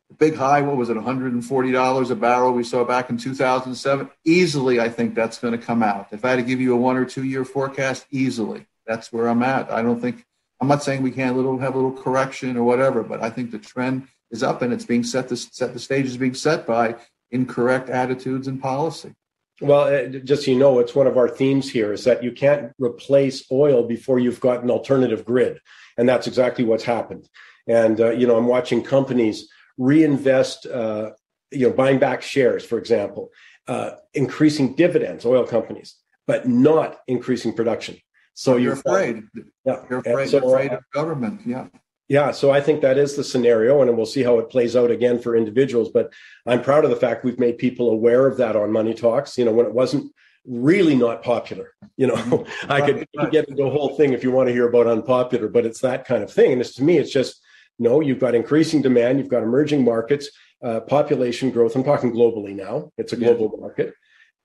the 0.08 0.14
big 0.14 0.34
high, 0.34 0.60
what 0.62 0.76
was 0.76 0.90
it, 0.90 0.96
$140 0.96 2.10
a 2.10 2.14
barrel 2.16 2.52
we 2.52 2.64
saw 2.64 2.84
back 2.84 3.10
in 3.10 3.16
2007? 3.16 4.10
Easily, 4.24 4.80
I 4.80 4.88
think 4.88 5.14
that's 5.14 5.38
going 5.38 5.58
to 5.58 5.64
come 5.64 5.84
out. 5.84 6.08
If 6.10 6.24
I 6.24 6.30
had 6.30 6.36
to 6.36 6.42
give 6.42 6.60
you 6.60 6.74
a 6.74 6.76
one 6.76 6.96
or 6.96 7.04
two 7.04 7.24
year 7.24 7.44
forecast, 7.44 8.06
easily, 8.10 8.66
that's 8.88 9.12
where 9.12 9.28
I'm 9.28 9.44
at. 9.44 9.70
I 9.70 9.82
don't 9.82 10.00
think, 10.00 10.26
I'm 10.60 10.66
not 10.66 10.82
saying 10.82 11.02
we 11.02 11.12
can't 11.12 11.36
little, 11.36 11.58
have 11.58 11.74
a 11.74 11.78
little 11.78 12.02
correction 12.02 12.56
or 12.56 12.64
whatever, 12.64 13.04
but 13.04 13.22
I 13.22 13.30
think 13.30 13.52
the 13.52 13.58
trend 13.58 14.08
is 14.32 14.42
up 14.42 14.62
and 14.62 14.72
it's 14.72 14.84
being 14.84 15.04
set, 15.04 15.28
the, 15.28 15.36
set 15.36 15.74
the 15.74 15.78
stage 15.78 16.06
is 16.06 16.16
being 16.16 16.34
set 16.34 16.66
by 16.66 16.96
incorrect 17.30 17.90
attitudes 17.90 18.48
and 18.48 18.60
policy. 18.60 19.14
Well, 19.60 19.92
uh, 19.92 20.06
just 20.20 20.44
so 20.44 20.50
you 20.52 20.58
know, 20.58 20.78
it's 20.78 20.94
one 20.94 21.06
of 21.06 21.16
our 21.16 21.28
themes 21.28 21.68
here 21.70 21.92
is 21.92 22.04
that 22.04 22.22
you 22.22 22.32
can't 22.32 22.72
replace 22.78 23.44
oil 23.50 23.82
before 23.82 24.18
you've 24.20 24.40
got 24.40 24.62
an 24.62 24.70
alternative 24.70 25.24
grid. 25.24 25.60
And 25.96 26.08
that's 26.08 26.26
exactly 26.28 26.64
what's 26.64 26.84
happened. 26.84 27.28
And, 27.66 28.00
uh, 28.00 28.10
you 28.10 28.26
know, 28.26 28.36
I'm 28.36 28.46
watching 28.46 28.82
companies 28.82 29.48
reinvest, 29.76 30.66
uh, 30.66 31.10
you 31.50 31.68
know, 31.68 31.74
buying 31.74 31.98
back 31.98 32.22
shares, 32.22 32.64
for 32.64 32.78
example. 32.78 33.30
uh, 33.68 33.90
increasing 34.14 34.74
dividends, 34.74 35.24
oil 35.24 35.44
companies, 35.46 35.96
but 36.26 36.48
not 36.48 37.00
increasing 37.06 37.52
production. 37.52 37.98
So 38.34 38.56
you're 38.56 38.72
afraid. 38.72 39.24
Yeah, 39.64 39.82
you're 39.90 39.98
afraid, 39.98 40.30
so, 40.30 40.38
you're 40.38 40.48
afraid 40.48 40.72
of 40.72 40.80
government. 40.92 41.42
Yeah. 41.44 41.66
Yeah, 42.08 42.30
so 42.30 42.50
I 42.50 42.62
think 42.62 42.80
that 42.80 42.96
is 42.96 43.16
the 43.16 43.24
scenario, 43.24 43.82
and 43.82 43.94
we'll 43.94 44.06
see 44.06 44.22
how 44.22 44.38
it 44.38 44.48
plays 44.48 44.74
out 44.74 44.90
again 44.90 45.18
for 45.18 45.36
individuals. 45.36 45.90
But 45.90 46.12
I'm 46.46 46.62
proud 46.62 46.84
of 46.84 46.90
the 46.90 46.96
fact 46.96 47.24
we've 47.24 47.38
made 47.38 47.58
people 47.58 47.90
aware 47.90 48.26
of 48.26 48.38
that 48.38 48.56
on 48.56 48.72
Money 48.72 48.94
Talks. 48.94 49.36
You 49.36 49.44
know, 49.44 49.52
when 49.52 49.66
it 49.66 49.74
wasn't 49.74 50.10
really 50.48 50.94
not 50.94 51.22
popular. 51.22 51.74
You 51.96 52.08
know, 52.08 52.14
mm-hmm. 52.14 52.72
I 52.72 52.80
could, 52.80 53.06
get 53.30 53.48
into 53.48 53.64
a 53.64 53.70
whole 53.70 53.96
thing 53.96 54.12
if 54.12 54.22
you 54.22 54.30
want 54.30 54.48
to 54.48 54.52
hear 54.52 54.68
about 54.68 54.86
unpopular, 54.86 55.48
but 55.48 55.66
it's 55.66 55.80
that 55.80 56.06
kind 56.06 56.22
of 56.22 56.32
thing. 56.32 56.52
And 56.52 56.60
it's 56.60 56.74
to 56.76 56.82
me, 56.82 56.96
it's 56.96 57.12
just 57.12 57.40
no. 57.78 58.00
You've 58.00 58.18
got 58.18 58.34
increasing 58.34 58.82
demand. 58.82 59.18
You've 59.18 59.28
got 59.28 59.42
emerging 59.42 59.84
markets, 59.84 60.30
uh, 60.62 60.80
population 60.80 61.50
growth. 61.50 61.76
I'm 61.76 61.84
talking 61.84 62.12
globally 62.12 62.54
now. 62.54 62.90
It's 62.96 63.12
a 63.12 63.16
global 63.16 63.50
yeah. 63.54 63.60
market. 63.60 63.94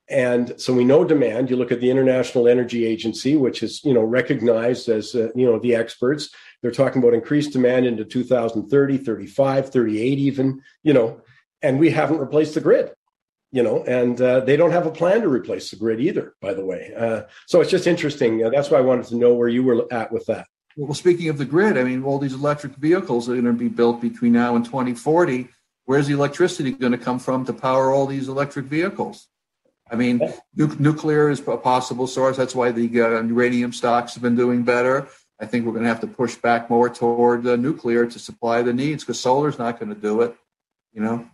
And 0.10 0.54
so 0.60 0.74
we 0.74 0.84
know 0.84 1.06
demand. 1.06 1.50
You 1.50 1.56
look 1.56 1.72
at 1.72 1.80
the 1.80 1.90
International 1.90 2.50
Energy 2.50 2.86
Agency, 2.86 3.38
which 3.38 3.64
is 3.64 3.84
you 3.84 3.94
know 3.94 4.04
recognized 4.04 4.90
as 4.90 5.16
uh, 5.16 5.30
you 5.36 5.46
know 5.46 5.60
the 5.60 5.76
experts. 5.76 6.30
They're 6.64 6.72
talking 6.72 7.04
about 7.04 7.14
increased 7.14 7.52
demand 7.52 7.86
into 7.86 8.06
2030, 8.06 8.98
35, 8.98 9.70
38 9.70 10.18
even. 10.18 10.64
You 10.82 10.94
know, 10.94 11.22
and 11.62 11.78
we 11.78 11.92
haven't 11.92 12.18
replaced 12.18 12.56
the 12.56 12.62
grid. 12.62 12.92
You 13.52 13.62
know, 13.62 13.84
and 13.84 14.20
uh, 14.20 14.40
they 14.40 14.58
don't 14.58 14.72
have 14.72 14.88
a 14.88 14.92
plan 14.92 15.22
to 15.22 15.28
replace 15.28 15.70
the 15.70 15.76
grid 15.76 16.00
either. 16.00 16.34
By 16.42 16.56
the 16.56 16.66
way, 16.66 16.92
uh, 16.98 17.24
so 17.46 17.62
it's 17.62 17.70
just 17.70 17.86
interesting. 17.86 18.44
Uh, 18.44 18.50
that's 18.50 18.72
why 18.72 18.80
I 18.80 18.82
wanted 18.82 19.06
to 19.08 19.16
know 19.16 19.36
where 19.36 19.50
you 19.50 19.62
were 19.62 19.86
at 19.94 20.12
with 20.12 20.26
that. 20.26 20.48
Well, 20.76 20.96
speaking 20.96 21.30
of 21.30 21.38
the 21.38 21.46
grid, 21.46 21.78
I 21.78 21.84
mean, 21.84 22.04
all 22.04 22.18
these 22.18 22.34
electric 22.34 22.76
vehicles 22.78 23.30
are 23.30 23.34
going 23.34 23.46
to 23.46 23.54
be 23.54 23.68
built 23.68 24.02
between 24.02 24.32
now 24.32 24.56
and 24.56 24.66
2040. 24.66 25.50
Where's 25.86 26.08
the 26.08 26.14
electricity 26.14 26.72
going 26.72 26.94
to 26.94 26.98
come 26.98 27.20
from 27.20 27.46
to 27.46 27.54
power 27.54 27.92
all 27.92 28.08
these 28.08 28.28
electric 28.28 28.66
vehicles? 28.66 29.28
I 29.92 29.96
mean, 29.96 30.20
nu- 30.56 30.76
nuclear 30.80 31.30
is 31.30 31.40
a 31.48 31.58
possible 31.58 32.08
source. 32.08 32.38
That's 32.38 32.56
why 32.56 32.72
the 32.72 32.86
uh, 33.02 33.22
uranium 33.22 33.74
stocks 33.74 34.16
have 34.16 34.24
been 34.24 34.36
doing 34.36 34.64
better. 34.64 35.08
I 35.44 35.46
think 35.46 35.66
we're 35.66 35.74
going 35.74 35.84
to 35.84 35.90
have 35.90 36.00
to 36.00 36.08
push 36.08 36.36
back 36.36 36.70
more 36.70 36.90
toward 36.90 37.46
uh, 37.46 37.58
nuclear 37.58 38.06
to 38.06 38.18
supply 38.18 38.62
the 38.62 38.72
needs 38.72 39.04
because 39.04 39.20
solar's 39.20 39.60
not 39.60 39.78
going 39.78 39.94
to 39.94 40.00
do 40.00 40.22
it. 40.22 40.34
You 40.94 41.02
know. 41.02 41.28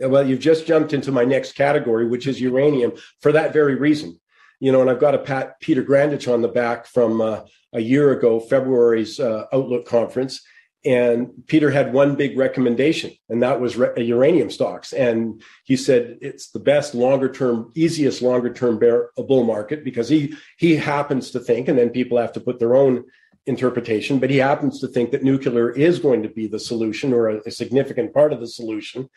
Yeah, 0.00 0.06
well, 0.08 0.26
you've 0.26 0.40
just 0.40 0.66
jumped 0.66 0.92
into 0.92 1.12
my 1.12 1.24
next 1.24 1.52
category, 1.52 2.08
which 2.08 2.26
is 2.26 2.40
uranium, 2.40 2.92
for 3.20 3.30
that 3.30 3.52
very 3.52 3.76
reason. 3.76 4.18
You 4.58 4.72
know, 4.72 4.80
and 4.80 4.90
I've 4.90 4.98
got 5.00 5.14
a 5.14 5.18
Pat 5.18 5.60
Peter 5.60 5.84
Grandich 5.84 6.32
on 6.32 6.42
the 6.42 6.48
back 6.48 6.86
from 6.86 7.20
uh, 7.20 7.42
a 7.72 7.80
year 7.80 8.10
ago, 8.10 8.40
February's 8.40 9.20
uh, 9.20 9.44
Outlook 9.52 9.86
conference, 9.86 10.42
and 10.84 11.30
Peter 11.46 11.70
had 11.70 11.92
one 11.92 12.16
big 12.16 12.36
recommendation, 12.36 13.12
and 13.28 13.42
that 13.44 13.60
was 13.60 13.76
re- 13.76 13.92
uranium 13.96 14.50
stocks. 14.50 14.92
And 14.92 15.40
he 15.62 15.76
said 15.76 16.18
it's 16.20 16.50
the 16.50 16.58
best 16.58 16.96
longer 16.96 17.30
term, 17.30 17.70
easiest 17.76 18.22
longer 18.22 18.52
term 18.52 18.80
bear 18.80 19.10
bull 19.16 19.44
market 19.44 19.84
because 19.84 20.08
he 20.08 20.34
he 20.58 20.74
happens 20.74 21.30
to 21.30 21.38
think, 21.38 21.68
and 21.68 21.78
then 21.78 21.90
people 21.90 22.18
have 22.18 22.32
to 22.32 22.40
put 22.40 22.58
their 22.58 22.74
own 22.74 23.04
interpretation, 23.46 24.18
but 24.18 24.30
he 24.30 24.38
happens 24.38 24.80
to 24.80 24.88
think 24.88 25.10
that 25.10 25.22
nuclear 25.22 25.70
is 25.70 25.98
going 25.98 26.22
to 26.22 26.28
be 26.28 26.46
the 26.46 26.60
solution 26.60 27.12
or 27.12 27.28
a, 27.28 27.40
a 27.46 27.50
significant 27.50 28.14
part 28.14 28.32
of 28.32 28.40
the 28.40 28.46
solution. 28.46 29.08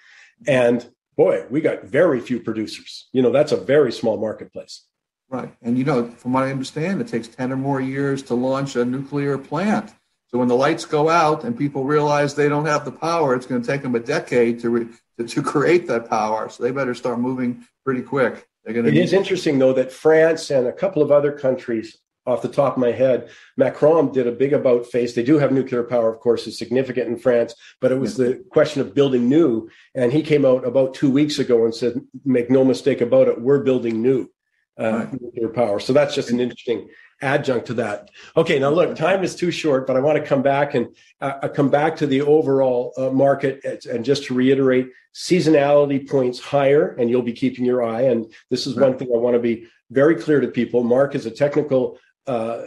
And 0.47 0.89
boy, 1.15 1.45
we 1.49 1.61
got 1.61 1.83
very 1.83 2.19
few 2.19 2.39
producers. 2.39 3.07
You 3.11 3.21
know, 3.21 3.31
that's 3.31 3.51
a 3.51 3.57
very 3.57 3.91
small 3.91 4.17
marketplace. 4.17 4.85
Right. 5.29 5.53
And 5.61 5.77
you 5.77 5.83
know, 5.83 6.09
from 6.11 6.33
what 6.33 6.43
I 6.43 6.51
understand, 6.51 7.01
it 7.01 7.07
takes 7.07 7.27
10 7.27 7.51
or 7.51 7.57
more 7.57 7.81
years 7.81 8.21
to 8.23 8.35
launch 8.35 8.75
a 8.75 8.85
nuclear 8.85 9.37
plant. 9.37 9.91
So 10.27 10.39
when 10.39 10.47
the 10.47 10.55
lights 10.55 10.85
go 10.85 11.09
out 11.09 11.43
and 11.43 11.57
people 11.57 11.83
realize 11.85 12.35
they 12.35 12.49
don't 12.49 12.65
have 12.65 12.85
the 12.85 12.91
power, 12.91 13.35
it's 13.35 13.45
going 13.45 13.61
to 13.61 13.67
take 13.67 13.81
them 13.81 13.95
a 13.95 13.99
decade 13.99 14.59
to 14.59 14.69
re, 14.69 14.87
to, 15.17 15.25
to, 15.25 15.41
create 15.41 15.87
that 15.87 16.09
power. 16.09 16.49
So 16.49 16.63
they 16.63 16.71
better 16.71 16.93
start 16.93 17.19
moving 17.19 17.65
pretty 17.83 18.01
quick. 18.01 18.47
They're 18.63 18.73
going 18.73 18.85
to. 18.85 18.91
It 18.91 18.97
is 18.97 19.13
interesting 19.13 19.59
though 19.59 19.73
that 19.73 19.91
France 19.91 20.51
and 20.51 20.67
a 20.67 20.73
couple 20.73 21.01
of 21.01 21.11
other 21.11 21.31
countries, 21.31 21.97
off 22.25 22.41
the 22.41 22.47
top 22.47 22.73
of 22.73 22.79
my 22.79 22.91
head, 22.91 23.29
Macron 23.57 24.11
did 24.11 24.27
a 24.27 24.31
big 24.31 24.53
about 24.53 24.87
face. 24.87 25.13
They 25.13 25.23
do 25.23 25.37
have 25.37 25.51
nuclear 25.51 25.83
power, 25.83 26.11
of 26.13 26.19
course, 26.19 26.47
is 26.47 26.57
significant 26.57 27.07
in 27.07 27.17
France, 27.17 27.53
but 27.79 27.91
it 27.91 27.99
was 27.99 28.17
the 28.17 28.43
question 28.49 28.81
of 28.81 28.95
building 28.95 29.29
new. 29.29 29.69
And 29.93 30.11
he 30.11 30.21
came 30.21 30.45
out 30.45 30.65
about 30.65 30.93
two 30.93 31.11
weeks 31.11 31.39
ago 31.39 31.65
and 31.65 31.73
said, 31.73 32.01
"Make 32.23 32.49
no 32.49 32.63
mistake 32.63 33.01
about 33.01 33.27
it, 33.27 33.41
we're 33.41 33.63
building 33.63 34.01
new." 34.01 34.29
Uh, 34.77 35.05
right. 35.09 35.21
nuclear 35.21 35.47
power. 35.47 35.79
So 35.79 35.93
that's 35.93 36.13
just 36.13 36.31
an 36.31 36.41
interesting 36.41 36.89
adjunct 37.21 37.67
to 37.67 37.75
that. 37.75 38.09
Okay, 38.35 38.59
now 38.59 38.69
look, 38.69 38.93
time 38.97 39.23
is 39.23 39.33
too 39.33 39.49
short, 39.49 39.87
but 39.87 39.95
I 39.95 40.01
want 40.01 40.17
to 40.17 40.25
come 40.25 40.41
back 40.41 40.75
and 40.75 40.93
uh, 41.21 41.35
uh 41.43 41.47
come 41.47 41.69
back 41.69 41.95
to 41.97 42.07
the 42.07 42.21
overall 42.21 42.91
uh, 42.97 43.09
market 43.09 43.63
and 43.85 44.03
just 44.03 44.25
to 44.25 44.33
reiterate, 44.33 44.89
seasonality 45.13 46.09
points 46.09 46.39
higher, 46.39 46.89
and 46.99 47.09
you'll 47.09 47.21
be 47.21 47.31
keeping 47.31 47.63
your 47.63 47.83
eye. 47.83 48.01
And 48.01 48.31
this 48.49 48.67
is 48.67 48.75
one 48.75 48.97
thing 48.97 49.07
I 49.13 49.17
want 49.17 49.35
to 49.35 49.39
be 49.39 49.65
very 49.91 50.15
clear 50.15 50.41
to 50.41 50.47
people. 50.49 50.83
Mark 50.83 51.15
is 51.15 51.25
a 51.25 51.31
technical 51.31 51.97
uh, 52.27 52.63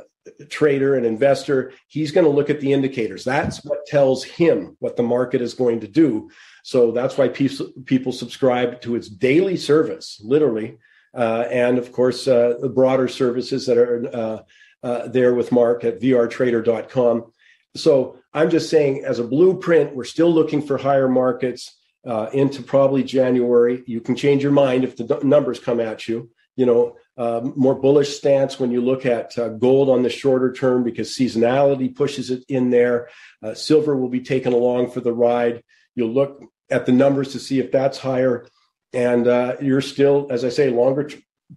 trader 0.48 0.94
and 0.94 1.06
investor. 1.06 1.72
He's 1.86 2.12
going 2.12 2.26
to 2.26 2.32
look 2.32 2.50
at 2.50 2.60
the 2.60 2.72
indicators. 2.72 3.24
That's 3.24 3.64
what 3.64 3.86
tells 3.86 4.24
him 4.24 4.76
what 4.78 4.96
the 4.96 5.02
market 5.02 5.40
is 5.40 5.54
going 5.54 5.80
to 5.80 5.88
do. 5.88 6.30
So 6.64 6.92
that's 6.92 7.16
why 7.16 7.28
people 7.28 8.12
subscribe 8.12 8.80
to 8.82 8.94
its 8.94 9.08
daily 9.08 9.56
service, 9.56 10.20
literally 10.22 10.78
uh, 11.14 11.46
and 11.50 11.78
of 11.78 11.92
course 11.92 12.28
uh, 12.28 12.54
the 12.60 12.68
broader 12.68 13.08
services 13.08 13.66
that 13.66 13.78
are 13.78 14.44
uh, 14.82 15.08
there 15.08 15.34
with 15.34 15.52
Mark 15.52 15.84
at 15.84 16.00
vrtrader.com. 16.00 17.32
So 17.76 18.18
I'm 18.32 18.50
just 18.50 18.70
saying, 18.70 19.04
as 19.04 19.18
a 19.18 19.24
blueprint, 19.24 19.94
we're 19.94 20.04
still 20.04 20.32
looking 20.32 20.62
for 20.62 20.78
higher 20.78 21.08
markets 21.08 21.76
uh, 22.06 22.28
into 22.32 22.62
probably 22.62 23.02
January. 23.02 23.82
You 23.86 24.00
can 24.00 24.16
change 24.16 24.42
your 24.42 24.52
mind 24.52 24.84
if 24.84 24.96
the 24.96 25.20
numbers 25.22 25.58
come 25.58 25.80
at 25.80 26.08
you. 26.08 26.30
You 26.56 26.66
know, 26.66 26.96
uh, 27.18 27.42
more 27.56 27.74
bullish 27.74 28.16
stance 28.16 28.58
when 28.58 28.70
you 28.70 28.80
look 28.80 29.04
at 29.04 29.36
uh, 29.36 29.48
gold 29.50 29.90
on 29.90 30.02
the 30.02 30.08
shorter 30.08 30.52
term 30.52 30.84
because 30.84 31.10
seasonality 31.10 31.94
pushes 31.94 32.30
it 32.30 32.44
in 32.48 32.70
there. 32.70 33.08
silver 33.54 33.96
will 33.96 34.08
be 34.08 34.20
taken 34.20 34.52
along 34.52 34.90
for 34.90 35.00
the 35.00 35.12
ride. 35.12 35.62
You'll 35.94 36.12
look 36.12 36.42
at 36.70 36.86
the 36.86 36.92
numbers 36.92 37.32
to 37.32 37.40
see 37.40 37.58
if 37.58 37.72
that's 37.72 37.98
higher 37.98 38.46
and 38.92 39.26
uh, 39.26 39.56
you're 39.60 39.80
still, 39.80 40.26
as 40.30 40.44
I 40.44 40.48
say, 40.48 40.70
longer 40.70 41.10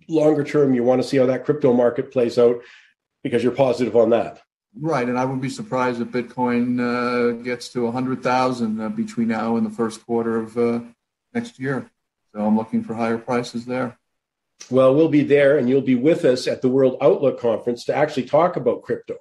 longer 0.08 0.44
term, 0.44 0.74
you 0.74 0.84
want 0.84 1.02
to 1.02 1.08
see 1.08 1.18
how 1.18 1.26
that 1.26 1.46
crypto 1.46 1.74
market 1.74 2.12
plays 2.12 2.38
out 2.38 2.62
because 3.24 3.44
you're 3.44 3.52
positive 3.52 3.96
on 3.96 4.10
that. 4.12 4.42
Right, 4.80 5.08
and 5.08 5.20
I 5.20 5.26
wouldn't 5.26 5.42
be 5.42 5.50
surprised 5.50 6.02
if 6.02 6.10
Bitcoin 6.10 6.80
uh, 6.80 7.44
gets 7.44 7.70
to 7.70 7.88
a 7.88 7.92
hundred 7.92 8.24
thousand 8.24 8.80
uh, 8.80 8.90
between 8.90 9.28
now 9.28 9.58
and 9.58 9.66
the 9.66 9.72
first 9.72 10.06
quarter 10.06 10.38
of 10.38 10.58
uh, 10.58 10.80
next 11.34 11.60
year. 11.60 11.90
So 12.34 12.46
I'm 12.46 12.56
looking 12.56 12.84
for 12.84 12.94
higher 12.94 13.18
prices 13.18 13.66
there. 13.66 13.98
Well, 14.70 14.96
we'll 14.96 15.10
be 15.10 15.24
there, 15.24 15.58
and 15.58 15.70
you'll 15.70 15.82
be 15.82 15.96
with 15.96 16.26
us 16.26 16.48
at 16.48 16.62
the 16.62 16.70
World 16.70 16.98
Outlook 17.02 17.40
Conference 17.40 17.86
to 17.86 17.96
actually 17.96 18.26
talk 18.26 18.56
about 18.56 18.84
crypto, 18.84 19.16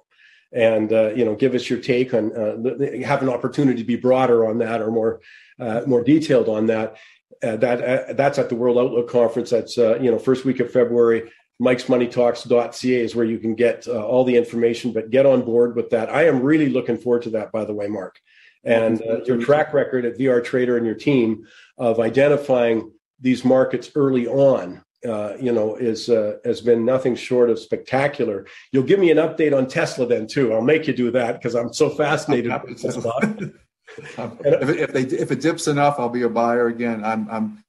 and 0.51 0.91
uh, 0.91 1.13
you 1.13 1.25
know, 1.25 1.35
give 1.35 1.55
us 1.55 1.69
your 1.69 1.79
take 1.79 2.13
on 2.13 2.31
uh, 2.35 3.05
have 3.05 3.21
an 3.21 3.29
opportunity 3.29 3.79
to 3.79 3.87
be 3.87 3.95
broader 3.95 4.45
on 4.45 4.59
that 4.59 4.81
or 4.81 4.91
more 4.91 5.21
uh, 5.59 5.81
more 5.87 6.03
detailed 6.03 6.49
on 6.49 6.67
that 6.67 6.97
uh, 7.43 7.55
that 7.57 7.81
uh, 7.81 8.13
that's 8.13 8.39
at 8.39 8.49
the 8.49 8.55
World 8.55 8.77
Outlook 8.77 9.09
Conference. 9.09 9.49
That's 9.49 9.77
uh, 9.77 9.97
you 9.99 10.11
know 10.11 10.19
first 10.19 10.45
week 10.45 10.59
of 10.59 10.71
February. 10.71 11.31
Mike'sMoneyTalks.ca 11.61 12.99
is 13.01 13.15
where 13.15 13.25
you 13.25 13.37
can 13.37 13.53
get 13.53 13.87
all 13.87 14.23
the 14.23 14.35
information. 14.35 14.93
But 14.93 15.11
get 15.11 15.27
on 15.27 15.43
board 15.43 15.75
with 15.75 15.91
that. 15.91 16.09
I 16.09 16.25
am 16.25 16.41
really 16.41 16.69
looking 16.69 16.97
forward 16.97 17.21
to 17.23 17.29
that. 17.31 17.51
By 17.51 17.65
the 17.65 17.73
way, 17.73 17.87
Mark, 17.87 18.19
and 18.63 18.99
your 19.25 19.37
track 19.37 19.73
record 19.73 20.05
at 20.05 20.17
VR 20.17 20.43
Trader 20.43 20.77
and 20.77 20.85
your 20.85 20.95
team 20.95 21.45
of 21.77 21.99
identifying 21.99 22.91
these 23.19 23.45
markets 23.45 23.91
early 23.95 24.27
on. 24.27 24.83
Uh, 25.07 25.35
you 25.39 25.51
know, 25.51 25.75
is 25.75 26.07
has 26.45 26.61
been 26.61 26.85
nothing 26.85 27.15
short 27.15 27.49
of 27.49 27.57
spectacular. 27.57 28.45
You'll 28.71 28.83
give 28.83 28.99
me 28.99 29.09
an 29.09 29.17
update 29.17 29.55
on 29.55 29.67
Tesla 29.67 30.05
then 30.05 30.27
too. 30.27 30.53
I'll 30.53 30.61
make 30.61 30.85
you 30.85 30.93
do 30.93 31.09
that 31.11 31.33
because 31.33 31.55
I'm 31.55 31.73
so 31.73 31.89
fascinated 31.89 32.51
with 32.63 32.79
Tesla. 32.79 33.13
if, 33.97 34.45
it, 34.45 34.79
if, 34.79 34.93
they 34.93 35.01
if 35.01 35.31
it 35.31 35.41
dips 35.41 35.67
enough, 35.67 35.95
I'll 35.97 36.09
be 36.09 36.21
a 36.21 36.29
buyer 36.29 36.67
again. 36.67 37.03
I'm 37.03 37.27
I'm 37.31 37.63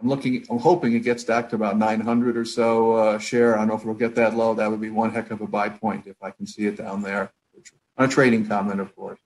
I'm 0.00 0.08
looking. 0.08 0.44
I'm 0.50 0.58
hoping 0.58 0.92
it 0.92 1.00
gets 1.00 1.24
back 1.24 1.48
to 1.50 1.56
about 1.56 1.78
900 1.78 2.36
or 2.36 2.44
so 2.44 2.94
uh, 2.94 3.18
share. 3.18 3.54
I 3.54 3.58
don't 3.60 3.68
know 3.68 3.74
if 3.76 3.84
we'll 3.84 3.94
get 3.94 4.14
that 4.16 4.36
low. 4.36 4.54
That 4.54 4.70
would 4.70 4.80
be 4.80 4.90
one 4.90 5.10
heck 5.10 5.30
of 5.30 5.40
a 5.40 5.46
buy 5.46 5.68
point 5.68 6.06
if 6.06 6.16
I 6.22 6.30
can 6.30 6.46
see 6.46 6.66
it 6.66 6.76
down 6.76 7.02
there. 7.02 7.32
On 7.96 8.06
a 8.06 8.08
trading 8.08 8.46
comment, 8.46 8.80
of 8.80 8.94
course. 8.96 9.20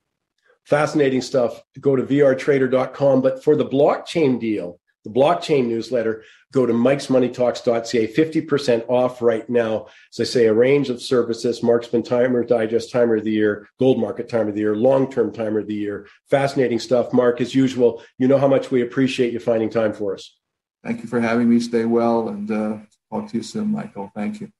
Fascinating 0.65 1.21
stuff. 1.21 1.63
Go 1.81 1.95
to 1.95 2.03
vrtrader.com. 2.03 3.21
But 3.21 3.43
for 3.43 3.55
the 3.55 3.65
blockchain 3.65 4.39
deal, 4.39 4.79
the 5.03 5.09
blockchain 5.09 5.67
newsletter, 5.67 6.23
go 6.51 6.65
to 6.65 6.73
mikesmoneytalks.ca, 6.73 8.13
50% 8.13 8.89
off 8.89 9.21
right 9.21 9.49
now. 9.49 9.87
As 10.11 10.19
I 10.19 10.23
say, 10.23 10.45
a 10.47 10.53
range 10.53 10.89
of 10.89 11.01
services, 11.01 11.63
Marksman 11.63 12.03
Timer, 12.03 12.43
Digest 12.43 12.91
Timer 12.91 13.17
of 13.17 13.23
the 13.23 13.31
Year, 13.31 13.69
Gold 13.79 13.99
Market 13.99 14.27
Timer 14.27 14.49
of 14.49 14.55
the 14.55 14.61
Year, 14.61 14.75
Long 14.75 15.11
Term 15.11 15.31
Timer 15.31 15.59
of 15.59 15.67
the 15.67 15.75
Year. 15.75 16.07
Fascinating 16.29 16.79
stuff. 16.79 17.13
Mark, 17.13 17.39
as 17.41 17.55
usual, 17.55 18.03
you 18.17 18.27
know 18.27 18.37
how 18.37 18.47
much 18.47 18.71
we 18.71 18.81
appreciate 18.81 19.33
you 19.33 19.39
finding 19.39 19.69
time 19.69 19.93
for 19.93 20.13
us. 20.13 20.37
Thank 20.83 21.01
you 21.01 21.07
for 21.07 21.19
having 21.19 21.49
me. 21.49 21.59
Stay 21.59 21.85
well 21.85 22.29
and 22.29 22.49
uh, 22.49 22.77
talk 23.11 23.29
to 23.29 23.37
you 23.37 23.43
soon, 23.43 23.71
Michael. 23.71 24.11
Thank 24.15 24.41
you. 24.41 24.51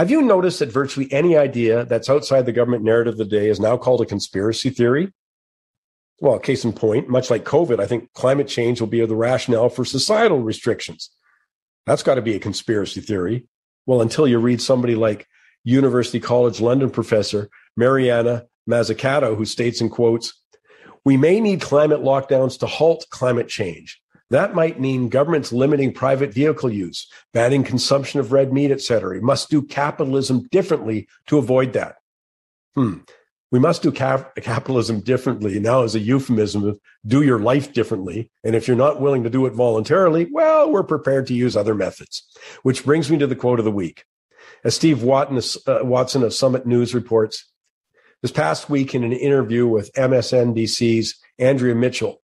Have 0.00 0.10
you 0.10 0.22
noticed 0.22 0.60
that 0.60 0.72
virtually 0.72 1.12
any 1.12 1.36
idea 1.36 1.84
that's 1.84 2.08
outside 2.08 2.46
the 2.46 2.52
government 2.52 2.82
narrative 2.82 3.12
of 3.12 3.18
the 3.18 3.26
day 3.26 3.50
is 3.50 3.60
now 3.60 3.76
called 3.76 4.00
a 4.00 4.06
conspiracy 4.06 4.70
theory? 4.70 5.12
Well, 6.22 6.38
case 6.38 6.64
in 6.64 6.72
point, 6.72 7.10
much 7.10 7.28
like 7.28 7.44
COVID, 7.44 7.78
I 7.80 7.86
think 7.86 8.10
climate 8.14 8.48
change 8.48 8.80
will 8.80 8.88
be 8.88 9.04
the 9.04 9.14
rationale 9.14 9.68
for 9.68 9.84
societal 9.84 10.40
restrictions. 10.40 11.10
That's 11.84 12.02
got 12.02 12.14
to 12.14 12.22
be 12.22 12.34
a 12.34 12.40
conspiracy 12.40 13.02
theory. 13.02 13.46
Well, 13.84 14.00
until 14.00 14.26
you 14.26 14.38
read 14.38 14.62
somebody 14.62 14.94
like 14.94 15.26
University 15.64 16.18
College 16.18 16.62
London 16.62 16.88
professor 16.88 17.50
Mariana 17.76 18.46
Mazzucato, 18.66 19.36
who 19.36 19.44
states 19.44 19.82
in 19.82 19.90
quotes, 19.90 20.32
we 21.04 21.18
may 21.18 21.40
need 21.40 21.60
climate 21.60 22.00
lockdowns 22.00 22.58
to 22.60 22.66
halt 22.66 23.04
climate 23.10 23.48
change. 23.48 23.99
That 24.30 24.54
might 24.54 24.80
mean 24.80 25.08
governments 25.08 25.52
limiting 25.52 25.92
private 25.92 26.32
vehicle 26.32 26.70
use, 26.70 27.08
banning 27.32 27.64
consumption 27.64 28.20
of 28.20 28.32
red 28.32 28.52
meat, 28.52 28.70
etc. 28.70 29.14
We 29.14 29.20
must 29.20 29.50
do 29.50 29.60
capitalism 29.60 30.46
differently 30.50 31.08
to 31.26 31.38
avoid 31.38 31.72
that. 31.72 31.96
Hmm. 32.74 32.98
We 33.50 33.58
must 33.58 33.82
do 33.82 33.90
cap- 33.90 34.36
capitalism 34.36 35.00
differently 35.00 35.58
now 35.58 35.82
as 35.82 35.96
a 35.96 35.98
euphemism 35.98 36.64
of 36.64 36.78
do 37.04 37.22
your 37.22 37.40
life 37.40 37.72
differently. 37.72 38.30
And 38.44 38.54
if 38.54 38.68
you're 38.68 38.76
not 38.76 39.00
willing 39.00 39.24
to 39.24 39.30
do 39.30 39.46
it 39.46 39.54
voluntarily, 39.54 40.28
well, 40.30 40.70
we're 40.70 40.84
prepared 40.84 41.26
to 41.26 41.34
use 41.34 41.56
other 41.56 41.74
methods. 41.74 42.22
Which 42.62 42.84
brings 42.84 43.10
me 43.10 43.18
to 43.18 43.26
the 43.26 43.34
quote 43.34 43.58
of 43.58 43.64
the 43.64 43.72
week. 43.72 44.04
As 44.62 44.76
Steve 44.76 45.02
uh, 45.02 45.80
Watson 45.82 46.22
of 46.22 46.34
Summit 46.34 46.66
News 46.66 46.94
reports, 46.94 47.50
this 48.22 48.30
past 48.30 48.70
week 48.70 48.94
in 48.94 49.02
an 49.02 49.12
interview 49.12 49.66
with 49.66 49.92
MSNBC's 49.94 51.18
Andrea 51.38 51.74
Mitchell, 51.74 52.19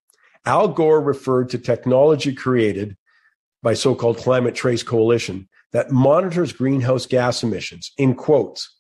Al 0.47 0.69
Gore 0.69 1.01
referred 1.01 1.51
to 1.51 1.59
technology 1.59 2.33
created 2.33 2.97
by 3.63 3.75
so-called 3.75 4.19
Climate 4.19 4.55
Trace 4.55 4.85
Coalition 4.85 5.49
that 5.73 5.91
monitors 5.91 6.53
greenhouse 6.53 7.05
gas 7.05 7.43
emissions 7.43 7.91
in 7.99 8.15
quotes. 8.15 8.73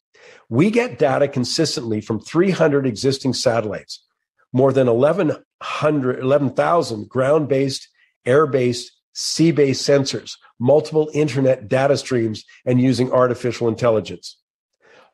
We 0.49 0.71
get 0.71 0.99
data 0.99 1.27
consistently 1.27 2.01
from 2.01 2.21
300 2.21 2.87
existing 2.87 3.35
satellites, 3.35 4.05
more 4.53 4.73
than 4.73 4.87
11,000 4.87 6.19
11, 6.21 7.05
ground-based, 7.07 7.89
air-based, 8.25 8.93
sea-based 9.13 9.89
sensors, 9.89 10.33
multiple 10.61 11.11
internet 11.15 11.69
data 11.69 11.97
streams, 11.97 12.45
and 12.65 12.81
using 12.81 13.11
artificial 13.13 13.67
intelligence. 13.67 14.39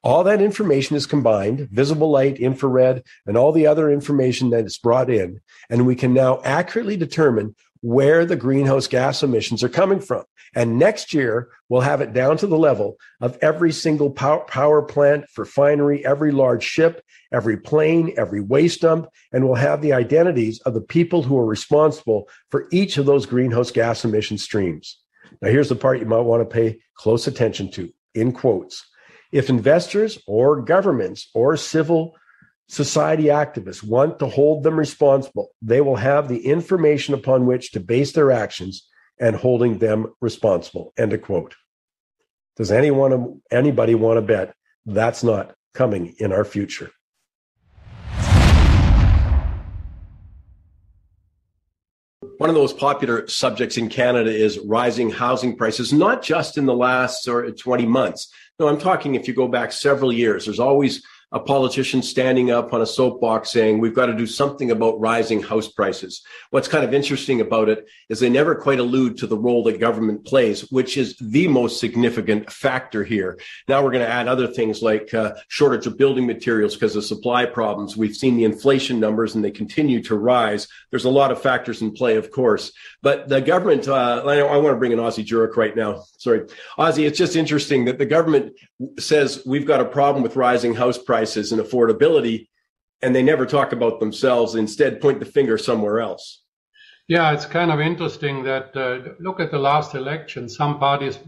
All 0.04 0.24
that 0.24 0.42
information 0.42 0.96
is 0.96 1.06
combined, 1.06 1.68
visible 1.70 2.10
light, 2.10 2.38
infrared, 2.38 3.04
and 3.24 3.36
all 3.36 3.52
the 3.52 3.68
other 3.68 3.88
information 3.88 4.50
that 4.50 4.64
is 4.64 4.76
brought 4.76 5.08
in. 5.08 5.40
And 5.70 5.86
we 5.86 5.94
can 5.94 6.12
now 6.12 6.40
accurately 6.42 6.96
determine 6.96 7.54
where 7.82 8.24
the 8.24 8.36
greenhouse 8.36 8.88
gas 8.88 9.22
emissions 9.22 9.62
are 9.62 9.68
coming 9.68 10.00
from. 10.00 10.24
And 10.54 10.78
next 10.78 11.14
year, 11.14 11.50
we'll 11.68 11.80
have 11.82 12.00
it 12.00 12.12
down 12.12 12.36
to 12.38 12.46
the 12.46 12.58
level 12.58 12.96
of 13.20 13.38
every 13.40 13.72
single 13.72 14.10
power 14.10 14.82
plant, 14.82 15.24
refinery, 15.36 16.04
every 16.04 16.32
large 16.32 16.64
ship, 16.64 17.04
every 17.32 17.56
plane, 17.56 18.12
every 18.16 18.40
waste 18.40 18.80
dump, 18.80 19.08
and 19.32 19.44
we'll 19.44 19.54
have 19.54 19.82
the 19.82 19.92
identities 19.92 20.60
of 20.60 20.74
the 20.74 20.80
people 20.80 21.22
who 21.22 21.38
are 21.38 21.46
responsible 21.46 22.28
for 22.50 22.66
each 22.72 22.98
of 22.98 23.06
those 23.06 23.24
greenhouse 23.24 23.70
gas 23.70 24.04
emission 24.04 24.36
streams. 24.36 24.98
Now, 25.40 25.48
here's 25.48 25.68
the 25.68 25.76
part 25.76 26.00
you 26.00 26.06
might 26.06 26.20
want 26.20 26.42
to 26.42 26.54
pay 26.54 26.80
close 26.94 27.26
attention 27.26 27.70
to 27.72 27.92
in 28.14 28.32
quotes. 28.32 28.84
If 29.32 29.48
investors 29.48 30.18
or 30.26 30.60
governments 30.60 31.30
or 31.34 31.56
civil 31.56 32.14
society 32.68 33.24
activists 33.24 33.82
want 33.82 34.18
to 34.18 34.26
hold 34.26 34.62
them 34.62 34.78
responsible, 34.78 35.48
they 35.60 35.80
will 35.80 35.96
have 35.96 36.28
the 36.28 36.46
information 36.46 37.14
upon 37.14 37.46
which 37.46 37.72
to 37.72 37.80
base 37.80 38.12
their 38.12 38.30
actions 38.30 38.88
and 39.18 39.34
holding 39.34 39.78
them 39.78 40.12
responsible. 40.20 40.92
End 40.98 41.12
of 41.12 41.22
quote. 41.22 41.54
Does 42.56 42.70
anyone, 42.70 43.40
anybody 43.50 43.94
want 43.94 44.18
to 44.18 44.22
bet 44.22 44.54
that's 44.84 45.24
not 45.24 45.54
coming 45.72 46.14
in 46.18 46.32
our 46.32 46.44
future? 46.44 46.90
One 52.42 52.50
of 52.50 52.56
the 52.56 52.60
most 52.60 52.76
popular 52.76 53.28
subjects 53.28 53.76
in 53.76 53.88
Canada 53.88 54.28
is 54.28 54.58
rising 54.58 55.10
housing 55.10 55.56
prices, 55.56 55.92
not 55.92 56.24
just 56.24 56.58
in 56.58 56.66
the 56.66 56.74
last 56.74 57.28
or 57.28 57.48
20 57.48 57.86
months. 57.86 58.34
No, 58.58 58.66
I'm 58.66 58.80
talking 58.80 59.14
if 59.14 59.28
you 59.28 59.32
go 59.32 59.46
back 59.46 59.70
several 59.70 60.12
years, 60.12 60.46
there's 60.46 60.58
always 60.58 61.04
a 61.32 61.40
politician 61.40 62.02
standing 62.02 62.50
up 62.50 62.74
on 62.74 62.82
a 62.82 62.86
soapbox 62.86 63.50
saying 63.50 63.78
we've 63.78 63.94
got 63.94 64.06
to 64.06 64.14
do 64.14 64.26
something 64.26 64.70
about 64.70 65.00
rising 65.00 65.42
house 65.42 65.68
prices. 65.68 66.22
What's 66.50 66.68
kind 66.68 66.84
of 66.84 66.92
interesting 66.92 67.40
about 67.40 67.70
it 67.70 67.86
is 68.10 68.20
they 68.20 68.28
never 68.28 68.54
quite 68.54 68.78
allude 68.78 69.16
to 69.18 69.26
the 69.26 69.38
role 69.38 69.64
that 69.64 69.80
government 69.80 70.26
plays, 70.26 70.70
which 70.70 70.98
is 70.98 71.16
the 71.16 71.48
most 71.48 71.80
significant 71.80 72.52
factor 72.52 73.02
here. 73.02 73.38
Now 73.66 73.82
we're 73.82 73.92
going 73.92 74.04
to 74.04 74.12
add 74.12 74.28
other 74.28 74.46
things 74.46 74.82
like 74.82 75.14
uh, 75.14 75.32
shortage 75.48 75.86
of 75.86 75.96
building 75.96 76.26
materials 76.26 76.74
because 76.74 76.96
of 76.96 77.04
supply 77.04 77.46
problems. 77.46 77.96
We've 77.96 78.16
seen 78.16 78.36
the 78.36 78.44
inflation 78.44 79.00
numbers 79.00 79.34
and 79.34 79.42
they 79.42 79.50
continue 79.50 80.02
to 80.04 80.16
rise. 80.16 80.68
There's 80.90 81.06
a 81.06 81.10
lot 81.10 81.32
of 81.32 81.40
factors 81.40 81.80
in 81.80 81.92
play, 81.92 82.16
of 82.16 82.30
course, 82.30 82.72
but 83.00 83.28
the 83.28 83.40
government, 83.40 83.88
uh, 83.88 84.22
I, 84.26 84.56
want 84.58 84.74
to 84.74 84.78
bring 84.78 84.92
in 84.92 85.00
Ozzie 85.00 85.24
Jurock 85.24 85.56
right 85.56 85.74
now. 85.74 86.04
Sorry. 86.18 86.42
Ozzie, 86.76 87.06
it's 87.06 87.18
just 87.18 87.36
interesting 87.36 87.86
that 87.86 87.98
the 87.98 88.06
government 88.06 88.54
says 88.98 89.42
we've 89.46 89.66
got 89.66 89.80
a 89.80 89.84
problem 89.84 90.22
with 90.22 90.36
rising 90.36 90.74
house 90.74 90.98
prices 90.98 91.21
and 91.52 91.60
affordability, 91.60 92.48
and 93.02 93.14
they 93.14 93.22
never 93.22 93.46
talk 93.46 93.72
about 93.72 94.00
themselves, 94.00 94.54
instead 94.54 95.00
point 95.00 95.20
the 95.20 95.26
finger 95.26 95.58
somewhere 95.58 96.00
else. 96.00 96.42
Yeah, 97.08 97.32
it's 97.32 97.46
kind 97.46 97.70
of 97.70 97.80
interesting 97.80 98.44
that 98.44 98.76
uh, 98.76 99.14
look 99.20 99.40
at 99.40 99.50
the 99.50 99.58
last 99.58 99.94
election. 99.94 100.48
Some 100.48 100.78
parties, 100.78 101.18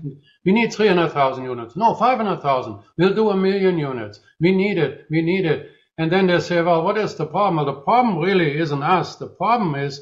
we 0.45 0.53
need 0.53 0.73
300,000 0.73 1.45
units. 1.45 1.77
No, 1.77 1.95
500,000. 1.95 2.79
We'll 2.97 3.15
do 3.15 3.31
a 3.31 3.37
million 3.37 3.79
units. 3.79 4.21
We 4.41 4.53
need 4.53 4.79
it. 4.79 5.07
We 5.11 5.21
need 5.21 5.45
it. 5.45 5.71
And 5.99 6.11
then 6.11 6.27
they 6.27 6.41
say, 6.41 6.63
well, 6.63 6.85
what 6.85 6.97
is 6.97 7.15
the 7.17 7.27
problem? 7.27 7.57
Well, 7.57 7.75
the 7.75 7.81
problem 7.83 8.19
really 8.19 8.59
isn't 8.59 8.83
us. 8.83 9.17
The 9.17 9.27
problem 9.27 9.75
is 9.75 10.01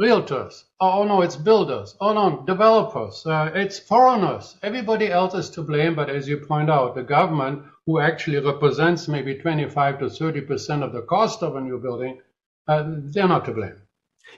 realtors. 0.00 0.62
Oh, 0.80 1.04
no, 1.04 1.22
it's 1.22 1.36
builders. 1.36 1.94
Oh 2.00 2.12
no, 2.14 2.44
developers. 2.46 3.22
Uh, 3.24 3.50
it's 3.54 3.78
foreigners. 3.78 4.56
Everybody 4.62 5.10
else 5.10 5.34
is 5.34 5.50
to 5.50 5.62
blame. 5.62 5.94
But 5.94 6.10
as 6.10 6.28
you 6.28 6.38
point 6.38 6.70
out, 6.70 6.94
the 6.94 7.02
government, 7.02 7.62
who 7.86 7.98
actually 7.98 8.38
represents 8.38 9.08
maybe 9.08 9.34
25 9.34 9.98
to 10.00 10.10
30 10.10 10.40
percent 10.42 10.82
of 10.82 10.92
the 10.92 11.02
cost 11.02 11.42
of 11.42 11.56
a 11.56 11.60
new 11.60 11.78
building, 11.78 12.20
uh, 12.68 12.84
they're 12.86 13.28
not 13.28 13.44
to 13.44 13.52
blame. 13.52 13.82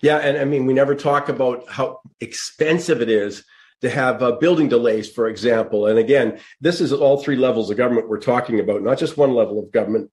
Yeah, 0.02 0.18
and 0.18 0.38
I 0.38 0.44
mean, 0.44 0.66
we 0.66 0.72
never 0.72 0.94
talk 0.94 1.28
about 1.28 1.68
how 1.68 2.00
expensive 2.20 3.02
it 3.02 3.10
is 3.10 3.44
to 3.82 3.90
have 3.90 4.22
uh, 4.22 4.32
building 4.32 4.68
delays, 4.68 5.10
for 5.10 5.28
example. 5.28 5.86
And 5.86 5.98
again, 5.98 6.40
this 6.60 6.80
is 6.80 6.92
all 6.92 7.18
three 7.18 7.36
levels 7.36 7.70
of 7.70 7.76
government 7.76 8.08
we're 8.08 8.18
talking 8.18 8.60
about, 8.60 8.82
not 8.82 8.98
just 8.98 9.18
one 9.18 9.34
level 9.34 9.58
of 9.58 9.70
government 9.72 10.10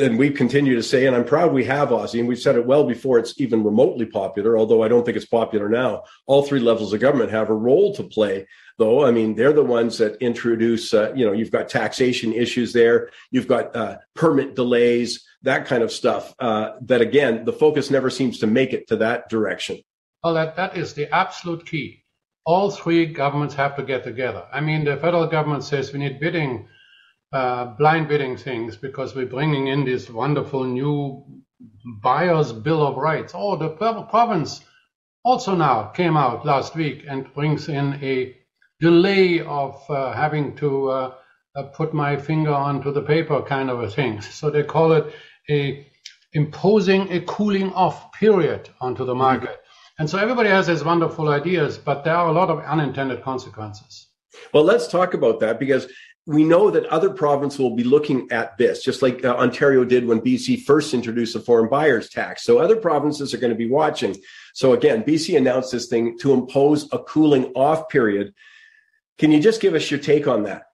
and 0.00 0.18
we 0.18 0.30
continue 0.30 0.74
to 0.74 0.82
say, 0.82 1.06
and 1.06 1.14
I'm 1.14 1.24
proud 1.24 1.52
we 1.52 1.64
have 1.64 1.92
Ozzie, 1.92 2.20
and 2.20 2.28
we've 2.28 2.38
said 2.38 2.56
it 2.56 2.66
well 2.66 2.84
before 2.84 3.18
it's 3.18 3.38
even 3.40 3.62
remotely 3.62 4.06
popular, 4.06 4.56
although 4.56 4.82
I 4.82 4.88
don't 4.88 5.04
think 5.04 5.16
it's 5.16 5.26
popular 5.26 5.68
now. 5.68 6.04
All 6.26 6.42
three 6.42 6.60
levels 6.60 6.92
of 6.92 7.00
government 7.00 7.30
have 7.30 7.50
a 7.50 7.54
role 7.54 7.94
to 7.94 8.02
play, 8.02 8.46
though. 8.80 9.04
I 9.06 9.12
mean, 9.12 9.36
they're 9.36 9.52
the 9.52 9.62
ones 9.62 9.98
that 9.98 10.20
introduce, 10.20 10.92
uh, 10.92 11.12
you 11.14 11.24
know, 11.24 11.32
you've 11.32 11.52
got 11.52 11.68
taxation 11.68 12.32
issues 12.32 12.72
there, 12.72 13.10
you've 13.30 13.46
got 13.46 13.76
uh, 13.76 13.98
permit 14.16 14.56
delays, 14.56 15.24
that 15.42 15.66
kind 15.66 15.82
of 15.82 15.92
stuff. 15.92 16.34
Uh, 16.40 16.72
that 16.80 17.00
again, 17.00 17.44
the 17.44 17.52
focus 17.52 17.90
never 17.90 18.10
seems 18.10 18.38
to 18.38 18.46
make 18.48 18.72
it 18.72 18.88
to 18.88 18.96
that 18.96 19.28
direction. 19.28 19.78
Well, 20.24 20.34
that, 20.34 20.56
that 20.56 20.76
is 20.76 20.94
the 20.94 21.14
absolute 21.14 21.64
key. 21.64 22.04
All 22.46 22.70
three 22.70 23.06
governments 23.06 23.54
have 23.54 23.76
to 23.76 23.82
get 23.82 24.02
together. 24.02 24.46
I 24.52 24.60
mean, 24.60 24.84
the 24.84 24.96
federal 24.96 25.26
government 25.26 25.62
says 25.62 25.92
we 25.92 26.00
need 26.00 26.18
bidding 26.18 26.66
uh, 27.32 27.66
blind 27.78 28.08
bidding 28.08 28.36
things 28.36 28.76
because 28.76 29.14
we're 29.14 29.26
bringing 29.26 29.68
in 29.68 29.84
this 29.84 30.10
wonderful 30.10 30.64
new 30.64 31.24
buyer's 32.02 32.52
bill 32.52 32.84
of 32.84 32.96
rights. 32.96 33.34
Oh, 33.36 33.56
the 33.56 33.68
province 33.68 34.62
also 35.22 35.54
now 35.54 35.88
came 35.88 36.16
out 36.16 36.44
last 36.44 36.74
week 36.74 37.04
and 37.06 37.32
brings 37.34 37.68
in 37.68 37.94
a 38.02 38.39
delay 38.80 39.40
of 39.40 39.82
uh, 39.88 40.12
having 40.12 40.56
to 40.56 40.88
uh, 40.88 41.14
uh 41.56 41.62
put 41.64 41.92
my 41.92 42.16
finger 42.16 42.52
onto 42.52 42.92
the 42.92 43.02
paper 43.02 43.42
kind 43.42 43.70
of 43.70 43.82
a 43.82 43.90
thing. 43.90 44.20
So 44.20 44.50
they 44.50 44.62
call 44.62 44.92
it 44.92 45.12
a 45.48 45.86
imposing 46.32 47.10
a 47.10 47.20
cooling 47.22 47.72
off 47.72 48.12
period 48.12 48.68
onto 48.80 49.04
the 49.04 49.14
market. 49.14 49.50
Mm-hmm. 49.50 50.00
And 50.00 50.10
so 50.10 50.18
everybody 50.18 50.48
has 50.48 50.66
these 50.66 50.84
wonderful 50.84 51.28
ideas, 51.28 51.76
but 51.76 52.04
there 52.04 52.14
are 52.14 52.28
a 52.28 52.32
lot 52.32 52.48
of 52.50 52.60
unintended 52.60 53.22
consequences. 53.22 54.06
Well, 54.54 54.64
let's 54.64 54.88
talk 54.88 55.14
about 55.14 55.40
that 55.40 55.58
because 55.58 55.88
we 56.26 56.44
know 56.44 56.70
that 56.70 56.86
other 56.86 57.10
provinces 57.10 57.58
will 57.58 57.74
be 57.74 57.84
looking 57.84 58.28
at 58.30 58.56
this, 58.56 58.82
just 58.82 59.02
like 59.02 59.24
uh, 59.24 59.34
Ontario 59.36 59.84
did 59.84 60.06
when 60.06 60.20
BC 60.20 60.62
first 60.62 60.94
introduced 60.94 61.34
the 61.34 61.40
foreign 61.40 61.68
buyers 61.68 62.08
tax. 62.08 62.44
So 62.44 62.58
other 62.58 62.76
provinces 62.76 63.34
are 63.34 63.38
going 63.38 63.52
to 63.52 63.58
be 63.58 63.68
watching. 63.68 64.16
So 64.54 64.72
again, 64.72 65.02
BC 65.02 65.36
announced 65.36 65.72
this 65.72 65.88
thing 65.88 66.18
to 66.20 66.32
impose 66.32 66.88
a 66.92 66.98
cooling 67.00 67.46
off 67.54 67.88
period. 67.88 68.32
Can 69.18 69.32
you 69.32 69.40
just 69.40 69.60
give 69.60 69.74
us 69.74 69.90
your 69.90 70.00
take 70.00 70.26
on 70.26 70.44
that? 70.44 70.66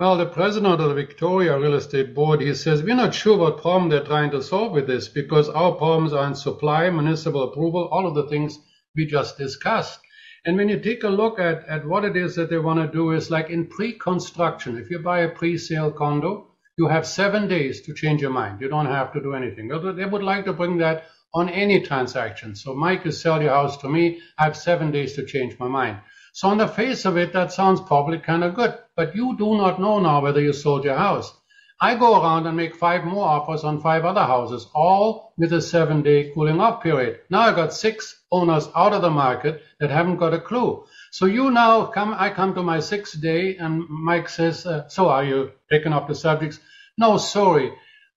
Well, 0.00 0.16
the 0.16 0.26
president 0.26 0.80
of 0.80 0.88
the 0.88 0.94
Victoria 0.94 1.58
Real 1.58 1.74
Estate 1.74 2.14
Board, 2.14 2.40
he 2.40 2.54
says, 2.54 2.82
we're 2.82 2.94
not 2.96 3.14
sure 3.14 3.38
what 3.38 3.60
problem 3.60 3.88
they're 3.88 4.02
trying 4.02 4.30
to 4.32 4.42
solve 4.42 4.72
with 4.72 4.86
this 4.86 5.08
because 5.08 5.48
our 5.48 5.72
problems 5.72 6.12
are 6.12 6.26
in 6.26 6.34
supply, 6.34 6.90
municipal 6.90 7.44
approval, 7.44 7.88
all 7.92 8.06
of 8.06 8.14
the 8.14 8.26
things 8.28 8.58
we 8.96 9.06
just 9.06 9.38
discussed. 9.38 10.00
And 10.44 10.56
when 10.56 10.68
you 10.68 10.80
take 10.80 11.04
a 11.04 11.08
look 11.08 11.38
at, 11.38 11.64
at 11.68 11.86
what 11.86 12.04
it 12.04 12.16
is 12.16 12.34
that 12.34 12.50
they 12.50 12.58
want 12.58 12.80
to 12.80 12.92
do 12.92 13.12
is 13.12 13.30
like 13.30 13.48
in 13.48 13.68
pre-construction, 13.68 14.76
if 14.76 14.90
you 14.90 14.98
buy 14.98 15.20
a 15.20 15.28
pre-sale 15.28 15.92
condo, 15.92 16.48
you 16.76 16.88
have 16.88 17.06
seven 17.06 17.46
days 17.46 17.82
to 17.82 17.94
change 17.94 18.22
your 18.22 18.30
mind. 18.30 18.60
You 18.60 18.68
don't 18.68 18.86
have 18.86 19.12
to 19.12 19.20
do 19.22 19.34
anything. 19.34 19.68
They 19.68 20.04
would 20.04 20.22
like 20.22 20.46
to 20.46 20.52
bring 20.52 20.78
that 20.78 21.04
on 21.32 21.48
any 21.48 21.80
transaction. 21.82 22.56
So 22.56 22.74
Mike, 22.74 23.04
you 23.04 23.12
sell 23.12 23.40
your 23.40 23.52
house 23.52 23.76
to 23.78 23.88
me. 23.88 24.20
I 24.38 24.44
have 24.44 24.56
seven 24.56 24.90
days 24.90 25.12
to 25.14 25.24
change 25.24 25.58
my 25.60 25.68
mind. 25.68 25.98
So 26.34 26.48
on 26.48 26.58
the 26.58 26.66
face 26.66 27.04
of 27.04 27.18
it, 27.18 27.34
that 27.34 27.52
sounds 27.52 27.80
probably 27.82 28.18
kind 28.18 28.42
of 28.42 28.54
good, 28.54 28.74
but 28.96 29.14
you 29.14 29.36
do 29.36 29.54
not 29.56 29.78
know 29.78 30.00
now 30.00 30.22
whether 30.22 30.40
you 30.40 30.54
sold 30.54 30.84
your 30.84 30.96
house. 30.96 31.32
I 31.78 31.94
go 31.94 32.22
around 32.22 32.46
and 32.46 32.56
make 32.56 32.74
five 32.76 33.04
more 33.04 33.26
offers 33.26 33.64
on 33.64 33.80
five 33.80 34.04
other 34.04 34.22
houses, 34.22 34.66
all 34.74 35.34
with 35.36 35.52
a 35.52 35.60
seven 35.60 36.02
day 36.02 36.30
cooling 36.32 36.60
off 36.60 36.82
period. 36.82 37.20
Now 37.28 37.40
I 37.40 37.54
got 37.54 37.74
six 37.74 38.22
owners 38.30 38.68
out 38.74 38.92
of 38.94 39.02
the 39.02 39.10
market 39.10 39.62
that 39.78 39.90
haven't 39.90 40.16
got 40.16 40.32
a 40.32 40.40
clue. 40.40 40.84
So 41.10 41.26
you 41.26 41.50
now 41.50 41.86
come, 41.86 42.14
I 42.16 42.30
come 42.30 42.54
to 42.54 42.62
my 42.62 42.80
sixth 42.80 43.20
day 43.20 43.56
and 43.56 43.86
Mike 43.88 44.28
says, 44.28 44.64
uh, 44.64 44.88
so 44.88 45.08
are 45.08 45.24
you 45.24 45.50
picking 45.68 45.92
up 45.92 46.08
the 46.08 46.14
subjects? 46.14 46.60
No, 46.96 47.18
sorry. 47.18 47.72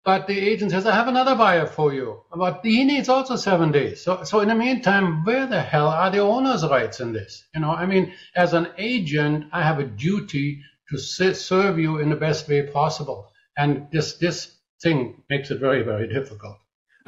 But 0.05 0.27
the 0.27 0.39
agent 0.39 0.69
says, 0.69 0.85
I 0.85 0.93
have 0.93 1.07
another 1.07 1.35
buyer 1.35 1.65
for 1.65 1.91
you. 1.91 2.21
But 2.31 2.61
he 2.63 2.83
needs 2.83 3.09
also 3.09 3.35
seven 3.35 3.71
days. 3.71 4.03
So, 4.03 4.23
so 4.23 4.39
in 4.41 4.49
the 4.49 4.55
meantime, 4.55 5.25
where 5.25 5.47
the 5.47 5.61
hell 5.61 5.87
are 5.87 6.11
the 6.11 6.19
owner's 6.19 6.63
rights 6.63 6.99
in 6.99 7.11
this? 7.11 7.43
You 7.55 7.61
know, 7.61 7.71
I 7.71 7.87
mean, 7.87 8.13
as 8.35 8.53
an 8.53 8.67
agent, 8.77 9.45
I 9.51 9.63
have 9.63 9.79
a 9.79 9.83
duty 9.83 10.61
to 10.91 10.97
serve 10.99 11.79
you 11.79 11.97
in 11.97 12.11
the 12.11 12.15
best 12.15 12.47
way 12.47 12.61
possible. 12.67 13.31
And 13.57 13.87
this, 13.91 14.17
this 14.17 14.55
thing 14.83 15.23
makes 15.27 15.49
it 15.49 15.59
very, 15.59 15.81
very 15.81 16.07
difficult. 16.07 16.57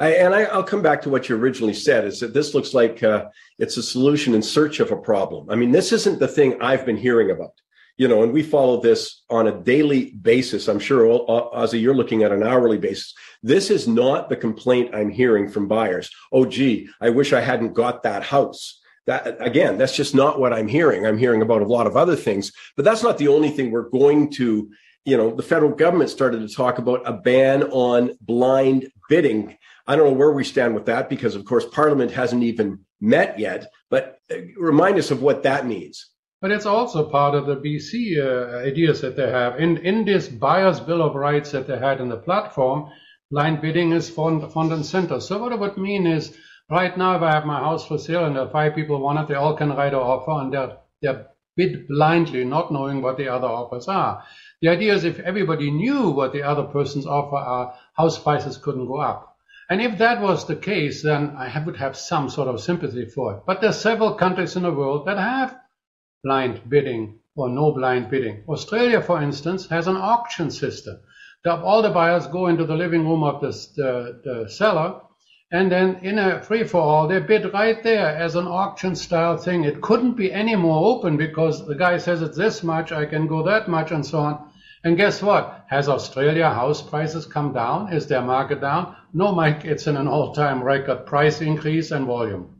I, 0.00 0.14
and 0.14 0.34
I, 0.34 0.56
will 0.56 0.64
come 0.64 0.82
back 0.82 1.02
to 1.02 1.10
what 1.10 1.28
you 1.28 1.36
originally 1.36 1.74
said 1.74 2.04
is 2.04 2.18
that 2.20 2.34
this 2.34 2.54
looks 2.54 2.74
like 2.74 3.02
uh, 3.02 3.26
it's 3.58 3.76
a 3.76 3.82
solution 3.82 4.34
in 4.34 4.42
search 4.42 4.80
of 4.80 4.90
a 4.90 4.96
problem. 4.96 5.50
I 5.50 5.54
mean, 5.54 5.70
this 5.70 5.92
isn't 5.92 6.18
the 6.18 6.28
thing 6.28 6.60
I've 6.60 6.84
been 6.84 6.96
hearing 6.96 7.30
about, 7.30 7.52
you 7.98 8.08
know, 8.08 8.22
and 8.22 8.32
we 8.32 8.42
follow 8.42 8.80
this 8.80 9.22
on 9.28 9.48
a 9.48 9.60
daily 9.60 10.12
basis. 10.12 10.68
I'm 10.68 10.78
sure, 10.78 11.06
Ozzie, 11.28 11.80
you're 11.80 11.94
looking 11.94 12.22
at 12.22 12.32
an 12.32 12.42
hourly 12.42 12.78
basis. 12.78 13.12
This 13.42 13.70
is 13.70 13.86
not 13.86 14.28
the 14.28 14.36
complaint 14.36 14.94
I'm 14.94 15.10
hearing 15.10 15.50
from 15.50 15.68
buyers. 15.68 16.10
Oh, 16.32 16.46
gee, 16.46 16.88
I 17.00 17.10
wish 17.10 17.32
I 17.32 17.40
hadn't 17.40 17.74
got 17.74 18.04
that 18.04 18.22
house. 18.22 18.80
That, 19.06 19.36
again, 19.40 19.78
that's 19.78 19.96
just 19.96 20.14
not 20.14 20.38
what 20.38 20.52
I'm 20.52 20.68
hearing. 20.68 21.06
I'm 21.06 21.18
hearing 21.18 21.42
about 21.42 21.62
a 21.62 21.66
lot 21.66 21.86
of 21.86 21.96
other 21.96 22.16
things, 22.16 22.52
but 22.76 22.84
that's 22.84 23.02
not 23.02 23.18
the 23.18 23.28
only 23.28 23.50
thing 23.50 23.70
we're 23.70 23.88
going 23.88 24.30
to 24.32 24.70
you 25.04 25.16
know, 25.16 25.34
the 25.34 25.42
federal 25.42 25.70
government 25.70 26.10
started 26.10 26.46
to 26.46 26.54
talk 26.54 26.76
about 26.76 27.00
a 27.06 27.14
ban 27.14 27.62
on 27.70 28.10
blind 28.20 28.92
bidding. 29.08 29.56
I 29.86 29.96
don't 29.96 30.08
know 30.08 30.18
where 30.18 30.32
we 30.32 30.44
stand 30.44 30.74
with 30.74 30.84
that 30.84 31.08
because, 31.08 31.34
of 31.34 31.46
course, 31.46 31.64
Parliament 31.64 32.10
hasn't 32.10 32.42
even 32.42 32.80
met 33.00 33.38
yet. 33.38 33.72
But 33.88 34.18
uh, 34.30 34.36
remind 34.58 34.98
us 34.98 35.10
of 35.10 35.22
what 35.22 35.44
that 35.44 35.64
means. 35.64 36.10
But 36.40 36.52
it's 36.52 36.66
also 36.66 37.10
part 37.10 37.34
of 37.34 37.46
the 37.46 37.56
BC 37.56 38.16
uh, 38.16 38.58
ideas 38.58 39.00
that 39.00 39.16
they 39.16 39.28
have. 39.28 39.58
In, 39.58 39.78
in 39.78 40.04
this 40.04 40.28
buyer's 40.28 40.78
bill 40.78 41.02
of 41.02 41.16
rights 41.16 41.50
that 41.50 41.66
they 41.66 41.78
had 41.78 42.00
in 42.00 42.08
the 42.08 42.16
platform, 42.16 42.90
blind 43.30 43.60
bidding 43.60 43.90
is 43.90 44.08
front, 44.08 44.52
front 44.52 44.72
and 44.72 44.86
center. 44.86 45.18
So 45.20 45.38
what 45.38 45.52
it 45.52 45.58
would 45.58 45.76
mean 45.76 46.06
is 46.06 46.36
right 46.70 46.96
now, 46.96 47.16
if 47.16 47.22
I 47.22 47.32
have 47.32 47.44
my 47.44 47.58
house 47.58 47.86
for 47.86 47.98
sale 47.98 48.24
and 48.24 48.36
there 48.36 48.48
five 48.48 48.76
people 48.76 49.00
want 49.00 49.18
it, 49.18 49.26
they 49.26 49.34
all 49.34 49.56
can 49.56 49.70
write 49.70 49.94
an 49.94 49.98
offer 49.98 50.40
and 50.40 50.52
they're, 50.52 50.76
they're 51.02 51.26
bid 51.56 51.88
blindly, 51.88 52.44
not 52.44 52.72
knowing 52.72 53.02
what 53.02 53.16
the 53.16 53.28
other 53.28 53.48
offers 53.48 53.88
are. 53.88 54.22
The 54.62 54.68
idea 54.68 54.94
is 54.94 55.02
if 55.02 55.18
everybody 55.18 55.72
knew 55.72 56.10
what 56.10 56.32
the 56.32 56.44
other 56.44 56.62
person's 56.62 57.06
offer 57.06 57.36
are, 57.36 57.74
house 57.94 58.16
prices 58.16 58.58
couldn't 58.58 58.86
go 58.86 58.98
up. 58.98 59.36
And 59.68 59.82
if 59.82 59.98
that 59.98 60.22
was 60.22 60.46
the 60.46 60.56
case, 60.56 61.02
then 61.02 61.34
I 61.36 61.62
would 61.66 61.76
have 61.76 61.96
some 61.96 62.30
sort 62.30 62.46
of 62.46 62.60
sympathy 62.60 63.06
for 63.06 63.34
it. 63.34 63.42
But 63.44 63.60
there 63.60 63.70
are 63.70 63.84
several 63.88 64.14
countries 64.14 64.54
in 64.54 64.62
the 64.62 64.72
world 64.72 65.06
that 65.06 65.18
have 65.18 65.58
blind 66.22 66.60
bidding 66.68 67.18
or 67.36 67.48
no 67.48 67.72
blind 67.72 68.10
bidding. 68.10 68.44
Australia, 68.48 69.00
for 69.00 69.22
instance, 69.22 69.66
has 69.68 69.86
an 69.86 69.96
auction 69.96 70.50
system. 70.50 70.98
All 71.46 71.82
the 71.82 71.90
buyers 71.90 72.26
go 72.26 72.48
into 72.48 72.66
the 72.66 72.76
living 72.76 73.08
room 73.08 73.22
of 73.22 73.40
the, 73.40 73.50
the, 73.76 74.20
the 74.24 74.50
seller 74.50 75.00
and 75.50 75.72
then 75.72 75.96
in 76.02 76.18
a 76.18 76.42
free 76.42 76.62
for 76.64 76.82
all, 76.82 77.08
they 77.08 77.20
bid 77.20 77.54
right 77.54 77.82
there 77.82 78.14
as 78.14 78.34
an 78.34 78.46
auction 78.46 78.94
style 78.94 79.38
thing. 79.38 79.64
It 79.64 79.80
couldn't 79.80 80.12
be 80.12 80.30
any 80.30 80.54
more 80.54 80.94
open 80.94 81.16
because 81.16 81.66
the 81.66 81.74
guy 81.74 81.96
says 81.96 82.20
it's 82.20 82.36
this 82.36 82.62
much, 82.62 82.92
I 82.92 83.06
can 83.06 83.26
go 83.26 83.42
that 83.44 83.66
much, 83.66 83.90
and 83.90 84.04
so 84.04 84.18
on. 84.18 84.50
And 84.84 84.98
guess 84.98 85.22
what? 85.22 85.64
Has 85.70 85.88
Australia 85.88 86.50
house 86.50 86.82
prices 86.82 87.24
come 87.24 87.54
down? 87.54 87.90
Is 87.94 88.06
their 88.06 88.20
market 88.20 88.60
down? 88.60 88.94
No, 89.14 89.32
Mike, 89.32 89.64
it's 89.64 89.86
in 89.86 89.96
an 89.96 90.06
all 90.06 90.34
time 90.34 90.62
record 90.62 91.06
price 91.06 91.40
increase 91.40 91.92
and 91.92 92.04
volume. 92.04 92.54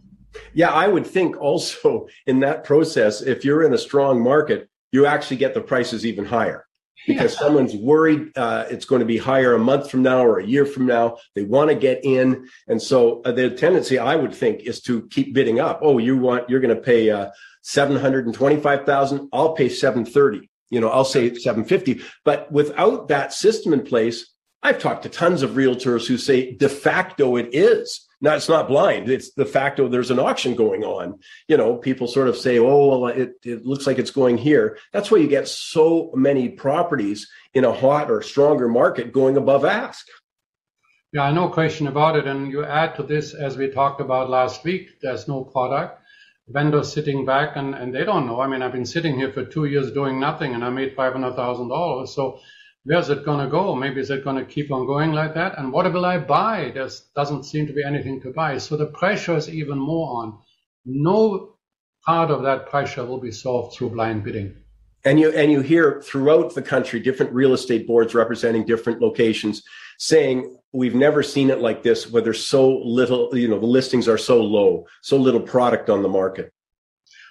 Yeah, 0.53 0.70
I 0.70 0.89
would 0.89 1.07
think 1.07 1.41
also 1.41 2.09
in 2.26 2.41
that 2.41 2.64
process, 2.64 3.22
if 3.22 3.45
you're 3.45 3.62
in 3.62 3.74
a 3.74 3.79
strong 3.79 4.22
market, 4.22 4.68
you 4.93 5.07
actually 5.07 5.37
get 5.37 5.55
the 5.55 5.61
prices 5.61 6.07
even 6.07 6.24
higher 6.24 6.66
because 7.07 7.35
yeah. 7.35 7.41
someone's 7.41 7.74
worried 7.74 8.37
uh, 8.37 8.66
it's 8.70 8.85
going 8.85 9.01
to 9.01 9.07
be 9.07 9.18
higher 9.18 9.55
a 9.55 9.59
month 9.59 9.91
from 9.91 10.03
now 10.03 10.24
or 10.24 10.39
a 10.39 10.47
year 10.47 10.66
from 10.66 10.87
now. 10.87 11.18
They 11.35 11.43
want 11.43 11.70
to 11.70 11.74
get 11.74 12.05
in, 12.05 12.49
and 12.66 12.81
so 12.81 13.22
uh, 13.22 13.33
the 13.33 13.51
tendency, 13.51 13.99
I 13.99 14.16
would 14.16 14.35
think, 14.35 14.62
is 14.62 14.81
to 14.83 15.07
keep 15.09 15.35
bidding 15.35 15.61
up. 15.61 15.81
Oh, 15.83 15.99
you 15.99 16.16
want 16.16 16.49
you're 16.49 16.61
going 16.61 16.74
to 16.74 16.81
pay 16.81 17.11
uh, 17.11 17.31
seven 17.62 17.97
hundred 17.97 18.26
and 18.26 18.35
twenty-five 18.35 18.85
thousand. 18.85 19.29
I'll 19.33 19.53
pay 19.53 19.68
seven 19.68 20.05
thirty. 20.05 20.51
You 20.70 20.81
know, 20.81 20.89
I'll 20.89 21.05
say 21.05 21.35
seven 21.35 21.64
fifty. 21.64 22.03
But 22.24 22.51
without 22.53 23.09
that 23.09 23.33
system 23.33 23.72
in 23.72 23.83
place, 23.83 24.35
I've 24.62 24.79
talked 24.79 25.05
to 25.05 25.09
tons 25.09 25.43
of 25.43 25.53
realtors 25.53 26.07
who 26.07 26.18
say 26.18 26.55
de 26.55 26.68
facto 26.68 27.37
it 27.37 27.51
is 27.53 28.08
now 28.21 28.35
it's 28.35 28.49
not 28.49 28.69
blind. 28.69 29.09
It's 29.09 29.33
the 29.33 29.47
fact 29.47 29.79
of 29.79 29.91
there's 29.91 30.11
an 30.11 30.19
auction 30.19 30.57
going 30.57 30.83
on. 30.83 31.21
You 31.47 31.57
know, 31.57 31.77
people 31.77 32.09
sort 32.09 32.29
of 32.29 32.37
say, 32.37 32.59
oh, 32.59 32.87
well, 32.89 33.07
it, 33.07 33.35
it 33.45 33.64
looks 33.64 33.87
like 33.87 33.99
it's 33.99 34.11
going 34.11 34.39
here. 34.39 34.79
That's 34.93 35.11
why 35.11 35.19
you 35.19 35.29
get 35.29 35.47
so 35.47 36.11
many 36.14 36.49
properties 36.49 37.29
in 37.55 37.64
a 37.64 37.73
hot 37.73 38.11
or 38.11 38.23
stronger 38.23 38.69
market 38.69 39.12
going 39.12 39.37
above 39.37 39.64
ask. 39.64 40.07
Yeah, 41.12 41.31
no 41.31 41.49
question 41.49 41.87
about 41.87 42.16
it. 42.16 42.27
And 42.27 42.51
you 42.51 42.64
add 42.64 42.97
to 42.97 43.03
this, 43.03 43.35
as 43.35 43.57
we 43.57 43.71
talked 43.71 44.01
about 44.01 44.29
last 44.29 44.64
week, 44.64 45.01
there's 45.01 45.29
no 45.29 45.45
product. 45.45 46.03
Vendors 46.49 46.93
sitting 46.93 47.25
back 47.25 47.57
and, 47.57 47.75
and 47.75 47.95
they 47.95 48.05
don't 48.05 48.27
know. 48.27 48.41
I 48.41 48.49
mean, 48.49 48.62
I've 48.62 48.73
been 48.73 48.87
sitting 48.87 49.16
here 49.16 49.33
for 49.33 49.45
two 49.45 49.66
years 49.66 49.93
doing 49.93 50.19
nothing 50.19 50.55
and 50.55 50.64
I 50.64 50.71
made 50.71 50.97
$500,000. 50.97 52.09
So 52.09 52.41
where's 52.89 53.11
it 53.11 53.22
going 53.22 53.45
to 53.45 53.51
go? 53.51 53.74
Maybe 53.74 54.01
is 54.01 54.11
it 54.11 54.24
going 54.24 54.36
to 54.36 54.45
keep 54.45 54.72
on 54.72 54.86
going 54.86 55.12
like 55.12 55.34
that? 55.34 55.59
And 55.59 55.70
what 55.70 55.93
will 55.93 56.07
I 56.07 56.16
buy? 56.18 56.72
There 56.72 56.89
doesn't 57.14 57.45
seem 57.45 57.66
to 57.66 57.72
be 57.74 57.84
anything 57.84 58.18
to 58.22 58.30
buy. 58.30 58.57
So 58.57 58.78
the 58.78 58.86
pressure 58.86 59.36
is 59.36 59.51
even 59.51 59.78
more 59.78 60.22
on. 60.22 60.39
No 60.86 61.57
part 62.07 62.30
of 62.30 62.43
that 62.45 62.70
pressure 62.70 63.05
will 63.05 63.20
be 63.20 63.30
solved 63.30 63.76
through 63.76 63.91
blind 63.91 64.24
bidding. 64.24 64.57
And 65.05 65.20
you 65.20 65.30
and 65.30 65.53
you 65.53 65.61
hear 65.61 66.01
throughout 66.03 66.55
the 66.55 66.62
country 66.62 66.99
different 66.99 67.32
real 67.32 67.53
estate 67.53 67.86
boards 67.86 68.14
representing 68.14 68.64
different 68.64 69.01
locations 69.01 69.62
saying 69.99 70.59
we've 70.72 70.95
never 70.95 71.22
seen 71.22 71.51
it 71.51 71.61
like 71.61 71.82
this 71.82 72.11
where 72.11 72.22
there's 72.22 72.45
so 72.45 72.78
little, 72.78 73.36
you 73.36 73.49
know, 73.49 73.61
the 73.61 73.66
listings 73.66 74.09
are 74.09 74.18
so 74.18 74.43
low, 74.43 74.86
so 75.03 75.16
little 75.16 75.41
product 75.41 75.91
on 75.91 76.03
the 76.03 76.09
market. 76.09 76.53